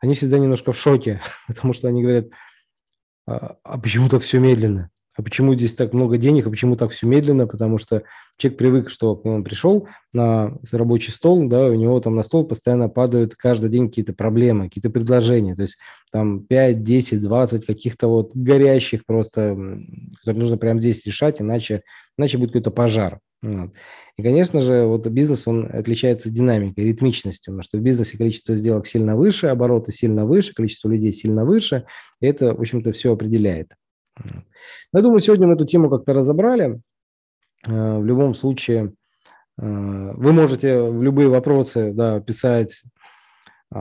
они 0.01 0.15
всегда 0.15 0.39
немножко 0.39 0.71
в 0.71 0.77
шоке, 0.77 1.21
потому 1.47 1.73
что 1.73 1.87
они 1.87 2.01
говорят, 2.01 2.27
а, 3.27 3.57
а 3.63 3.77
почему 3.79 4.09
так 4.09 4.23
все 4.23 4.39
медленно? 4.39 4.89
А 5.19 5.21
почему 5.21 5.53
здесь 5.53 5.75
так 5.75 5.91
много 5.91 6.17
денег, 6.17 6.47
а 6.47 6.49
почему 6.49 6.77
так 6.77 6.91
все 6.91 7.05
медленно, 7.05 7.45
потому 7.45 7.77
что 7.77 8.03
человек 8.37 8.57
привык, 8.57 8.89
что 8.89 9.15
он 9.25 9.43
пришел 9.43 9.89
на 10.13 10.57
рабочий 10.71 11.11
стол, 11.11 11.45
да, 11.49 11.65
у 11.65 11.73
него 11.73 11.99
там 11.99 12.15
на 12.15 12.23
стол 12.23 12.47
постоянно 12.47 12.87
падают 12.87 13.35
каждый 13.35 13.69
день 13.69 13.89
какие-то 13.89 14.13
проблемы, 14.13 14.69
какие-то 14.69 14.89
предложения, 14.89 15.57
то 15.57 15.63
есть 15.63 15.77
там 16.09 16.45
5, 16.45 16.83
10, 16.83 17.21
20 17.21 17.65
каких-то 17.65 18.07
вот 18.07 18.31
горящих 18.33 19.05
просто, 19.05 19.57
которые 20.19 20.39
нужно 20.39 20.57
прямо 20.57 20.79
здесь 20.79 21.05
решать, 21.05 21.41
иначе, 21.41 21.81
иначе 22.17 22.37
будет 22.37 22.51
какой-то 22.51 22.71
пожар. 22.71 23.19
Вот. 23.41 23.71
И, 24.15 24.23
конечно 24.23 24.61
же, 24.61 24.85
вот 24.85 25.05
бизнес, 25.07 25.49
он 25.49 25.69
отличается 25.69 26.29
динамикой, 26.29 26.85
ритмичностью, 26.85 27.51
потому 27.51 27.63
что 27.63 27.77
в 27.77 27.81
бизнесе 27.81 28.17
количество 28.17 28.55
сделок 28.55 28.87
сильно 28.87 29.17
выше, 29.17 29.47
обороты 29.47 29.91
сильно 29.91 30.25
выше, 30.25 30.53
количество 30.53 30.87
людей 30.87 31.11
сильно 31.11 31.43
выше, 31.43 31.83
и 32.21 32.25
это, 32.25 32.55
в 32.55 32.61
общем-то, 32.61 32.93
все 32.93 33.11
определяет. 33.11 33.73
Я 34.93 35.01
думаю, 35.01 35.19
сегодня 35.19 35.47
мы 35.47 35.53
эту 35.53 35.65
тему 35.65 35.89
как-то 35.89 36.13
разобрали. 36.13 36.81
Э, 37.67 37.97
в 37.99 38.05
любом 38.05 38.35
случае, 38.35 38.93
э, 39.57 40.11
вы 40.15 40.33
можете 40.33 40.81
в 40.81 41.01
любые 41.01 41.29
вопросы 41.29 41.91
да, 41.93 42.19
писать 42.19 42.83
э, 43.73 43.77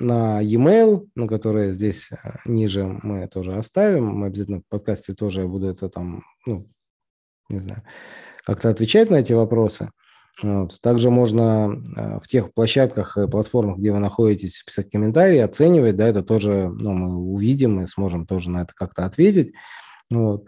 на 0.00 0.40
e-mail, 0.40 1.08
на 1.14 1.28
который 1.28 1.72
здесь 1.72 2.10
ниже 2.44 2.84
мы 2.84 3.26
тоже 3.28 3.56
оставим. 3.56 4.06
Мы 4.06 4.26
обязательно 4.26 4.60
в 4.60 4.66
подкасте 4.68 5.14
тоже 5.14 5.46
буду 5.46 5.68
это 5.68 5.88
там, 5.88 6.22
ну, 6.46 6.68
не 7.48 7.60
знаю, 7.60 7.82
как-то 8.44 8.70
отвечать 8.70 9.10
на 9.10 9.16
эти 9.16 9.32
вопросы. 9.32 9.90
Вот. 10.40 10.80
Также 10.80 11.10
можно 11.10 11.82
в 12.22 12.26
тех 12.26 12.54
площадках 12.54 13.18
и 13.18 13.28
платформах, 13.28 13.78
где 13.78 13.92
вы 13.92 13.98
находитесь, 13.98 14.62
писать 14.62 14.90
комментарии, 14.90 15.38
оценивать, 15.38 15.96
да, 15.96 16.08
это 16.08 16.22
тоже 16.22 16.70
ну, 16.70 16.92
мы 16.92 17.16
увидим 17.16 17.82
и 17.82 17.86
сможем 17.86 18.26
тоже 18.26 18.50
на 18.50 18.62
это 18.62 18.72
как-то 18.74 19.04
ответить. 19.04 19.52
Вот. 20.10 20.46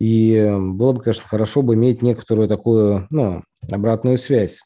И 0.00 0.50
было 0.58 0.92
бы, 0.92 1.02
конечно, 1.02 1.28
хорошо 1.28 1.62
бы 1.62 1.74
иметь 1.74 2.02
некоторую 2.02 2.48
такую 2.48 3.06
ну, 3.10 3.42
обратную 3.70 4.18
связь. 4.18 4.62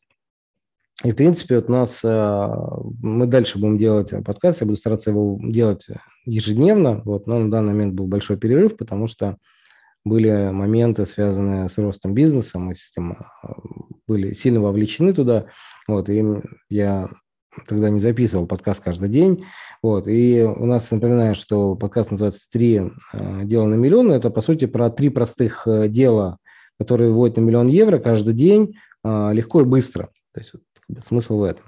И, 1.05 1.13
в 1.13 1.15
принципе, 1.15 1.57
вот 1.57 1.69
у 1.69 1.73
нас, 1.73 2.03
мы 2.03 3.27
дальше 3.27 3.59
будем 3.59 3.79
делать 3.79 4.13
подкаст, 4.25 4.63
я 4.63 4.67
буду 4.67 4.79
стараться 4.79 5.11
его 5.11 5.39
делать 5.41 5.87
ежедневно, 6.27 7.03
вот, 7.05 7.29
но 7.29 7.39
на 7.39 7.51
данный 7.51 7.73
момент 7.73 7.95
был 7.95 8.09
большой 8.09 8.37
перерыв, 8.37 8.77
потому 8.77 9.07
что 9.07 9.37
были 10.09 10.51
моменты, 10.51 11.07
связанные 11.07 11.69
с 11.69 11.79
ростом 11.79 12.15
бизнеса, 12.15 12.59
мы 12.59 12.75
с 12.75 12.91
этим 12.91 13.19
были 14.07 14.33
сильно 14.33 14.61
вовлечены 14.61 15.13
туда, 15.13 15.47
вот, 15.87 16.09
и 16.09 16.25
я 16.71 17.09
тогда 17.67 17.91
не 17.91 17.99
записывал 17.99 18.47
подкаст 18.47 18.83
каждый 18.83 19.09
день. 19.09 19.45
Вот. 19.83 20.09
И 20.09 20.43
у 20.43 20.67
нас, 20.67 20.91
напоминаю, 20.91 21.35
что 21.35 21.75
подкаст 21.77 22.11
называется 22.11 22.49
«Три 22.51 22.81
э, 23.13 23.45
дела 23.45 23.67
на 23.67 23.75
миллион». 23.75 24.13
Это, 24.13 24.31
по 24.31 24.41
сути, 24.41 24.67
про 24.67 24.91
три 24.91 25.09
простых 25.09 25.67
э, 25.67 25.89
дела, 25.89 26.39
которые 26.79 27.11
выводят 27.11 27.37
на 27.37 27.43
миллион 27.43 27.69
евро 27.69 27.99
каждый 27.99 28.35
день 28.35 28.77
э, 29.05 29.31
легко 29.33 29.61
и 29.63 29.65
быстро. 29.65 30.11
То 30.33 30.41
есть 30.41 30.53
вот, 30.53 31.05
смысл 31.05 31.39
в 31.39 31.45
этом. 31.45 31.65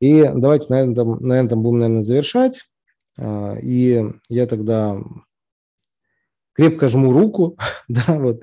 И 0.00 0.30
давайте 0.34 0.66
на 0.68 0.82
этом, 0.82 1.18
на 1.20 1.32
этом 1.34 1.62
будем, 1.62 1.80
наверное, 1.80 2.04
завершать. 2.04 2.62
И 3.20 4.12
я 4.28 4.46
тогда 4.46 4.96
крепко 6.58 6.88
жму 6.88 7.12
руку, 7.12 7.56
да, 7.88 8.04
вот. 8.08 8.42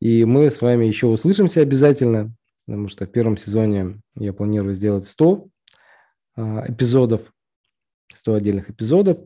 И 0.00 0.24
мы 0.24 0.50
с 0.50 0.60
вами 0.62 0.86
еще 0.86 1.06
услышимся 1.06 1.60
обязательно 1.60 2.34
потому 2.66 2.88
что 2.88 3.06
в 3.06 3.10
первом 3.10 3.36
сезоне 3.36 4.00
я 4.16 4.32
планирую 4.32 4.74
сделать 4.74 5.06
100 5.06 5.48
а, 6.36 6.64
эпизодов, 6.68 7.32
100 8.12 8.34
отдельных 8.34 8.70
эпизодов, 8.70 9.18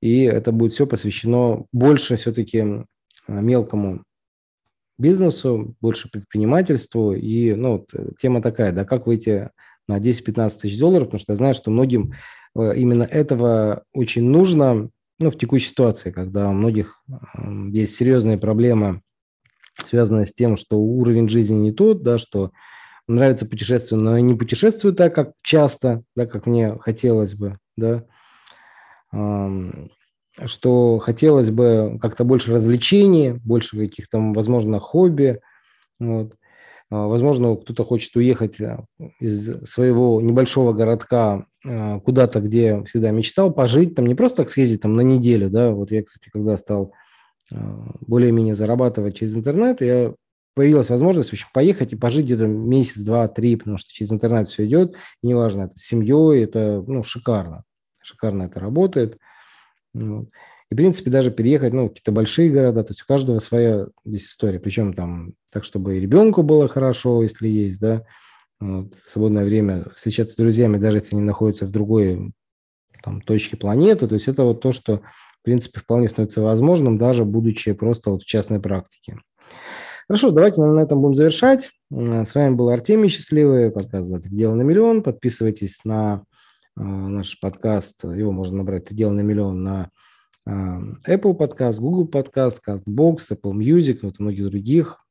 и 0.00 0.22
это 0.22 0.50
будет 0.50 0.72
все 0.72 0.86
посвящено 0.86 1.66
больше 1.72 2.16
все-таки 2.16 2.60
а, 2.60 2.86
мелкому 3.26 4.02
бизнесу, 4.98 5.76
больше 5.80 6.10
предпринимательству. 6.10 7.14
И 7.14 7.54
ну, 7.54 7.72
вот, 7.72 7.94
э, 7.94 8.10
тема 8.18 8.42
такая, 8.42 8.70
да, 8.72 8.84
как 8.84 9.06
выйти 9.06 9.48
на 9.88 9.98
10-15 9.98 10.60
тысяч 10.60 10.78
долларов, 10.78 11.06
потому 11.06 11.20
что 11.20 11.32
я 11.32 11.36
знаю, 11.36 11.54
что 11.54 11.70
многим 11.70 12.12
э, 12.54 12.76
именно 12.76 13.04
этого 13.04 13.84
очень 13.94 14.24
нужно 14.24 14.90
ну, 15.20 15.30
в 15.30 15.38
текущей 15.38 15.68
ситуации, 15.68 16.10
когда 16.10 16.48
у 16.48 16.52
многих 16.52 17.04
есть 17.70 17.94
серьезные 17.94 18.38
проблемы 18.38 19.02
связанная 19.86 20.26
с 20.26 20.34
тем, 20.34 20.56
что 20.56 20.78
уровень 20.78 21.28
жизни 21.28 21.54
не 21.54 21.72
тот, 21.72 22.02
да, 22.02 22.18
что 22.18 22.52
нравится 23.08 23.46
путешествие, 23.46 24.00
но 24.00 24.16
я 24.16 24.22
не 24.22 24.34
путешествую 24.34 24.94
так, 24.94 25.14
как 25.14 25.32
часто, 25.42 26.02
да, 26.14 26.26
как 26.26 26.46
мне 26.46 26.76
хотелось 26.80 27.34
бы, 27.34 27.58
да, 27.76 28.04
что 30.46 30.98
хотелось 30.98 31.50
бы 31.50 31.98
как-то 32.00 32.24
больше 32.24 32.52
развлечений, 32.52 33.32
больше 33.32 33.76
каких-то, 33.76 34.18
возможно, 34.18 34.80
хобби, 34.80 35.40
вот. 35.98 36.34
А, 36.90 37.06
возможно, 37.06 37.56
кто-то 37.56 37.84
хочет 37.84 38.14
уехать 38.16 38.60
э, 38.60 38.78
из 39.20 39.64
своего 39.64 40.20
небольшого 40.20 40.72
городка 40.72 41.44
э, 41.64 42.00
куда-то, 42.00 42.40
где 42.40 42.82
всегда 42.84 43.10
мечтал, 43.10 43.52
пожить, 43.52 43.94
там 43.94 44.06
не 44.06 44.14
просто 44.14 44.42
так 44.42 44.50
съездить 44.50 44.82
там 44.82 44.94
на 44.94 45.02
неделю, 45.02 45.50
да, 45.50 45.70
вот 45.70 45.90
я, 45.90 46.02
кстати, 46.02 46.30
когда 46.30 46.56
стал 46.56 46.92
Э, 47.52 47.56
более-менее 48.00 48.54
зарабатывать 48.54 49.18
через 49.18 49.36
интернет, 49.36 49.80
я 49.80 50.14
появилась 50.54 50.90
возможность 50.90 51.30
в 51.30 51.32
общем, 51.32 51.48
поехать 51.52 51.92
и 51.92 51.96
пожить 51.96 52.26
где-то 52.26 52.46
месяц, 52.46 53.00
два, 53.00 53.26
три, 53.28 53.56
потому 53.56 53.78
что 53.78 53.92
через 53.92 54.12
интернет 54.12 54.48
все 54.48 54.66
идет, 54.66 54.94
и 55.22 55.28
неважно, 55.28 55.62
это 55.62 55.76
с 55.76 55.82
семьей, 55.82 56.44
это 56.44 56.82
ну, 56.86 57.02
шикарно, 57.02 57.64
шикарно 58.02 58.44
это 58.44 58.60
работает. 58.60 59.18
Вот. 59.94 60.28
И, 60.70 60.74
в 60.74 60.76
принципе, 60.76 61.10
даже 61.10 61.30
переехать, 61.30 61.72
ну, 61.72 61.88
какие-то 61.88 62.12
большие 62.12 62.50
города, 62.50 62.84
то 62.84 62.90
есть 62.90 63.02
у 63.02 63.06
каждого 63.06 63.40
своя 63.40 63.88
здесь 64.04 64.28
история, 64.28 64.60
причем 64.60 64.92
там 64.92 65.32
так, 65.50 65.64
чтобы 65.64 65.96
и 65.96 66.00
ребенку 66.00 66.42
было 66.42 66.68
хорошо, 66.68 67.22
если 67.22 67.48
есть, 67.48 67.80
да, 67.80 68.04
вот, 68.60 68.94
свободное 69.04 69.44
время 69.44 69.90
встречаться 69.96 70.34
с 70.34 70.36
друзьями, 70.36 70.78
даже 70.78 70.98
если 70.98 71.16
они 71.16 71.24
находятся 71.24 71.66
в 71.66 71.70
другой 71.70 72.32
там, 73.02 73.20
точке 73.20 73.56
планеты, 73.56 74.06
то 74.06 74.14
есть 74.14 74.28
это 74.28 74.44
вот 74.44 74.60
то, 74.60 74.72
что 74.72 75.02
в 75.40 75.42
принципе, 75.42 75.80
вполне 75.80 76.08
становится 76.08 76.42
возможным, 76.42 76.98
даже 76.98 77.24
будучи 77.24 77.72
просто 77.72 78.10
вот 78.10 78.22
в 78.22 78.26
частной 78.26 78.60
практике. 78.60 79.18
Хорошо, 80.06 80.32
давайте 80.32 80.60
на 80.60 80.80
этом 80.80 81.00
будем 81.00 81.14
завершать. 81.14 81.70
С 81.90 82.34
вами 82.34 82.54
был 82.54 82.68
Артемий 82.68 83.08
Счастливый, 83.08 83.70
подкаст 83.70 84.10
«Дело 84.28 84.54
на 84.54 84.62
миллион». 84.62 85.02
Подписывайтесь 85.02 85.84
на 85.84 86.24
э, 86.76 86.82
наш 86.82 87.40
подкаст, 87.40 88.04
его 88.04 88.32
можно 88.32 88.58
набрать 88.58 88.94
«Дело 88.94 89.12
на 89.12 89.20
миллион» 89.20 89.62
на 89.62 89.84
э, 89.84 89.88
Apple 90.48 91.34
подкаст, 91.34 91.80
Google 91.80 92.06
подкаст, 92.06 92.60
CastBox, 92.66 93.18
Apple 93.32 93.52
Music, 93.52 94.00
вот 94.02 94.18
и 94.18 94.22
многих 94.22 94.50
других. 94.50 95.04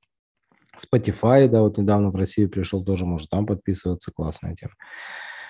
Spotify, 0.77 1.47
да, 1.47 1.61
вот 1.61 1.77
недавно 1.77 2.09
в 2.09 2.15
Россию 2.15 2.49
пришел, 2.49 2.83
тоже 2.83 3.05
может 3.05 3.29
там 3.29 3.45
подписываться, 3.45 4.11
классная 4.11 4.55
тема. 4.55 4.73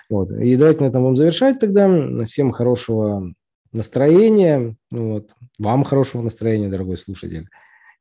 Вот. 0.10 0.32
И 0.32 0.56
давайте 0.56 0.84
на 0.84 0.88
этом 0.88 1.04
будем 1.04 1.18
завершать 1.18 1.60
тогда. 1.60 2.26
Всем 2.26 2.52
хорошего 2.52 3.32
настроения. 3.72 4.76
Вот. 4.92 5.36
Вам 5.60 5.84
хорошего 5.84 6.22
настроения, 6.22 6.70
дорогой 6.70 6.98
слушатель. 6.98 7.48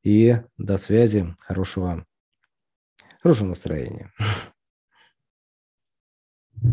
И 0.02 0.36
до 0.56 0.78
связи. 0.78 1.34
Хорошего, 1.40 2.04
хорошего 3.20 3.48
настроения. 3.48 4.10